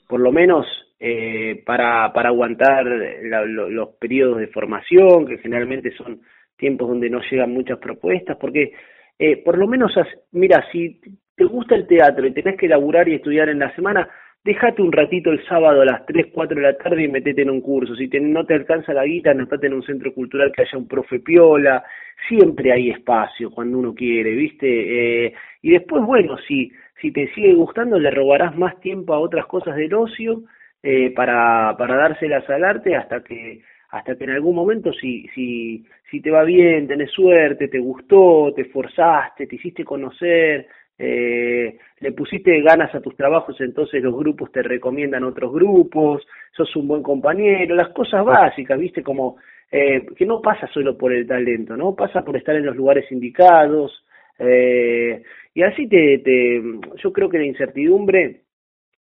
por 0.07 0.21
lo 0.21 0.33
menos 0.33 0.67
eh, 1.01 1.63
para, 1.65 2.13
para 2.13 2.31
aguantar 2.31 2.85
los 2.87 3.91
periodos 4.01 4.39
de 4.39 4.49
formación, 4.49 5.27
que 5.27 5.39
generalmente 5.39 5.93
son 5.93 6.21
tiempos 6.57 6.89
donde 6.89 7.09
no 7.09 7.21
llegan 7.31 7.53
muchas 7.53 7.79
propuestas, 7.79 8.37
porque 8.37 8.73
eh, 9.19 9.43
por 9.45 9.59
lo 9.59 9.67
menos, 9.67 9.93
mira, 10.33 10.65
si 10.71 11.01
te 11.35 11.45
gusta 11.45 11.75
el 11.75 11.87
teatro 11.87 12.27
y 12.27 12.33
tenés 12.33 12.57
que 12.57 12.69
laburar 12.69 13.09
y 13.09 13.15
estudiar 13.15 13.49
en 13.49 13.59
la 13.59 13.75
semana, 13.75 14.09
déjate 14.45 14.83
un 14.83 14.93
ratito 14.93 15.31
el 15.31 15.45
sábado 15.47 15.83
a 15.83 15.85
las 15.85 16.07
3, 16.07 16.29
4 16.33 16.57
de 16.57 16.63
la 16.63 16.77
tarde 16.77 17.05
y 17.05 17.09
metete 17.09 17.43
en 17.43 17.51
un 17.51 17.61
curso. 17.61 17.95
Si 17.95 18.09
no 18.21 18.45
te 18.45 18.55
alcanza 18.55 18.93
la 18.93 19.05
guita, 19.05 19.33
estate 19.33 19.67
en 19.67 19.75
un 19.75 19.83
centro 19.83 20.13
cultural 20.13 20.53
que 20.53 20.63
haya 20.63 20.79
un 20.79 20.89
profe 20.89 21.21
piola. 21.21 21.85
Siempre 22.29 22.73
hay 22.73 22.91
espacio 22.91 23.51
cuando 23.51 23.79
uno 23.79 23.95
quiere, 23.95 24.35
¿viste? 24.35 25.27
Eh, 25.27 25.35
y 25.63 25.71
después, 25.71 26.05
bueno, 26.05 26.37
si, 26.47 26.71
si 27.01 27.13
te 27.13 27.33
sigue 27.35 27.55
gustando, 27.55 27.99
le 27.99 28.11
robarás 28.11 28.57
más 28.57 28.79
tiempo 28.81 29.15
a 29.15 29.21
otras 29.21 29.47
cosas 29.47 29.77
del 29.77 29.95
ocio 29.95 30.43
eh, 30.83 31.13
para, 31.15 31.77
para 31.77 31.97
dárselas 31.97 32.49
al 32.49 32.65
arte 32.65 32.97
hasta 32.97 33.23
que 33.23 33.61
hasta 33.91 34.17
que 34.17 34.25
en 34.25 34.31
algún 34.31 34.55
momento 34.55 34.93
si, 34.93 35.27
si, 35.35 35.85
si 36.11 36.21
te 36.21 36.31
va 36.31 36.45
bien, 36.45 36.87
tenés 36.87 37.11
suerte, 37.11 37.69
te 37.69 37.79
gustó, 37.79 38.53
te 38.55 38.63
esforzaste, 38.63 39.47
te 39.47 39.57
hiciste 39.57 39.83
conocer, 39.83 40.67
eh, 40.99 41.79
le 42.01 42.13
pusiste 42.13 42.61
ganas 42.61 42.95
a 42.95 43.01
tus 43.01 43.17
trabajos, 43.17 43.59
entonces 43.61 44.03
los 44.03 44.15
grupos 44.15 44.53
te 44.53 44.63
recomiendan 44.63 45.25
otros 45.25 45.53
grupos, 45.53 46.27
sos 46.53 46.75
un 46.77 46.89
buen 46.89 47.03
compañero, 47.03 47.75
las 47.75 47.91
cosas 47.91 48.25
básicas, 48.25 48.79
viste, 48.79 49.03
como 49.03 49.37
eh, 49.71 50.05
que 50.17 50.27
no 50.27 50.43
pasa 50.43 50.67
solo 50.67 50.99
por 50.99 51.13
el 51.13 51.27
talento, 51.27 51.77
¿no? 51.77 51.95
Pasa 51.95 52.23
por 52.23 52.37
estar 52.37 52.57
en 52.57 52.67
los 52.67 52.77
lugares 52.77 53.11
indicados, 53.11 54.05
eh, 54.39 55.23
y 55.55 55.63
así 55.63 55.89
te, 55.89 56.19
te, 56.19 56.63
yo 57.03 57.13
creo 57.13 57.29
que 57.29 57.39
la 57.39 57.47
incertidumbre 57.47 58.43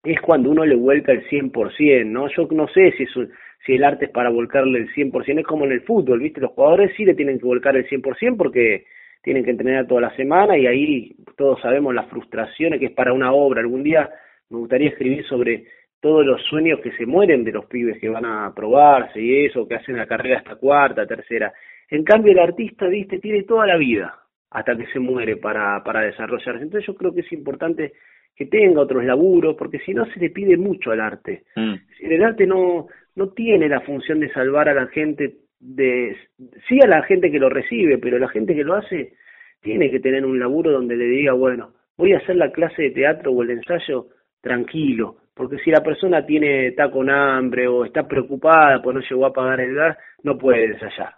es 0.04 0.20
cuando 0.20 0.50
uno 0.50 0.64
le 0.64 0.74
vuelca 0.74 1.12
el 1.12 1.26
100%, 1.28 2.06
¿no? 2.06 2.28
Yo 2.28 2.48
no 2.50 2.66
sé 2.68 2.92
si, 2.98 3.06
si 3.64 3.74
el 3.74 3.84
arte 3.84 4.06
es 4.06 4.10
para 4.10 4.30
volcarle 4.30 4.80
el 4.80 4.92
100%, 4.92 5.40
es 5.40 5.46
como 5.46 5.64
en 5.64 5.72
el 5.72 5.82
fútbol, 5.82 6.20
¿viste? 6.20 6.40
Los 6.40 6.52
jugadores 6.52 6.92
sí 6.96 7.04
le 7.04 7.14
tienen 7.14 7.38
que 7.38 7.46
volcar 7.46 7.76
el 7.76 7.88
100% 7.88 8.36
porque 8.36 8.84
tienen 9.22 9.44
que 9.44 9.50
entrenar 9.50 9.86
toda 9.86 10.00
la 10.00 10.16
semana 10.16 10.58
y 10.58 10.66
ahí 10.66 11.16
todos 11.36 11.60
sabemos 11.60 11.94
las 11.94 12.08
frustraciones 12.08 12.80
que 12.80 12.86
es 12.86 12.92
para 12.92 13.12
una 13.12 13.32
obra. 13.32 13.60
Algún 13.60 13.84
día 13.84 14.10
me 14.50 14.58
gustaría 14.58 14.88
escribir 14.88 15.24
sobre 15.26 15.64
todos 16.00 16.26
los 16.26 16.42
sueños 16.42 16.80
que 16.80 16.90
se 16.92 17.06
mueren 17.06 17.44
de 17.44 17.52
los 17.52 17.66
pibes 17.66 18.00
que 18.00 18.08
van 18.08 18.24
a 18.24 18.52
probarse 18.52 19.20
y 19.20 19.46
eso, 19.46 19.68
que 19.68 19.76
hacen 19.76 19.96
la 19.96 20.06
carrera 20.06 20.38
hasta 20.38 20.56
cuarta, 20.56 21.06
tercera. 21.06 21.52
En 21.88 22.02
cambio 22.02 22.32
el 22.32 22.40
artista, 22.40 22.88
viste, 22.88 23.20
tiene 23.20 23.44
toda 23.44 23.66
la 23.68 23.76
vida 23.76 24.18
hasta 24.50 24.76
que 24.76 24.86
se 24.86 24.98
muere 24.98 25.36
para, 25.36 25.82
para 25.84 26.00
desarrollarse. 26.00 26.64
Entonces 26.64 26.86
yo 26.86 26.96
creo 26.96 27.14
que 27.14 27.20
es 27.20 27.32
importante 27.32 27.92
que 28.34 28.46
tenga 28.46 28.80
otros 28.80 29.04
laburos, 29.04 29.56
porque 29.56 29.78
si 29.80 29.92
no 29.92 30.06
se 30.06 30.18
le 30.18 30.30
pide 30.30 30.56
mucho 30.56 30.90
al 30.90 31.00
arte. 31.00 31.44
Mm. 31.56 31.74
El 32.00 32.24
arte 32.24 32.46
no, 32.46 32.86
no 33.14 33.28
tiene 33.28 33.68
la 33.68 33.80
función 33.80 34.20
de 34.20 34.32
salvar 34.32 34.68
a 34.68 34.74
la 34.74 34.86
gente, 34.86 35.36
de 35.60 36.16
sí 36.68 36.78
a 36.82 36.86
la 36.86 37.02
gente 37.02 37.30
que 37.30 37.38
lo 37.38 37.48
recibe, 37.48 37.98
pero 37.98 38.18
la 38.18 38.28
gente 38.28 38.54
que 38.54 38.64
lo 38.64 38.74
hace 38.74 39.12
tiene 39.60 39.90
que 39.90 40.00
tener 40.00 40.24
un 40.24 40.38
laburo 40.38 40.72
donde 40.72 40.96
le 40.96 41.04
diga, 41.04 41.32
bueno, 41.32 41.72
voy 41.96 42.14
a 42.14 42.18
hacer 42.18 42.36
la 42.36 42.50
clase 42.50 42.82
de 42.82 42.90
teatro 42.90 43.32
o 43.32 43.42
el 43.42 43.50
ensayo 43.50 44.06
tranquilo, 44.40 45.16
porque 45.34 45.58
si 45.58 45.70
la 45.70 45.82
persona 45.82 46.26
tiene 46.26 46.68
está 46.68 46.90
con 46.90 47.08
hambre 47.10 47.68
o 47.68 47.84
está 47.84 48.08
preocupada 48.08 48.82
pues 48.82 48.96
no 48.96 49.02
llegó 49.02 49.26
a 49.26 49.32
pagar 49.32 49.60
el 49.60 49.74
gas, 49.74 49.96
no 50.24 50.36
puede 50.36 50.64
ensayar. 50.64 51.14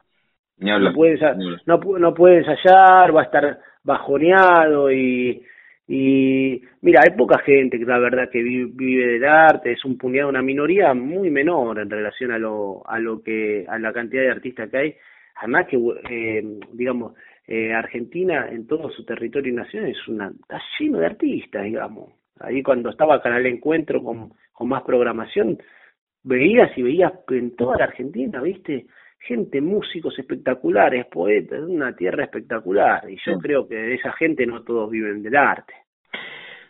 No 0.58 0.92
puede, 0.92 1.18
no, 1.66 1.80
no 1.98 2.14
puede 2.14 2.38
ensayar, 2.38 3.14
va 3.14 3.22
a 3.22 3.24
estar 3.24 3.58
bajoneado 3.82 4.90
y, 4.92 5.42
y 5.86 6.62
mira, 6.80 7.02
hay 7.04 7.16
poca 7.16 7.38
gente 7.40 7.78
que 7.78 7.84
la 7.84 7.98
verdad 7.98 8.30
que 8.30 8.42
vive, 8.42 9.06
del 9.06 9.24
arte, 9.24 9.72
es 9.72 9.84
un 9.84 9.98
puñado, 9.98 10.30
una 10.30 10.42
minoría 10.42 10.94
muy 10.94 11.30
menor 11.30 11.78
en 11.78 11.90
relación 11.90 12.32
a 12.32 12.38
lo, 12.38 12.82
a 12.88 12.98
lo 12.98 13.22
que, 13.22 13.66
a 13.68 13.78
la 13.78 13.92
cantidad 13.92 14.22
de 14.22 14.30
artistas 14.30 14.70
que 14.70 14.76
hay. 14.78 14.94
Además 15.36 15.66
que, 15.68 15.76
eh, 16.08 16.58
digamos, 16.72 17.14
eh, 17.46 17.72
Argentina 17.74 18.48
en 18.50 18.66
todo 18.66 18.90
su 18.90 19.04
territorio 19.04 19.52
y 19.52 19.56
nación 19.56 19.86
es 19.86 20.08
una, 20.08 20.28
está 20.28 20.60
lleno 20.78 20.98
de 20.98 21.06
artistas, 21.06 21.64
digamos. 21.64 22.14
Ahí 22.40 22.62
cuando 22.62 22.90
estaba 22.90 23.20
Canal 23.20 23.44
Encuentro 23.46 24.02
con, 24.02 24.32
con 24.52 24.68
más 24.68 24.82
programación, 24.84 25.58
veías 26.22 26.76
y 26.78 26.82
veías 26.82 27.12
en 27.28 27.54
toda 27.56 27.76
la 27.76 27.84
Argentina, 27.84 28.40
¿viste? 28.40 28.86
Gente, 29.26 29.60
músicos 29.60 30.18
espectaculares, 30.18 31.06
poetas, 31.06 31.60
una 31.62 31.94
tierra 31.94 32.24
espectacular. 32.24 33.08
Y 33.10 33.16
yo 33.24 33.38
creo 33.38 33.66
que 33.66 33.74
de 33.74 33.94
esa 33.94 34.12
gente 34.12 34.46
no 34.46 34.62
todos 34.62 34.90
viven 34.90 35.22
del 35.22 35.36
arte. 35.36 35.72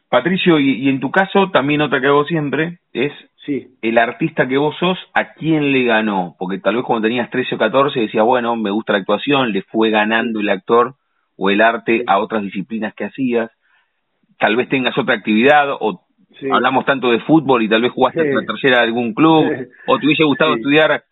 Patricio, 0.09 0.61
y, 0.61 0.89
en 0.89 1.01
tu 1.01 1.11
caso, 1.11 1.51
también 1.51 1.81
otra 1.81 2.01
que 2.01 2.07
hago 2.07 2.25
siempre 2.25 2.79
es 2.93 3.13
sí. 3.45 3.67
el 3.83 3.99
artista 3.99 4.47
que 4.47 4.57
vos 4.57 4.77
sos, 4.79 4.97
¿a 5.15 5.35
quién 5.35 5.73
le 5.73 5.85
ganó? 5.85 6.37
Porque 6.39 6.59
tal 6.59 6.77
vez 6.77 6.85
cuando 6.85 7.09
tenías 7.09 7.31
13 7.31 7.57
o 7.57 7.59
14 7.59 7.99
decías, 7.99 8.25
bueno, 8.25 8.55
me 8.55 8.71
gusta 8.71 8.93
la 8.93 9.01
actuación, 9.01 9.53
le 9.53 9.63
fue 9.63 9.91
ganando 9.91 10.39
el 10.39 10.49
actor 10.51 10.95
o 11.37 11.51
el 11.51 11.61
arte 11.61 12.05
a 12.07 12.19
otras 12.19 12.43
disciplinas 12.45 12.95
que 12.95 13.07
hacías 13.07 13.51
tal 14.39 14.57
vez 14.57 14.69
tengas 14.69 14.97
otra 14.99 15.15
actividad 15.15 15.71
o 15.81 16.03
hablamos 16.53 16.85
tanto 16.85 17.11
de 17.11 17.21
fútbol 17.21 17.63
y 17.63 17.69
tal 17.69 17.83
vez 17.83 17.93
jugaste 17.93 18.21
en 18.21 18.35
la 18.35 18.43
tercera 18.43 18.79
de 18.79 18.85
algún 18.85 19.15
club 19.15 19.45
o 19.87 19.99
te 19.99 20.07
hubiese 20.07 20.25
gustado 20.25 20.55
estudiar 20.55 21.05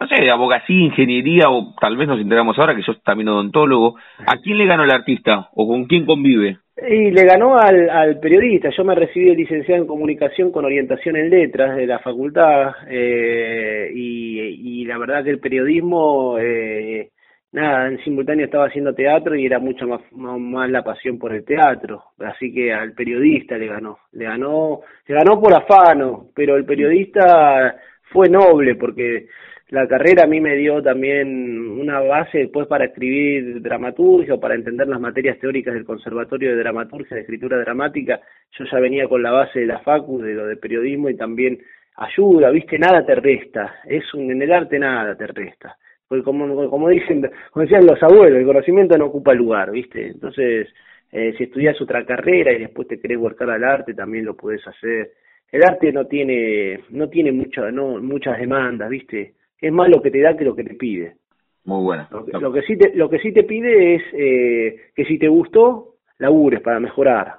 no 0.00 0.06
sé, 0.08 0.30
abogacía, 0.30 0.84
ingeniería 0.84 1.50
o 1.50 1.74
tal 1.78 1.96
vez 1.96 2.08
nos 2.08 2.20
enteramos 2.20 2.58
ahora 2.58 2.74
que 2.74 2.82
sos 2.82 3.02
también 3.02 3.28
odontólogo. 3.28 3.96
¿A 4.26 4.38
quién 4.42 4.56
le 4.56 4.66
ganó 4.66 4.84
el 4.84 4.90
artista 4.90 5.50
o 5.54 5.68
con 5.68 5.84
quién 5.84 6.06
convive? 6.06 6.56
Y 6.88 7.10
le 7.10 7.24
ganó 7.26 7.58
al, 7.58 7.90
al 7.90 8.18
periodista. 8.18 8.70
Yo 8.70 8.82
me 8.84 8.94
recibí 8.94 9.26
de 9.26 9.36
licenciado 9.36 9.82
en 9.82 9.86
comunicación 9.86 10.50
con 10.50 10.64
orientación 10.64 11.16
en 11.16 11.28
letras 11.28 11.76
de 11.76 11.86
la 11.86 11.98
facultad 11.98 12.72
eh, 12.88 13.90
y, 13.94 14.80
y 14.80 14.84
la 14.86 14.96
verdad 14.96 15.22
que 15.22 15.30
el 15.30 15.40
periodismo 15.40 16.38
eh, 16.38 17.10
nada, 17.52 17.88
en 17.88 18.02
simultáneo 18.02 18.46
estaba 18.46 18.66
haciendo 18.66 18.94
teatro 18.94 19.34
y 19.36 19.44
era 19.44 19.58
mucho 19.58 19.86
más, 19.86 20.00
más, 20.12 20.70
la 20.70 20.82
pasión 20.82 21.18
por 21.18 21.34
el 21.34 21.44
teatro, 21.44 22.04
así 22.20 22.52
que 22.52 22.72
al 22.72 22.92
periodista 22.92 23.58
le 23.58 23.66
ganó, 23.66 23.98
le 24.12 24.24
ganó, 24.24 24.80
le 25.06 25.14
ganó 25.14 25.40
por 25.40 25.54
afano, 25.54 26.28
pero 26.34 26.56
el 26.56 26.64
periodista 26.64 27.76
fue 28.12 28.28
noble 28.28 28.76
porque 28.76 29.26
la 29.70 29.86
carrera 29.86 30.24
a 30.24 30.26
mí 30.26 30.40
me 30.40 30.56
dio 30.56 30.82
también 30.82 31.68
una 31.78 32.00
base 32.00 32.38
después 32.38 32.66
para 32.66 32.86
escribir 32.86 33.62
dramaturgia 33.62 34.34
o 34.34 34.40
para 34.40 34.56
entender 34.56 34.88
las 34.88 35.00
materias 35.00 35.38
teóricas 35.38 35.74
del 35.74 35.84
Conservatorio 35.84 36.50
de 36.50 36.56
Dramaturgia, 36.56 37.14
de 37.14 37.22
Escritura 37.22 37.56
Dramática. 37.58 38.20
Yo 38.58 38.64
ya 38.64 38.80
venía 38.80 39.06
con 39.06 39.22
la 39.22 39.30
base 39.30 39.60
de 39.60 39.66
la 39.66 39.78
FACU, 39.78 40.20
de 40.22 40.34
lo 40.34 40.46
de 40.46 40.56
periodismo 40.56 41.08
y 41.08 41.16
también 41.16 41.60
ayuda, 41.96 42.50
viste, 42.50 42.80
nada 42.80 43.06
te 43.06 43.14
resta. 43.14 43.76
Es 43.84 44.12
un, 44.12 44.30
en 44.32 44.42
el 44.42 44.52
arte 44.52 44.76
nada 44.76 45.16
te 45.16 45.28
resta. 45.28 45.76
Porque 46.08 46.24
como, 46.24 46.68
como 46.68 46.88
dicen, 46.88 47.30
como 47.52 47.62
decían 47.62 47.86
los 47.86 48.02
abuelos, 48.02 48.40
el 48.40 48.46
conocimiento 48.46 48.98
no 48.98 49.06
ocupa 49.06 49.32
lugar, 49.34 49.70
¿viste? 49.70 50.08
Entonces, 50.08 50.66
eh, 51.12 51.32
si 51.38 51.44
estudias 51.44 51.80
otra 51.80 52.04
carrera 52.04 52.52
y 52.52 52.58
después 52.58 52.88
te 52.88 53.00
querés 53.00 53.18
volcar 53.18 53.48
al 53.50 53.62
arte, 53.62 53.94
también 53.94 54.24
lo 54.24 54.34
puedes 54.34 54.66
hacer. 54.66 55.12
El 55.52 55.62
arte 55.62 55.92
no 55.92 56.06
tiene, 56.06 56.80
no 56.90 57.08
tiene 57.08 57.30
mucha, 57.30 57.70
no, 57.70 57.98
muchas 57.98 58.36
demandas, 58.36 58.90
¿viste? 58.90 59.34
Es 59.60 59.72
más 59.72 59.88
lo 59.88 60.00
que 60.00 60.10
te 60.10 60.20
da 60.20 60.36
que 60.36 60.44
lo 60.44 60.54
que 60.54 60.64
te 60.64 60.74
pide. 60.74 61.16
Muy 61.64 61.82
bueno. 61.82 62.08
Lo, 62.40 62.52
que 62.52 62.62
sí 62.62 62.76
te, 62.76 62.94
lo 62.94 63.08
que 63.10 63.18
sí 63.18 63.32
te 63.32 63.44
pide 63.44 63.96
es 63.96 64.02
eh, 64.12 64.76
que 64.94 65.04
si 65.04 65.18
te 65.18 65.28
gustó, 65.28 65.96
labures 66.18 66.60
para 66.62 66.80
mejorar, 66.80 67.34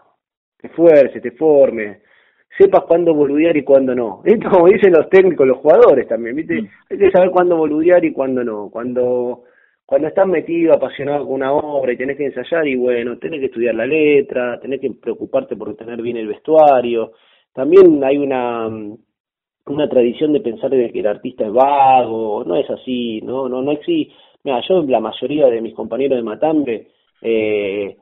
te 0.57 0.67
esfuerces, 0.67 1.21
te 1.21 1.31
formes, 1.31 2.01
sepas 2.57 2.83
cuándo 2.83 3.13
boludear 3.13 3.57
y 3.57 3.63
cuándo 3.63 3.95
no. 3.95 4.21
Esto 4.25 4.49
como 4.49 4.67
dicen 4.67 4.93
los 4.93 5.09
técnicos, 5.09 5.47
los 5.47 5.57
jugadores 5.57 6.07
también, 6.07 6.35
¿viste? 6.35 6.61
Mm. 6.61 6.67
Hay 6.89 6.97
que 6.97 7.11
saber 7.11 7.31
cuándo 7.31 7.57
boludear 7.57 8.03
y 8.05 8.13
cuándo 8.13 8.43
no. 8.43 8.69
Cuando 8.69 9.43
cuando 9.91 10.07
estás 10.07 10.25
metido, 10.25 10.73
apasionado 10.73 11.25
con 11.25 11.33
una 11.33 11.51
obra 11.51 11.91
y 11.91 11.97
tenés 11.97 12.15
que 12.15 12.27
ensayar 12.27 12.65
y 12.65 12.77
bueno, 12.77 13.17
tenés 13.17 13.41
que 13.41 13.47
estudiar 13.47 13.75
la 13.75 13.85
letra, 13.85 14.57
tenés 14.61 14.79
que 14.79 14.89
preocuparte 14.91 15.57
por 15.57 15.75
tener 15.75 16.01
bien 16.01 16.15
el 16.15 16.27
vestuario. 16.27 17.11
También 17.51 18.01
hay 18.01 18.17
una 18.17 18.69
una 19.67 19.87
tradición 19.89 20.33
de 20.33 20.41
pensar 20.41 20.69
de 20.71 20.91
que 20.91 20.99
el 20.99 21.07
artista 21.07 21.45
es 21.45 21.53
vago, 21.53 22.43
no 22.45 22.55
es 22.55 22.69
así, 22.69 23.21
no 23.21 23.47
no 23.49 23.61
no 23.61 23.71
existe. 23.71 24.13
Mira, 24.43 24.61
yo 24.67 24.83
la 24.83 24.99
mayoría 24.99 25.47
de 25.47 25.61
mis 25.61 25.73
compañeros 25.75 26.17
de 26.17 26.23
Matambre 26.23 26.87
eh, 27.21 27.97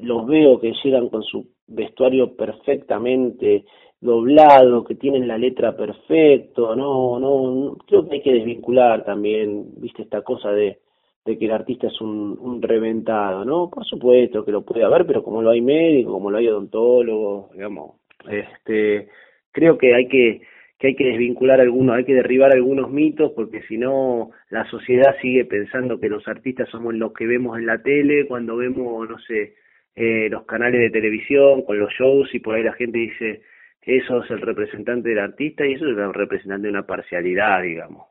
los 0.00 0.26
veo 0.26 0.58
que 0.58 0.72
llegan 0.82 1.08
con 1.08 1.22
su 1.22 1.46
vestuario 1.66 2.34
perfectamente 2.34 3.64
doblado, 4.00 4.84
que 4.84 4.96
tienen 4.96 5.28
la 5.28 5.38
letra 5.38 5.76
perfecto, 5.76 6.74
no, 6.74 7.20
no, 7.20 7.76
creo 7.86 8.08
que 8.08 8.16
hay 8.16 8.22
que 8.22 8.32
desvincular 8.32 9.04
también, 9.04 9.74
viste, 9.76 10.02
esta 10.02 10.22
cosa 10.22 10.50
de, 10.50 10.80
de 11.24 11.38
que 11.38 11.44
el 11.44 11.52
artista 11.52 11.86
es 11.86 12.00
un, 12.00 12.36
un 12.40 12.60
reventado, 12.60 13.44
¿no? 13.44 13.70
Por 13.70 13.84
supuesto 13.84 14.44
que 14.44 14.50
lo 14.50 14.62
puede 14.62 14.84
haber, 14.84 15.06
pero 15.06 15.22
como 15.22 15.40
lo 15.40 15.50
hay 15.50 15.60
médico, 15.60 16.12
como 16.12 16.32
lo 16.32 16.38
hay 16.38 16.48
odontólogo, 16.48 17.50
digamos, 17.52 17.92
este, 18.28 19.08
creo 19.52 19.78
que 19.78 19.94
hay 19.94 20.08
que, 20.08 20.40
que 20.82 20.88
hay 20.88 20.96
que 20.96 21.04
desvincular 21.04 21.60
algunos, 21.60 21.94
hay 21.94 22.04
que 22.04 22.12
derribar 22.12 22.50
algunos 22.52 22.90
mitos, 22.90 23.30
porque 23.36 23.62
si 23.68 23.78
no, 23.78 24.32
la 24.50 24.68
sociedad 24.68 25.14
sigue 25.22 25.44
pensando 25.44 26.00
que 26.00 26.08
los 26.08 26.26
artistas 26.26 26.68
somos 26.70 26.92
los 26.94 27.12
que 27.12 27.24
vemos 27.24 27.56
en 27.56 27.66
la 27.66 27.80
tele, 27.80 28.26
cuando 28.26 28.56
vemos, 28.56 29.08
no 29.08 29.16
sé, 29.20 29.54
eh, 29.94 30.28
los 30.28 30.44
canales 30.44 30.80
de 30.80 30.90
televisión, 30.90 31.62
con 31.62 31.78
los 31.78 31.92
shows, 31.92 32.34
y 32.34 32.40
por 32.40 32.56
ahí 32.56 32.64
la 32.64 32.72
gente 32.72 32.98
dice, 32.98 33.42
eso 33.80 34.24
es 34.24 34.30
el 34.32 34.40
representante 34.40 35.08
del 35.10 35.20
artista 35.20 35.64
y 35.64 35.74
eso 35.74 35.84
es 35.84 35.96
el 35.96 36.12
representante 36.12 36.66
de 36.66 36.72
una 36.72 36.84
parcialidad, 36.84 37.62
digamos. 37.62 38.08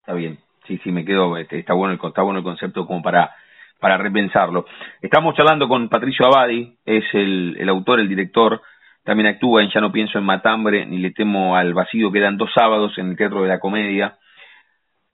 Está 0.00 0.14
bien, 0.14 0.38
sí, 0.66 0.80
sí, 0.82 0.92
me 0.92 1.04
quedo, 1.04 1.36
este, 1.36 1.58
está 1.58 1.74
bueno 1.74 1.92
el, 1.92 2.08
está 2.08 2.22
bueno 2.22 2.38
el 2.38 2.44
concepto 2.44 2.86
como 2.86 3.02
para, 3.02 3.32
para 3.78 3.98
repensarlo. 3.98 4.64
Estamos 5.02 5.36
charlando 5.36 5.68
con 5.68 5.90
Patricio 5.90 6.24
Abadi, 6.24 6.74
es 6.86 7.04
el, 7.12 7.58
el 7.58 7.68
autor, 7.68 8.00
el 8.00 8.08
director, 8.08 8.62
también 9.04 9.28
actúa 9.28 9.62
en 9.62 9.70
Ya 9.70 9.80
no 9.80 9.92
pienso 9.92 10.18
en 10.18 10.24
Matambre, 10.24 10.86
ni 10.86 10.98
le 10.98 11.12
temo 11.12 11.56
al 11.56 11.74
vacío, 11.74 12.10
quedan 12.10 12.36
dos 12.36 12.50
sábados 12.54 12.96
en 12.98 13.10
el 13.10 13.16
Teatro 13.16 13.42
de 13.42 13.48
la 13.48 13.60
Comedia, 13.60 14.18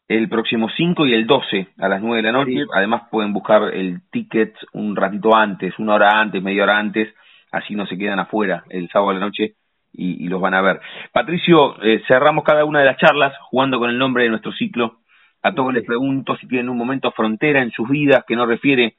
el 0.09 0.29
próximo 0.29 0.69
5 0.69 1.07
y 1.07 1.15
el 1.15 1.27
12 1.27 1.69
a 1.79 1.89
las 1.89 2.01
9 2.01 2.17
de 2.17 2.23
la 2.23 2.33
noche, 2.33 2.67
además 2.75 3.03
pueden 3.11 3.33
buscar 3.33 3.75
el 3.75 4.01
ticket 4.11 4.55
un 4.73 4.97
ratito 4.97 5.37
antes, 5.37 5.79
una 5.79 5.95
hora 5.95 6.21
antes, 6.21 6.43
media 6.43 6.65
hora 6.65 6.79
antes, 6.79 7.15
así 7.53 7.75
no 7.75 7.87
se 7.87 7.99
quedan 7.99 8.19
afuera 8.19 8.65
el 8.71 8.89
sábado 8.89 9.11
a 9.11 9.15
la 9.15 9.21
noche 9.21 9.55
y, 9.93 10.29
los 10.29 10.41
van 10.41 10.55
a 10.55 10.63
ver. 10.63 10.81
Patricio, 11.13 11.83
eh, 11.83 12.03
cerramos 12.07 12.45
cada 12.45 12.65
una 12.65 12.81
de 12.81 12.87
las 12.87 12.97
charlas 12.97 13.35
jugando 13.51 13.79
con 13.79 13.91
el 13.91 13.99
nombre 13.99 14.23
de 14.23 14.31
nuestro 14.31 14.53
ciclo. 14.53 14.99
A 15.43 15.53
todos 15.53 15.75
les 15.75 15.85
pregunto 15.85 16.37
si 16.37 16.47
tienen 16.47 16.69
un 16.69 16.77
momento 16.77 17.11
frontera 17.13 17.63
en 17.63 17.71
sus 17.73 17.89
vidas 17.89 18.25
que 18.27 18.37
no 18.37 18.47
refiere 18.47 18.97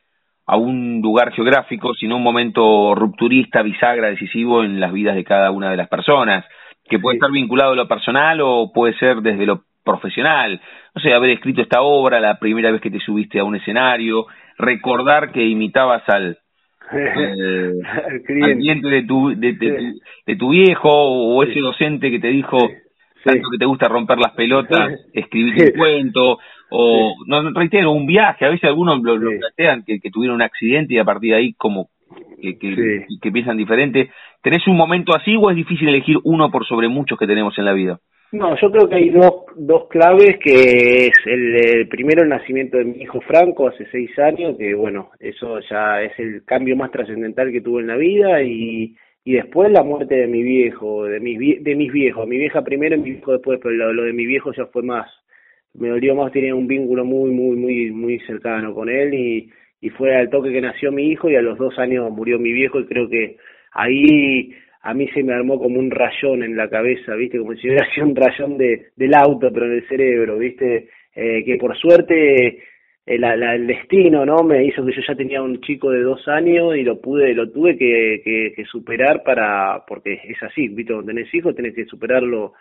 a 0.51 0.57
un 0.57 0.99
lugar 1.01 1.31
geográfico, 1.31 1.93
sino 1.93 2.17
un 2.17 2.23
momento 2.23 2.93
rupturista, 2.93 3.61
bisagra, 3.61 4.09
decisivo 4.09 4.65
en 4.65 4.81
las 4.81 4.91
vidas 4.91 5.15
de 5.15 5.23
cada 5.23 5.49
una 5.49 5.71
de 5.71 5.77
las 5.77 5.87
personas, 5.87 6.43
que 6.89 6.99
puede 6.99 7.15
estar 7.15 7.31
vinculado 7.31 7.71
a 7.71 7.75
lo 7.77 7.87
personal 7.87 8.41
o 8.41 8.69
puede 8.73 8.93
ser 8.95 9.21
desde 9.21 9.45
lo 9.45 9.61
profesional. 9.81 10.59
No 10.93 11.01
sé, 11.01 11.13
haber 11.13 11.29
escrito 11.29 11.61
esta 11.61 11.81
obra, 11.81 12.19
la 12.19 12.37
primera 12.37 12.69
vez 12.69 12.81
que 12.81 12.91
te 12.91 12.99
subiste 12.99 13.39
a 13.39 13.45
un 13.45 13.55
escenario, 13.55 14.25
recordar 14.57 15.31
que 15.31 15.41
imitabas 15.41 16.03
al, 16.09 16.37
eh, 16.91 17.71
cliente. 18.25 18.89
de 18.89 19.03
tu, 19.03 19.29
de, 19.29 19.53
de, 19.53 20.35
tu, 20.35 20.49
viejo 20.49 20.89
o 20.91 21.43
ese 21.43 21.61
docente 21.61 22.11
que 22.11 22.19
te 22.19 22.27
dijo 22.27 22.57
tanto 23.23 23.49
que 23.51 23.57
te 23.57 23.65
gusta 23.65 23.87
romper 23.87 24.17
las 24.17 24.33
pelotas, 24.33 24.99
escribir 25.13 25.65
un 25.65 25.77
cuento 25.77 26.37
o, 26.69 27.15
no, 27.27 27.51
reitero, 27.51 27.91
un 27.91 28.05
viaje, 28.05 28.45
a 28.45 28.49
veces 28.49 28.69
algunos 28.69 29.01
lo, 29.01 29.17
plantean 29.19 29.83
que, 29.83 29.99
que, 29.99 30.09
tuvieron 30.09 30.35
un 30.35 30.41
accidente 30.41 30.93
y 30.93 30.99
a 30.99 31.03
partir 31.03 31.31
de 31.31 31.37
ahí 31.37 31.53
como 31.53 31.89
que, 32.41 32.57
que, 32.57 33.05
que 33.21 33.31
piensan 33.31 33.57
diferente. 33.57 34.09
¿Tenés 34.41 34.65
un 34.67 34.77
momento 34.77 35.13
así 35.15 35.35
o 35.35 35.49
es 35.49 35.55
difícil 35.55 35.89
elegir 35.89 36.17
uno 36.23 36.49
por 36.49 36.65
sobre 36.65 36.87
muchos 36.87 37.19
que 37.19 37.27
tenemos 37.27 37.57
en 37.57 37.65
la 37.65 37.73
vida? 37.73 37.99
No, 38.31 38.55
yo 38.55 38.71
creo 38.71 38.87
que 38.87 38.95
hay 38.95 39.09
dos, 39.09 39.43
dos 39.57 39.89
claves, 39.89 40.39
que 40.41 41.07
es 41.07 41.13
el, 41.25 41.87
primero 41.89 42.23
el 42.23 42.29
nacimiento 42.29 42.77
de 42.77 42.85
mi 42.85 43.01
hijo 43.01 43.19
Franco 43.21 43.67
hace 43.67 43.85
seis 43.91 44.17
años, 44.19 44.55
que 44.57 44.73
bueno, 44.73 45.09
eso 45.19 45.59
ya 45.69 46.01
es 46.01 46.17
el 46.17 46.45
cambio 46.45 46.77
más 46.77 46.91
trascendental 46.91 47.51
que 47.51 47.59
tuve 47.59 47.81
en 47.81 47.87
la 47.87 47.97
vida 47.97 48.41
y, 48.41 48.95
y 49.23 49.33
después 49.33 49.71
la 49.71 49.83
muerte 49.83 50.15
de 50.15 50.27
mi 50.27 50.41
viejo, 50.41 51.05
de 51.05 51.19
mis, 51.19 51.63
de 51.63 51.75
mis 51.75 51.91
viejos, 51.91 52.27
mi 52.27 52.37
vieja 52.37 52.63
primero 52.63 52.95
y 52.95 52.99
mi 52.99 53.11
viejo 53.11 53.33
después, 53.33 53.59
pero 53.61 53.93
lo, 53.93 54.03
de 54.03 54.13
mi 54.13 54.25
viejo 54.25 54.51
ya 54.53 54.65
fue 54.67 54.81
más, 54.81 55.07
me 55.73 55.89
dolió 55.89 56.15
más, 56.15 56.31
tenía 56.31 56.55
un 56.55 56.67
vínculo 56.67 57.05
muy, 57.05 57.31
muy, 57.31 57.55
muy, 57.55 57.91
muy 57.91 58.19
cercano 58.21 58.73
con 58.73 58.89
él 58.89 59.13
y, 59.13 59.49
y 59.79 59.89
fue 59.89 60.15
al 60.15 60.29
toque 60.29 60.51
que 60.51 60.61
nació 60.61 60.91
mi 60.91 61.09
hijo 61.11 61.29
y 61.29 61.35
a 61.35 61.41
los 61.41 61.57
dos 61.57 61.77
años 61.77 62.11
murió 62.11 62.39
mi 62.39 62.51
viejo 62.51 62.79
y 62.79 62.85
creo 62.85 63.07
que 63.07 63.37
ahí 63.73 64.53
a 64.83 64.93
mí 64.93 65.07
se 65.09 65.23
me 65.23 65.33
armó 65.33 65.59
como 65.59 65.79
un 65.79 65.91
rayón 65.91 66.43
en 66.43 66.57
la 66.57 66.67
cabeza, 66.67 67.13
¿viste? 67.15 67.37
Como 67.37 67.53
si 67.53 67.67
hubiera 67.67 67.87
sido 67.93 68.07
un 68.07 68.15
rayón 68.15 68.57
de, 68.57 68.87
del 68.95 69.13
auto, 69.13 69.51
pero 69.53 69.67
en 69.67 69.73
el 69.73 69.87
cerebro, 69.87 70.37
¿viste? 70.39 70.89
Eh, 71.13 71.43
que 71.45 71.57
por 71.57 71.77
suerte 71.77 72.63
eh, 73.05 73.17
la, 73.17 73.33
el 73.55 73.67
destino, 73.67 74.25
¿no? 74.25 74.43
Me 74.43 74.63
hizo 74.65 74.85
que 74.85 74.93
yo 74.93 75.01
ya 75.07 75.15
tenía 75.15 75.41
un 75.41 75.59
chico 75.61 75.89
de 75.91 76.01
dos 76.01 76.27
años 76.27 76.75
y 76.75 76.83
lo 76.83 77.01
pude, 77.01 77.33
lo 77.33 77.49
tuve 77.51 77.77
que, 77.77 78.21
que, 78.55 78.65
superar 78.65 79.23
para, 79.23 79.83
porque 79.87 80.19
es 80.23 80.41
así, 80.43 80.67
¿viste? 80.67 80.93
Cuando 80.93 81.11
tenés 81.13 81.33
hijos 81.33 81.55
tenés 81.55 81.73
que 81.73 81.85
superarlo, 81.85 82.53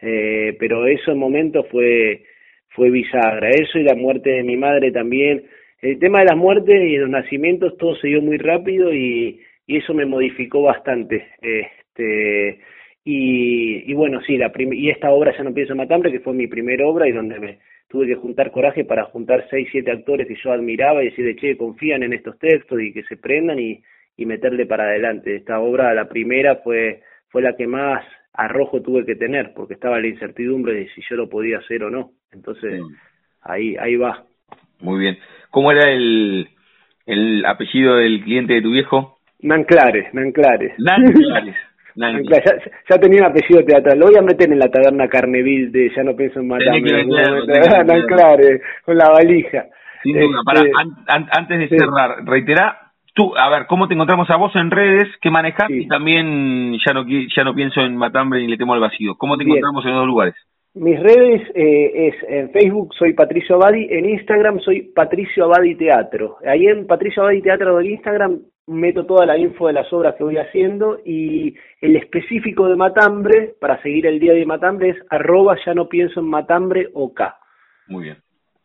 eh, 0.00 0.56
pero 0.58 0.86
eso 0.86 1.10
en 1.12 1.18
momento 1.18 1.64
fue, 1.64 2.24
fue 2.70 2.90
bisagra. 2.90 3.50
Eso 3.50 3.78
y 3.78 3.82
la 3.82 3.94
muerte 3.94 4.30
de 4.30 4.44
mi 4.44 4.56
madre 4.56 4.92
también. 4.92 5.44
El 5.80 5.98
tema 5.98 6.20
de 6.20 6.26
las 6.26 6.36
muertes 6.36 6.80
y 6.82 6.96
los 6.96 7.10
nacimientos, 7.10 7.76
todo 7.76 7.96
se 7.96 8.08
dio 8.08 8.22
muy 8.22 8.38
rápido 8.38 8.92
y, 8.94 9.40
y 9.66 9.76
eso 9.78 9.94
me 9.94 10.06
modificó 10.06 10.62
bastante. 10.62 11.28
Este, 11.40 12.60
y, 13.04 13.90
y 13.90 13.94
bueno, 13.94 14.20
sí, 14.26 14.36
la 14.36 14.52
y 14.56 14.90
esta 14.90 15.10
obra 15.10 15.36
ya 15.36 15.42
no 15.44 15.54
pienso 15.54 15.72
en 15.72 15.78
Matambre, 15.78 16.12
que 16.12 16.20
fue 16.20 16.34
mi 16.34 16.46
primera 16.46 16.86
obra 16.86 17.08
y 17.08 17.12
donde 17.12 17.38
me 17.40 17.58
tuve 17.88 18.06
que 18.06 18.14
juntar 18.16 18.50
coraje 18.50 18.84
para 18.84 19.04
juntar 19.04 19.46
seis, 19.50 19.68
siete 19.72 19.90
actores 19.90 20.28
que 20.28 20.36
yo 20.42 20.52
admiraba 20.52 21.02
y 21.02 21.06
decirle, 21.06 21.36
che, 21.36 21.56
confían 21.56 22.02
en 22.02 22.12
estos 22.12 22.38
textos 22.38 22.80
y 22.80 22.92
que 22.92 23.02
se 23.04 23.16
prendan 23.16 23.58
y, 23.58 23.82
y 24.16 24.26
meterle 24.26 24.66
para 24.66 24.84
adelante. 24.84 25.36
Esta 25.36 25.58
obra, 25.60 25.94
la 25.94 26.08
primera, 26.08 26.56
fue, 26.56 27.02
fue 27.28 27.42
la 27.42 27.56
que 27.56 27.66
más 27.66 28.04
arrojo 28.34 28.82
tuve 28.82 29.04
que 29.04 29.16
tener, 29.16 29.52
porque 29.54 29.74
estaba 29.74 30.00
la 30.00 30.06
incertidumbre 30.06 30.74
de 30.74 30.88
si 30.90 31.02
yo 31.08 31.16
lo 31.16 31.28
podía 31.28 31.58
hacer 31.58 31.82
o 31.82 31.90
no. 31.90 32.12
Entonces, 32.30 32.80
ahí, 33.42 33.74
ahí 33.76 33.96
va. 33.96 34.24
Muy 34.80 35.00
bien. 35.00 35.18
¿Cómo 35.50 35.72
era 35.72 35.90
el, 35.90 36.48
el 37.06 37.44
apellido 37.46 37.96
del 37.96 38.22
cliente 38.22 38.54
de 38.54 38.62
tu 38.62 38.70
viejo? 38.70 39.18
Nanclares, 39.40 40.12
Nanclares. 40.12 40.74
Nanclares. 40.78 41.56
Ya, 41.98 42.40
ya, 42.88 42.98
tenía 42.98 43.20
un 43.20 43.26
apellido 43.26 43.64
teatral. 43.64 43.98
Lo 43.98 44.06
voy 44.06 44.16
a 44.16 44.22
meter 44.22 44.52
en 44.52 44.58
la 44.58 44.68
taberna 44.68 45.08
Carneville 45.08 45.70
de 45.70 45.90
Ya 45.96 46.04
no 46.04 46.14
pienso 46.14 46.40
en 46.40 46.48
matarme. 46.48 47.04
Nanclares, 47.84 48.62
con 48.84 48.96
la 48.96 49.10
valija. 49.10 49.66
Sin 50.02 50.18
duda. 50.18 50.40
Para, 50.44 50.60
este, 50.60 50.72
antes 51.06 51.58
de 51.58 51.68
cerrar, 51.76 52.24
reitera, 52.24 52.92
tú, 53.14 53.36
a 53.36 53.50
ver, 53.50 53.66
¿cómo 53.66 53.88
te 53.88 53.94
encontramos 53.94 54.30
a 54.30 54.36
vos 54.36 54.54
en 54.54 54.70
redes? 54.70 55.08
¿Qué 55.20 55.30
manejas? 55.30 55.68
Y 55.70 55.88
también 55.88 56.78
ya 56.86 56.92
no, 56.94 57.04
ya 57.04 57.42
no 57.42 57.54
pienso 57.54 57.80
en 57.80 57.96
matambre 57.96 58.40
ni 58.40 58.46
le 58.46 58.56
temo 58.56 58.74
al 58.74 58.80
vacío. 58.80 59.16
¿Cómo 59.16 59.36
te 59.36 59.42
encontramos 59.42 59.84
en 59.84 59.90
los 59.90 60.00
dos 60.00 60.06
lugares? 60.06 60.34
Mis 60.74 61.00
redes 61.00 61.42
eh, 61.56 62.08
es 62.08 62.14
en 62.28 62.50
Facebook 62.50 62.94
soy 62.94 63.14
Patricio 63.14 63.56
Abadi, 63.56 63.88
en 63.90 64.08
Instagram 64.10 64.60
soy 64.60 64.82
Patricio 64.94 65.46
Abadi 65.46 65.74
Teatro. 65.74 66.36
Ahí 66.46 66.66
en 66.66 66.86
Patricio 66.86 67.22
Abadi 67.22 67.42
Teatro 67.42 67.78
de 67.78 67.90
Instagram 67.90 68.38
meto 68.68 69.06
toda 69.06 69.26
la 69.26 69.38
info 69.38 69.66
de 69.66 69.72
las 69.72 69.92
obras 69.92 70.14
que 70.16 70.24
voy 70.24 70.36
haciendo 70.36 70.98
y 71.04 71.54
el 71.80 71.96
específico 71.96 72.68
de 72.68 72.76
Matambre, 72.76 73.54
para 73.60 73.80
seguir 73.82 74.06
el 74.06 74.20
día 74.20 74.34
de 74.34 74.46
Matambre, 74.46 74.90
es 74.90 74.96
arroba 75.10 75.56
ya 75.64 75.74
no 75.74 75.88
pienso 75.88 76.20
en 76.20 76.26
Matambre 76.26 76.88
o 76.94 77.12
K. 77.12 77.36
Muy 77.88 78.04
bien, 78.04 78.18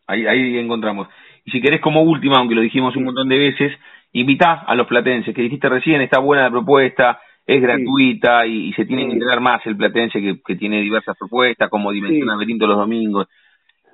ahí, 0.06 0.26
ahí 0.26 0.58
encontramos. 0.58 1.08
Y 1.44 1.50
si 1.50 1.60
querés 1.60 1.80
como 1.80 2.02
última, 2.02 2.38
aunque 2.38 2.54
lo 2.54 2.60
dijimos 2.60 2.94
un 2.96 3.04
montón 3.04 3.28
de 3.28 3.38
veces, 3.38 3.72
invita 4.12 4.52
a 4.66 4.74
los 4.74 4.86
platenses, 4.86 5.34
que 5.34 5.42
dijiste 5.42 5.68
recién, 5.68 6.00
está 6.00 6.20
buena 6.20 6.44
la 6.44 6.50
propuesta, 6.50 7.18
es 7.46 7.60
gratuita 7.60 8.46
y, 8.46 8.72
se 8.72 8.86
tiene 8.86 9.06
que 9.06 9.12
enterar 9.12 9.40
más 9.40 9.64
el 9.66 9.76
platense 9.76 10.20
que, 10.20 10.56
tiene 10.56 10.80
diversas 10.80 11.16
propuestas, 11.18 11.68
como 11.68 11.92
Dimensión 11.92 12.28
sí. 12.40 12.58
los 12.58 12.76
domingos. 12.76 13.26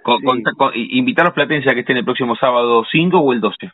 Con, 0.02 0.42
invitar 0.74 1.26
a 1.26 1.28
los 1.28 1.34
platenses 1.34 1.70
a 1.70 1.74
que 1.74 1.80
estén 1.80 1.96
el 1.96 2.04
próximo 2.04 2.36
sábado 2.36 2.84
5 2.90 3.18
o 3.18 3.32
el 3.32 3.40
12. 3.40 3.70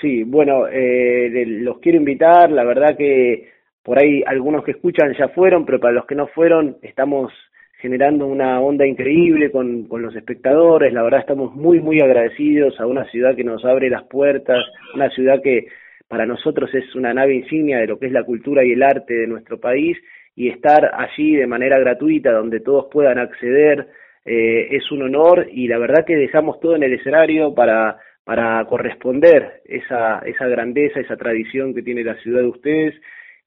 Sí, 0.00 0.22
bueno, 0.22 0.68
eh, 0.68 1.44
los 1.46 1.80
quiero 1.80 1.98
invitar, 1.98 2.50
la 2.50 2.64
verdad 2.64 2.96
que 2.96 3.48
por 3.82 3.98
ahí 3.98 4.22
algunos 4.26 4.64
que 4.64 4.72
escuchan 4.72 5.14
ya 5.18 5.28
fueron, 5.28 5.64
pero 5.64 5.80
para 5.80 5.94
los 5.94 6.06
que 6.06 6.14
no 6.14 6.28
fueron 6.28 6.76
estamos 6.82 7.32
generando 7.80 8.26
una 8.26 8.60
onda 8.60 8.86
increíble 8.86 9.50
con, 9.50 9.84
con 9.84 10.02
los 10.02 10.14
espectadores, 10.14 10.92
la 10.92 11.02
verdad 11.02 11.20
estamos 11.20 11.54
muy, 11.54 11.80
muy 11.80 12.00
agradecidos 12.00 12.78
a 12.80 12.86
una 12.86 13.04
ciudad 13.10 13.34
que 13.34 13.44
nos 13.44 13.64
abre 13.64 13.90
las 13.90 14.04
puertas, 14.04 14.64
una 14.94 15.10
ciudad 15.10 15.40
que 15.42 15.66
para 16.08 16.26
nosotros 16.26 16.74
es 16.74 16.94
una 16.94 17.12
nave 17.12 17.34
insignia 17.34 17.78
de 17.78 17.86
lo 17.86 17.98
que 17.98 18.06
es 18.06 18.12
la 18.12 18.24
cultura 18.24 18.64
y 18.64 18.72
el 18.72 18.82
arte 18.82 19.14
de 19.14 19.26
nuestro 19.26 19.58
país 19.58 19.96
y 20.34 20.48
estar 20.48 20.90
allí 20.94 21.36
de 21.36 21.46
manera 21.46 21.78
gratuita 21.78 22.32
donde 22.32 22.60
todos 22.60 22.86
puedan 22.90 23.18
acceder 23.18 23.88
eh, 24.24 24.68
es 24.76 24.90
un 24.90 25.02
honor 25.02 25.48
y 25.50 25.68
la 25.68 25.78
verdad 25.78 26.04
que 26.04 26.16
dejamos 26.16 26.60
todo 26.60 26.76
en 26.76 26.82
el 26.82 26.94
escenario 26.94 27.54
para 27.54 27.98
para 28.28 28.62
corresponder 28.66 29.62
esa, 29.64 30.18
esa 30.18 30.46
grandeza, 30.46 31.00
esa 31.00 31.16
tradición 31.16 31.72
que 31.72 31.80
tiene 31.80 32.04
la 32.04 32.14
ciudad 32.16 32.42
de 32.42 32.48
ustedes. 32.48 32.94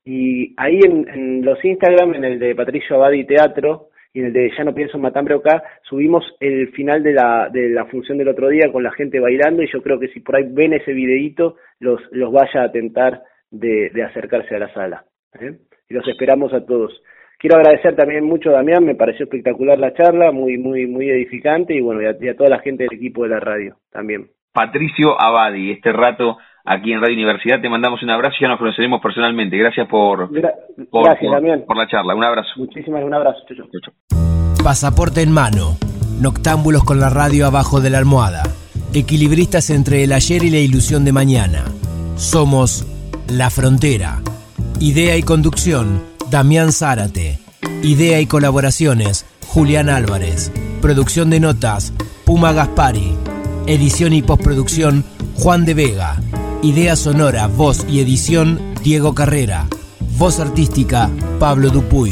Y 0.03 0.55
ahí 0.57 0.79
en, 0.84 1.45
los 1.45 1.63
Instagram, 1.63 2.15
en 2.15 2.25
el 2.25 2.39
de 2.39 2.55
Patricio 2.55 2.95
Abadi 2.95 3.23
Teatro 3.25 3.89
y 4.11 4.21
en 4.21 4.25
el 4.25 4.34
de 4.34 4.49
Ya 4.57 4.63
no 4.63 4.73
pienso 4.73 4.97
en 4.97 5.03
Matambre 5.03 5.36
acá, 5.36 5.61
subimos 5.84 6.25
el 6.39 6.71
final 6.71 7.03
de 7.03 7.13
la, 7.13 7.49
de 7.53 7.69
la 7.69 7.86
función 7.86 8.17
del 8.17 8.29
otro 8.29 8.49
día 8.49 8.71
con 8.71 8.82
la 8.82 8.89
gente 8.93 9.19
bailando 9.19 9.61
y 9.61 9.71
yo 9.71 9.84
creo 9.84 9.99
que 9.99 10.07
si 10.07 10.19
por 10.21 10.36
ahí 10.36 10.45
ven 10.49 10.73
ese 10.73 10.93
videíto, 10.93 11.57
los, 11.79 12.01
los 12.09 12.32
vaya 12.32 12.63
a 12.63 12.71
tentar 12.71 13.21
de, 13.51 13.91
de 13.93 14.01
acercarse 14.01 14.55
a 14.55 14.59
la 14.61 14.73
sala. 14.73 15.05
¿eh? 15.39 15.59
Y 15.89 15.93
los 15.93 16.07
esperamos 16.07 16.53
a 16.53 16.65
todos. 16.65 17.03
Quiero 17.38 17.57
agradecer 17.57 17.95
también 17.95 18.23
mucho 18.23 18.49
a 18.49 18.53
Damián, 18.53 18.84
me 18.84 18.95
pareció 18.95 19.25
espectacular 19.25 19.77
la 19.77 19.93
charla, 19.93 20.32
muy, 20.32 20.57
muy, 20.57 20.88
muy 20.88 21.07
edificante 21.07 21.75
y 21.75 21.82
bueno, 21.82 22.01
y 22.01 22.27
a 22.27 22.36
toda 22.36 22.49
la 22.49 22.61
gente 22.61 22.86
del 22.86 22.97
equipo 22.97 23.21
de 23.21 23.29
la 23.29 23.39
radio 23.39 23.77
también. 23.91 24.32
Patricio 24.54 25.20
Abadi, 25.20 25.72
este 25.72 25.91
rato 25.91 26.38
aquí 26.66 26.91
en 26.91 27.02
Radio 27.02 27.16
Universidad. 27.16 27.62
Te 27.62 27.70
mandamos 27.70 28.02
un 28.04 28.10
abrazo 28.10 28.36
y 28.39 28.43
ya 28.43 28.49
nos 28.49 28.60
conoceremos 28.60 29.02
personalmente. 29.02 29.58
Gracias 29.58 29.88
por, 29.88 30.30
por, 30.89 31.06
la 31.06 31.88
charla. 31.88 32.16
Un 32.16 32.24
abrazo. 32.24 32.49
Muchísimas 32.58 33.04
un 33.04 33.14
abrazo. 33.14 33.39
Pasaporte 34.64 35.22
en 35.22 35.32
mano. 35.32 35.78
Noctámbulos 36.22 36.84
con 36.84 36.99
la 36.99 37.10
radio 37.10 37.47
abajo 37.47 37.82
de 37.82 37.89
la 37.89 37.97
almohada. 37.97 38.43
Equilibristas 38.93 39.70
entre 39.70 40.04
el 40.04 40.12
ayer 40.12 40.43
y 40.43 40.49
la 40.49 40.58
ilusión 40.58 41.06
de 41.06 41.14
mañana. 41.14 41.64
Somos 42.16 42.86
La 43.28 43.49
Frontera. 43.49 44.20
Idea 44.80 45.16
y 45.18 45.24
conducción, 45.24 46.04
Damián 46.30 46.72
Zárate. 46.72 47.39
Idea 47.84 48.20
y 48.20 48.28
colaboraciones, 48.28 49.26
Julián 49.47 49.89
Álvarez. 49.89 50.52
Producción 50.82 51.30
de 51.30 51.39
notas, 51.39 51.93
Puma 52.26 52.52
Gaspari. 52.54 53.16
Edición 53.72 54.11
y 54.11 54.22
postproducción, 54.22 55.05
Juan 55.36 55.63
de 55.63 55.74
Vega. 55.74 56.22
Idea 56.61 56.97
sonora, 56.97 57.47
voz 57.47 57.86
y 57.88 58.01
edición, 58.01 58.59
Diego 58.84 59.15
Carrera. 59.15 59.69
Voz 60.17 60.41
artística, 60.41 61.09
Pablo 61.39 61.69
Dupuy. 61.69 62.11